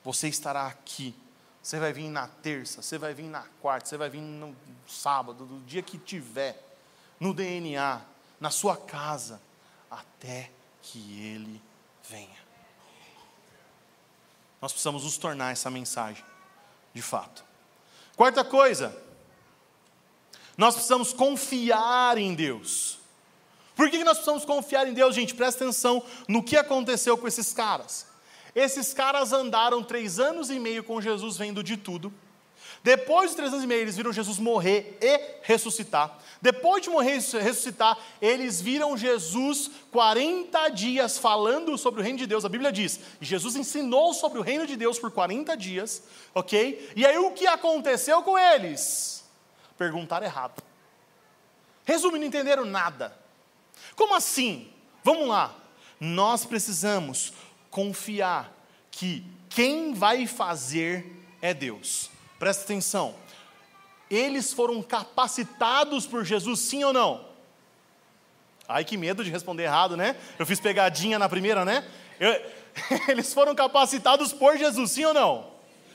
Você 0.08 0.30
estará 0.30 0.68
aqui. 0.68 1.14
Você 1.62 1.82
vai 1.82 1.92
vir 1.92 2.08
na 2.08 2.30
terça, 2.30 2.82
você 2.82 2.98
vai 2.98 3.14
vir 3.14 3.26
na 3.26 3.44
quarta, 3.62 3.90
você 3.90 3.98
vai 3.98 4.10
vir 4.10 4.22
no 4.22 4.56
sábado, 4.88 5.46
do 5.46 5.60
dia 5.66 5.82
que 5.82 5.98
tiver, 5.98 6.66
no 7.20 7.34
DNA, 7.34 8.00
na 8.40 8.50
sua 8.50 8.78
casa, 8.78 9.42
até 9.92 10.50
que 10.82 10.98
Ele 11.22 11.62
venha. 12.10 12.40
Nós 14.62 14.72
precisamos 14.72 15.04
nos 15.04 15.18
tornar 15.18 15.52
essa 15.52 15.70
mensagem, 15.70 16.24
de 16.94 17.02
fato. 17.02 17.44
Quarta 18.16 18.46
coisa, 18.46 18.98
nós 20.56 20.76
precisamos 20.76 21.12
confiar 21.12 22.18
em 22.18 22.34
Deus. 22.34 22.98
Por 23.76 23.92
que 23.92 24.02
nós 24.06 24.20
precisamos 24.20 24.46
confiar 24.46 24.88
em 24.88 24.94
Deus, 24.94 25.14
gente? 25.14 25.36
Presta 25.36 25.66
atenção 25.66 26.02
no 26.30 26.42
que 26.42 26.56
aconteceu 26.56 27.18
com 27.18 27.28
esses 27.28 27.52
caras. 27.52 28.08
Esses 28.58 28.92
caras 28.92 29.34
andaram 29.34 29.84
três 29.84 30.20
anos 30.20 30.50
e 30.50 30.60
meio 30.60 30.84
com 30.84 31.00
Jesus 31.00 31.38
vendo 31.38 31.64
de 31.64 31.78
tudo. 31.78 32.12
Depois 32.84 33.30
de 33.30 33.36
três 33.36 33.52
anos 33.52 33.64
e 33.64 33.68
meio, 33.68 33.82
eles 33.82 33.96
viram 33.96 34.12
Jesus 34.12 34.40
morrer 34.40 34.98
e 35.00 35.44
ressuscitar. 35.44 36.18
Depois 36.42 36.82
de 36.82 36.90
morrer 36.90 37.18
e 37.18 37.38
ressuscitar, 37.38 37.96
eles 38.20 38.60
viram 38.60 38.98
Jesus 38.98 39.70
40 39.92 40.70
dias 40.70 41.20
falando 41.20 41.78
sobre 41.78 42.02
o 42.02 42.04
reino 42.04 42.18
de 42.18 42.26
Deus. 42.26 42.46
A 42.46 42.50
Bíblia 42.50 42.72
diz: 42.72 43.00
Jesus 43.22 43.56
ensinou 43.56 44.12
sobre 44.16 44.40
o 44.40 44.42
reino 44.42 44.66
de 44.66 44.76
Deus 44.76 44.98
por 44.98 45.12
40 45.12 45.56
dias, 45.56 46.02
ok? 46.34 46.94
E 46.96 47.06
aí 47.06 47.18
o 47.20 47.34
que 47.34 47.46
aconteceu 47.46 48.24
com 48.24 48.40
eles? 48.40 49.24
Perguntaram 49.78 50.26
errado. 50.26 50.64
Resumindo, 51.86 52.22
não 52.22 52.28
entenderam 52.28 52.66
nada. 52.66 53.16
Como 53.96 54.16
assim? 54.16 54.68
Vamos 55.04 55.28
lá. 55.28 55.54
Nós 56.00 56.44
precisamos 56.44 57.34
confiar 57.78 58.52
que 58.90 59.24
quem 59.48 59.94
vai 59.94 60.26
fazer 60.26 61.06
é 61.40 61.54
Deus. 61.54 62.10
Presta 62.40 62.64
atenção. 62.64 63.14
Eles 64.10 64.52
foram 64.52 64.82
capacitados 64.82 66.08
por 66.08 66.26
Jesus, 66.26 66.60
sim 66.62 66.84
ou 66.84 66.92
não? 66.92 67.24
Ai, 68.68 68.84
que 68.84 68.98
medo 68.98 69.24
de 69.24 69.30
responder 69.30 69.66
errado, 69.66 69.96
né? 69.96 70.16
Eu 70.40 70.46
fiz 70.48 70.60
pegadinha 70.60 71.20
na 71.20 71.30
primeira, 71.30 71.64
né? 71.64 71.88
Eu... 72.20 72.32
Eles 73.08 73.32
foram 73.32 73.54
capacitados 73.54 74.34
por 74.34 74.58
Jesus, 74.58 74.90
sim 74.90 75.06
ou 75.06 75.14
não? 75.14 75.52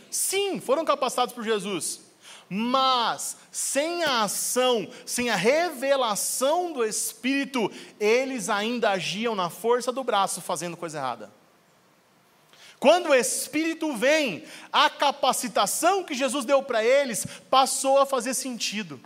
Sim, 0.09 0.61
foram 0.61 0.85
capacitados 0.85 1.35
por 1.35 1.43
Jesus. 1.43 2.01
Mas, 2.49 3.37
sem 3.51 4.05
a 4.05 4.23
ação, 4.23 4.89
sem 5.05 5.31
a 5.31 5.37
revelação 5.37 6.73
do 6.73 6.85
Espírito, 6.85 7.69
eles 7.99 8.49
ainda 8.49 8.91
agiam 8.91 9.35
na 9.35 9.51
força 9.51 9.91
do 9.91 10.05
braço, 10.05 10.41
fazendo 10.41 10.77
coisa 10.77 10.99
errada. 10.99 11.42
Quando 12.83 13.11
o 13.11 13.15
Espírito 13.15 13.93
vem, 13.93 14.43
a 14.73 14.91
capacitação 14.91 16.03
que 16.03 16.15
Jesus 16.15 16.45
deu 16.45 16.65
para 16.65 16.85
eles 16.85 17.25
passou 17.49 18.01
a 18.01 18.05
fazer 18.05 18.35
sentido. 18.35 19.01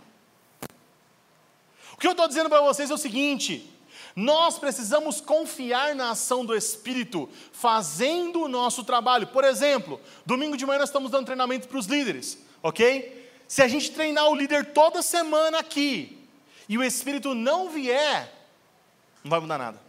O 1.93 1.97
que 1.97 2.07
eu 2.07 2.13
estou 2.13 2.27
dizendo 2.27 2.49
para 2.49 2.59
vocês 2.59 2.89
é 2.89 2.93
o 2.95 2.97
seguinte: 2.97 3.71
nós 4.15 4.57
precisamos 4.57 5.21
confiar 5.21 5.93
na 5.93 6.09
ação 6.09 6.43
do 6.43 6.55
Espírito, 6.55 7.29
fazendo 7.51 8.41
o 8.41 8.47
nosso 8.47 8.83
trabalho. 8.83 9.27
Por 9.27 9.43
exemplo, 9.43 10.01
domingo 10.25 10.57
de 10.57 10.65
manhã 10.65 10.79
nós 10.79 10.89
estamos 10.89 11.11
dando 11.11 11.25
treinamento 11.25 11.67
para 11.67 11.77
os 11.77 11.85
líderes, 11.85 12.39
ok? 12.63 13.31
Se 13.47 13.61
a 13.61 13.67
gente 13.67 13.91
treinar 13.91 14.27
o 14.27 14.35
líder 14.35 14.73
toda 14.73 15.03
semana 15.03 15.59
aqui 15.59 16.27
e 16.67 16.79
o 16.79 16.83
Espírito 16.83 17.35
não 17.35 17.69
vier, 17.69 18.33
não 19.23 19.29
vai 19.29 19.39
mudar 19.39 19.59
nada. 19.59 19.86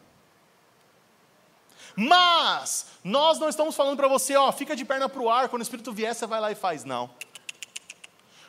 Mas 2.00 2.86
nós 3.02 3.40
não 3.40 3.48
estamos 3.48 3.74
falando 3.74 3.96
para 3.96 4.06
você, 4.06 4.36
ó, 4.36 4.52
fica 4.52 4.76
de 4.76 4.84
perna 4.84 5.08
para 5.08 5.20
o 5.20 5.28
ar, 5.28 5.48
quando 5.48 5.62
o 5.62 5.64
Espírito 5.64 5.92
vier, 5.92 6.14
você 6.14 6.28
vai 6.28 6.40
lá 6.40 6.52
e 6.52 6.54
faz. 6.54 6.84
Não. 6.84 7.10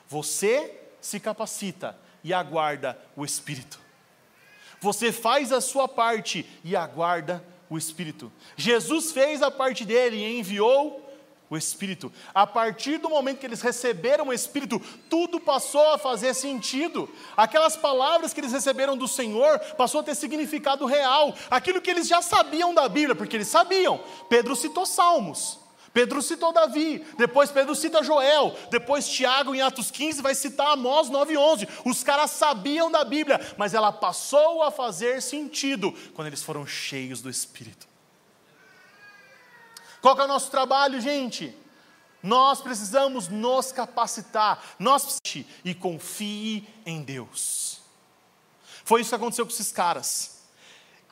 Você 0.08 0.80
se 1.02 1.20
capacita 1.20 1.98
e 2.24 2.32
aguarda 2.32 2.96
o 3.16 3.26
Espírito. 3.26 3.80
Você 4.80 5.12
faz 5.12 5.52
a 5.52 5.62
sua 5.62 5.88
parte 5.88 6.48
e 6.64 6.76
aguarda 6.76 7.44
o 7.68 7.76
Espírito. 7.76 8.32
Jesus 8.56 9.12
fez 9.12 9.42
a 9.42 9.50
parte 9.50 9.84
dele 9.84 10.18
e 10.18 10.40
enviou 10.40 11.09
o 11.50 11.58
Espírito. 11.58 12.12
A 12.34 12.46
partir 12.46 12.98
do 13.00 13.10
momento 13.10 13.40
que 13.40 13.46
eles 13.46 13.62
receberam 13.62 14.28
o 14.28 14.34
Espírito, 14.34 14.80
tudo 15.10 15.40
passou 15.40 15.94
a 15.94 15.98
fazer 15.98 16.34
sentido. 16.34 17.10
Aquelas 17.36 17.76
palavras 17.76 18.34
que 18.34 18.40
eles 18.40 18.52
receberam 18.52 18.96
do 18.96 19.08
Senhor 19.08 19.58
passou 19.76 20.02
a 20.02 20.04
ter 20.04 20.16
significado 20.16 20.86
real. 20.86 21.34
Aquilo 21.50 21.82
que 21.82 21.90
eles 21.90 22.08
já 22.08 22.22
sabiam 22.22 22.74
da 22.74 22.88
Bíblia, 22.88 23.16
porque 23.16 23.36
eles 23.36 23.48
sabiam. 23.48 24.00
Pedro 24.30 24.56
citou 24.56 24.86
Salmos. 24.86 25.60
Pedro 25.92 26.22
citou 26.22 26.54
Davi, 26.54 27.04
depois 27.18 27.52
Pedro 27.52 27.74
cita 27.74 28.04
Joel, 28.04 28.56
depois 28.70 29.10
Tiago 29.10 29.56
em 29.56 29.62
Atos 29.62 29.90
15 29.90 30.22
vai 30.22 30.36
citar 30.36 30.74
Amós 30.74 31.10
9:11. 31.10 31.68
Os 31.84 32.04
caras 32.04 32.30
sabiam 32.30 32.92
da 32.92 33.04
Bíblia, 33.04 33.40
mas 33.58 33.74
ela 33.74 33.92
passou 33.92 34.62
a 34.62 34.70
fazer 34.70 35.20
sentido 35.20 35.92
quando 36.14 36.28
eles 36.28 36.44
foram 36.44 36.64
cheios 36.66 37.22
do 37.22 37.30
Espírito. 37.30 37.89
Qual 40.02 40.20
é 40.20 40.24
o 40.24 40.28
nosso 40.28 40.50
trabalho, 40.50 41.02
gente? 41.02 41.56
Nós 42.22 42.62
precisamos 42.62 43.28
nos 43.30 43.72
capacitar, 43.72 44.76
nós 44.78 45.20
e 45.64 45.74
confie 45.74 46.68
em 46.86 47.02
Deus. 47.02 47.80
Foi 48.84 49.02
isso 49.02 49.10
que 49.10 49.16
aconteceu 49.16 49.46
com 49.46 49.52
esses 49.52 49.72
caras. 49.72 50.40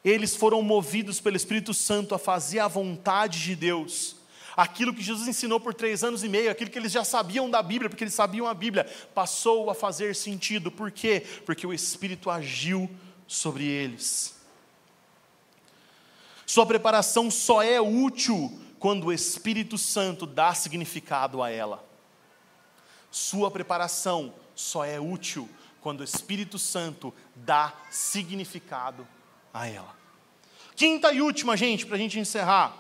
Eles 0.04 0.36
foram 0.36 0.62
movidos 0.62 1.20
pelo 1.20 1.38
Espírito 1.38 1.74
Santo 1.74 2.14
a 2.14 2.20
fazer 2.20 2.60
a 2.60 2.68
vontade 2.68 3.42
de 3.42 3.56
Deus. 3.56 4.16
Aquilo 4.56 4.94
que 4.94 5.04
Jesus 5.04 5.28
ensinou 5.28 5.60
por 5.60 5.74
três 5.74 6.04
anos 6.04 6.24
e 6.24 6.30
meio, 6.30 6.50
aquilo 6.50 6.72
que 6.72 6.80
eles 6.80 6.92
já 6.92 7.04
sabiam 7.04 7.50
da 7.50 7.62
Bíblia, 7.62 7.90
porque 7.90 8.04
eles 8.04 8.14
sabiam 8.14 8.48
a 8.48 8.54
Bíblia, 8.54 8.86
passou 9.14 9.70
a 9.70 9.76
fazer 9.76 10.16
sentido. 10.16 10.72
Por 10.72 10.92
quê? 10.92 11.26
Porque 11.46 11.66
o 11.66 11.74
Espírito 11.74 12.30
agiu 12.30 12.90
sobre 13.28 13.66
eles. 13.66 14.36
Sua 16.46 16.66
preparação 16.66 17.30
só 17.30 17.62
é 17.62 17.80
útil 17.80 18.67
quando 18.80 19.06
o 19.06 19.14
Espírito 19.14 19.78
Santo 19.78 20.26
dá 20.26 20.54
significado 20.54 21.42
a 21.42 21.50
ela. 21.50 21.86
Sua 23.10 23.50
preparação 23.50 24.34
só 24.56 24.86
é 24.86 25.00
útil 25.00 25.50
quando 25.82 26.02
o 26.02 26.04
Espírito 26.04 26.60
Santo 26.60 27.14
dá 27.36 27.74
significado 27.90 29.08
a 29.54 29.68
ela. 29.68 29.96
Quinta 30.76 31.12
e 31.12 31.22
última, 31.22 31.58
gente, 31.58 31.86
para 31.86 31.96
a 31.96 32.00
gente 32.00 32.20
encerrar. 32.20 32.76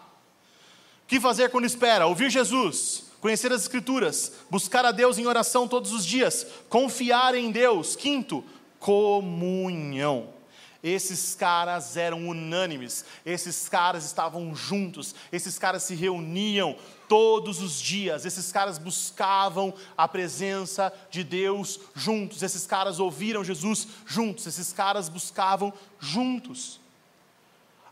O 1.03 1.07
que 1.07 1.19
fazer 1.19 1.49
quando 1.49 1.65
espera? 1.65 2.05
Ouvir 2.05 2.29
Jesus, 2.29 3.05
conhecer 3.21 3.51
as 3.51 3.61
Escrituras, 3.61 4.33
buscar 4.49 4.85
a 4.85 4.91
Deus 4.91 5.17
em 5.17 5.25
oração 5.25 5.67
todos 5.67 5.91
os 5.91 6.05
dias, 6.05 6.45
confiar 6.69 7.33
em 7.33 7.49
Deus. 7.49 7.95
Quinto, 7.95 8.43
comunhão. 8.79 10.36
Esses 10.83 11.33
caras 11.33 11.97
eram 11.97 12.27
unânimes, 12.27 13.03
esses 13.25 13.67
caras 13.67 14.05
estavam 14.05 14.55
juntos, 14.55 15.15
esses 15.31 15.57
caras 15.57 15.83
se 15.83 15.95
reuniam 15.95 16.75
todos 17.07 17.61
os 17.61 17.79
dias, 17.79 18.25
esses 18.25 18.51
caras 18.51 18.77
buscavam 18.77 19.73
a 19.97 20.07
presença 20.07 20.93
de 21.09 21.23
Deus 21.23 21.79
juntos, 21.95 22.43
esses 22.43 22.67
caras 22.67 22.99
ouviram 22.99 23.43
Jesus 23.43 23.87
juntos, 24.05 24.45
esses 24.45 24.71
caras 24.71 25.09
buscavam 25.09 25.73
juntos. 25.99 26.79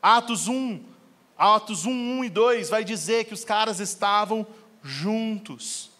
Atos 0.01 0.47
1, 0.47 0.83
Atos 1.37 1.85
1, 1.85 1.91
1 2.19 2.23
e 2.25 2.29
2 2.29 2.69
vai 2.69 2.83
dizer 2.83 3.25
que 3.25 3.33
os 3.33 3.43
caras 3.43 3.79
estavam 3.79 4.45
juntos. 4.83 5.94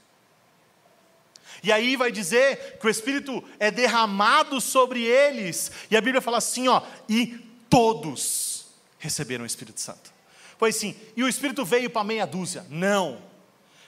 E 1.65 1.71
aí 1.71 1.95
vai 1.95 2.11
dizer 2.11 2.77
que 2.77 2.85
o 2.85 2.89
Espírito 2.91 3.43
é 3.57 3.71
derramado 3.71 4.61
sobre 4.61 5.01
eles. 5.01 5.71
E 5.89 5.97
a 5.97 6.01
Bíblia 6.01 6.21
fala 6.21 6.37
assim, 6.37 6.67
ó, 6.67 6.79
e 7.09 7.39
todos 7.67 8.67
receberam 8.99 9.43
o 9.43 9.47
Espírito 9.47 9.81
Santo. 9.81 10.13
Foi 10.59 10.69
assim, 10.69 10.95
e 11.17 11.23
o 11.23 11.27
Espírito 11.27 11.65
veio 11.65 11.89
para 11.89 12.03
meia 12.03 12.27
dúzia? 12.27 12.67
Não. 12.69 13.19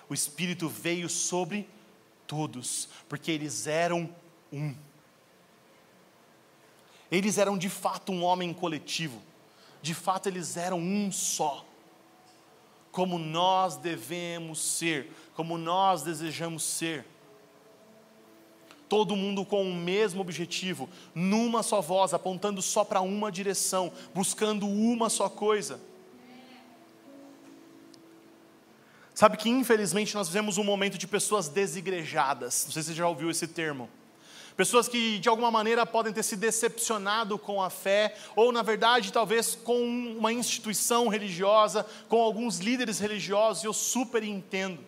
O 0.09 0.13
Espírito 0.15 0.67
veio 0.67 1.07
sobre 1.07 1.69
todos, 2.25 2.89
porque 3.07 3.29
eles 3.29 3.67
eram 3.67 4.09
um. 4.51 4.75
Eles 7.11 7.37
eram 7.37 7.59
de 7.59 7.69
fato 7.69 8.11
um 8.11 8.23
homem 8.23 8.55
coletivo, 8.55 9.21
de 9.83 9.93
fato 9.93 10.27
eles 10.27 10.57
eram 10.57 10.79
um 10.79 11.11
só. 11.11 11.63
Como 12.91 13.19
nós 13.19 13.75
devemos 13.77 14.59
ser, 14.59 15.11
como 15.35 15.59
nós 15.59 16.01
desejamos 16.01 16.63
ser. 16.63 17.05
Todo 18.89 19.15
mundo 19.15 19.43
com 19.43 19.63
o 19.63 19.73
mesmo 19.73 20.21
objetivo, 20.21 20.89
numa 21.13 21.61
só 21.61 21.81
voz, 21.81 22.13
apontando 22.13 22.61
só 22.61 22.83
para 22.83 23.01
uma 23.01 23.31
direção, 23.31 23.91
buscando 24.13 24.67
uma 24.67 25.09
só 25.09 25.27
coisa. 25.27 25.79
Sabe 29.13 29.35
que 29.35 29.49
infelizmente 29.49 30.13
nós 30.13 30.27
vivemos 30.27 30.57
um 30.57 30.63
momento 30.63 30.97
de 30.97 31.07
pessoas 31.07 31.49
desigrejadas. 31.49 32.65
Não 32.65 32.71
sei 32.71 32.83
se 32.83 32.89
você 32.89 32.93
já 32.93 33.07
ouviu 33.07 33.31
esse 33.31 33.47
termo. 33.47 33.89
Pessoas 34.55 34.87
que 34.87 35.19
de 35.19 35.27
alguma 35.27 35.51
maneira 35.51 35.85
podem 35.85 36.13
ter 36.13 36.23
se 36.23 36.35
decepcionado 36.35 37.37
com 37.37 37.61
a 37.61 37.69
fé, 37.69 38.15
ou 38.35 38.51
na 38.51 38.63
verdade, 38.63 39.13
talvez 39.13 39.53
com 39.53 39.79
uma 40.17 40.31
instituição 40.31 41.07
religiosa, 41.07 41.85
com 42.07 42.21
alguns 42.21 42.59
líderes 42.59 42.99
religiosos, 42.99 43.63
e 43.63 43.67
eu 43.67 43.73
super 43.73 44.23
entendo. 44.23 44.79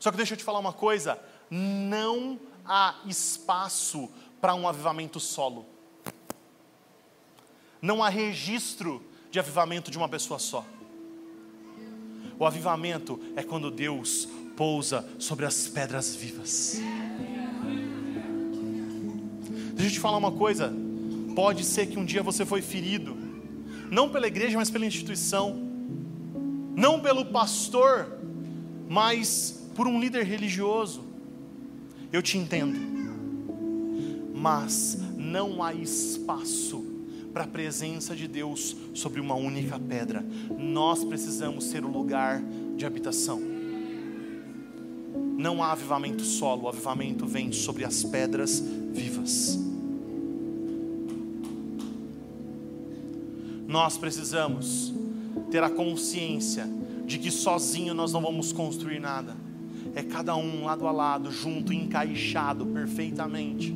Só 0.00 0.10
que 0.10 0.16
deixa 0.16 0.34
eu 0.34 0.38
te 0.38 0.44
falar 0.44 0.58
uma 0.58 0.72
coisa: 0.72 1.18
não 1.50 2.38
há 2.68 2.96
espaço 3.06 4.08
para 4.40 4.54
um 4.54 4.68
avivamento 4.68 5.18
solo. 5.18 5.66
Não 7.80 8.02
há 8.02 8.08
registro 8.08 9.02
de 9.30 9.38
avivamento 9.38 9.90
de 9.90 9.98
uma 9.98 10.08
pessoa 10.08 10.38
só. 10.38 10.64
O 12.38 12.44
avivamento 12.44 13.20
é 13.34 13.42
quando 13.42 13.70
Deus 13.70 14.28
pousa 14.56 15.06
sobre 15.18 15.46
as 15.46 15.68
pedras 15.68 16.14
vivas. 16.14 16.80
Deixa 19.74 19.90
eu 19.90 19.92
te 19.94 20.00
falar 20.00 20.16
uma 20.16 20.32
coisa. 20.32 20.72
Pode 21.34 21.64
ser 21.64 21.86
que 21.86 21.98
um 21.98 22.04
dia 22.04 22.22
você 22.22 22.46
foi 22.46 22.62
ferido, 22.62 23.16
não 23.90 24.08
pela 24.08 24.26
igreja, 24.26 24.56
mas 24.56 24.70
pela 24.70 24.86
instituição, 24.86 25.54
não 26.74 27.00
pelo 27.00 27.26
pastor, 27.26 28.18
mas 28.88 29.68
por 29.74 29.86
um 29.86 30.00
líder 30.00 30.24
religioso. 30.24 31.05
Eu 32.12 32.22
te 32.22 32.38
entendo, 32.38 32.78
mas 34.34 34.98
não 35.16 35.62
há 35.62 35.74
espaço 35.74 36.84
para 37.32 37.44
a 37.44 37.48
presença 37.48 38.16
de 38.16 38.26
Deus 38.26 38.76
sobre 38.94 39.20
uma 39.20 39.34
única 39.34 39.78
pedra. 39.78 40.24
Nós 40.58 41.04
precisamos 41.04 41.64
ser 41.64 41.84
o 41.84 41.88
lugar 41.88 42.40
de 42.76 42.86
habitação. 42.86 43.40
Não 45.36 45.62
há 45.62 45.72
avivamento 45.72 46.22
solo, 46.22 46.62
o 46.62 46.68
avivamento 46.68 47.26
vem 47.26 47.52
sobre 47.52 47.84
as 47.84 48.02
pedras 48.04 48.62
vivas. 48.92 49.58
Nós 53.66 53.98
precisamos 53.98 54.94
ter 55.50 55.62
a 55.62 55.68
consciência 55.68 56.66
de 57.04 57.18
que 57.18 57.30
sozinho 57.30 57.92
nós 57.92 58.12
não 58.12 58.22
vamos 58.22 58.52
construir 58.52 59.00
nada. 59.00 59.36
É 59.96 60.02
cada 60.02 60.36
um 60.36 60.66
lado 60.66 60.86
a 60.86 60.92
lado, 60.92 61.32
junto, 61.32 61.72
encaixado 61.72 62.66
perfeitamente. 62.66 63.74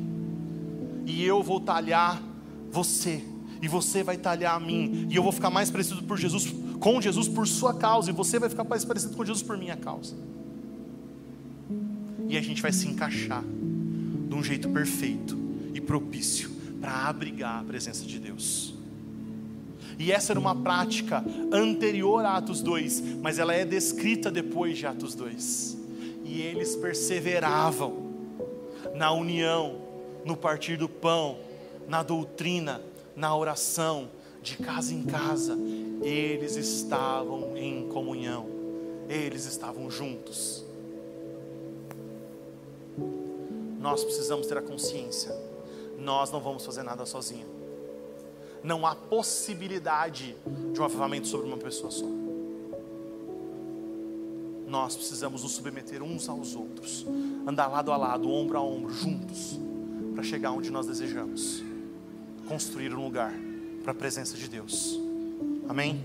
E 1.07 1.25
eu 1.25 1.41
vou 1.41 1.59
talhar 1.59 2.21
você, 2.69 3.23
e 3.59 3.67
você 3.67 4.03
vai 4.03 4.17
talhar 4.17 4.55
a 4.55 4.59
mim, 4.59 5.07
e 5.09 5.15
eu 5.15 5.23
vou 5.23 5.31
ficar 5.31 5.49
mais 5.49 5.71
parecido 5.71 6.03
por 6.03 6.19
Jesus, 6.19 6.53
com 6.79 7.01
Jesus 7.01 7.27
por 7.27 7.47
sua 7.47 7.73
causa, 7.73 8.11
e 8.11 8.13
você 8.13 8.37
vai 8.37 8.49
ficar 8.49 8.63
mais 8.63 8.85
parecido 8.85 9.17
com 9.17 9.25
Jesus 9.25 9.41
por 9.41 9.57
minha 9.57 9.75
causa. 9.75 10.15
E 12.29 12.37
a 12.37 12.41
gente 12.41 12.61
vai 12.61 12.71
se 12.71 12.87
encaixar 12.87 13.43
de 13.43 14.35
um 14.35 14.43
jeito 14.43 14.69
perfeito 14.69 15.35
e 15.73 15.81
propício 15.81 16.51
para 16.79 17.07
abrigar 17.07 17.61
a 17.61 17.63
presença 17.63 18.05
de 18.05 18.19
Deus. 18.19 18.75
E 19.97 20.11
essa 20.11 20.33
era 20.33 20.39
uma 20.39 20.55
prática 20.55 21.25
anterior 21.51 22.23
a 22.23 22.37
Atos 22.37 22.61
2, 22.61 23.17
mas 23.23 23.39
ela 23.39 23.55
é 23.55 23.65
descrita 23.65 24.29
depois 24.29 24.77
de 24.77 24.85
Atos 24.85 25.15
2. 25.15 25.80
E 26.31 26.41
eles 26.41 26.77
perseveravam 26.77 28.09
na 28.95 29.11
união, 29.11 29.81
no 30.23 30.37
partir 30.37 30.77
do 30.77 30.87
pão, 30.87 31.37
na 31.89 32.01
doutrina, 32.01 32.81
na 33.13 33.35
oração, 33.35 34.09
de 34.41 34.55
casa 34.55 34.93
em 34.93 35.03
casa. 35.03 35.57
Eles 36.01 36.55
estavam 36.55 37.57
em 37.57 37.85
comunhão, 37.89 38.47
eles 39.09 39.43
estavam 39.43 39.91
juntos. 39.91 40.63
Nós 43.77 44.01
precisamos 44.01 44.47
ter 44.47 44.57
a 44.57 44.61
consciência, 44.61 45.35
nós 45.99 46.31
não 46.31 46.39
vamos 46.39 46.65
fazer 46.65 46.83
nada 46.83 47.05
sozinhos 47.05 47.61
não 48.63 48.85
há 48.85 48.93
possibilidade 48.93 50.35
de 50.71 50.79
um 50.79 50.83
avivamento 50.83 51.27
sobre 51.27 51.47
uma 51.47 51.57
pessoa 51.57 51.89
só. 51.89 52.05
Nós 54.71 54.95
precisamos 54.95 55.43
nos 55.43 55.51
submeter 55.51 56.01
uns 56.01 56.29
aos 56.29 56.55
outros, 56.55 57.05
andar 57.45 57.67
lado 57.67 57.91
a 57.91 57.97
lado, 57.97 58.31
ombro 58.31 58.57
a 58.57 58.61
ombro, 58.61 58.93
juntos, 58.93 59.59
para 60.13 60.23
chegar 60.23 60.51
onde 60.51 60.71
nós 60.71 60.87
desejamos 60.87 61.61
construir 62.47 62.93
um 62.93 63.03
lugar 63.03 63.33
para 63.83 63.91
a 63.91 63.95
presença 63.95 64.37
de 64.37 64.47
Deus. 64.47 64.97
Amém? 65.67 66.01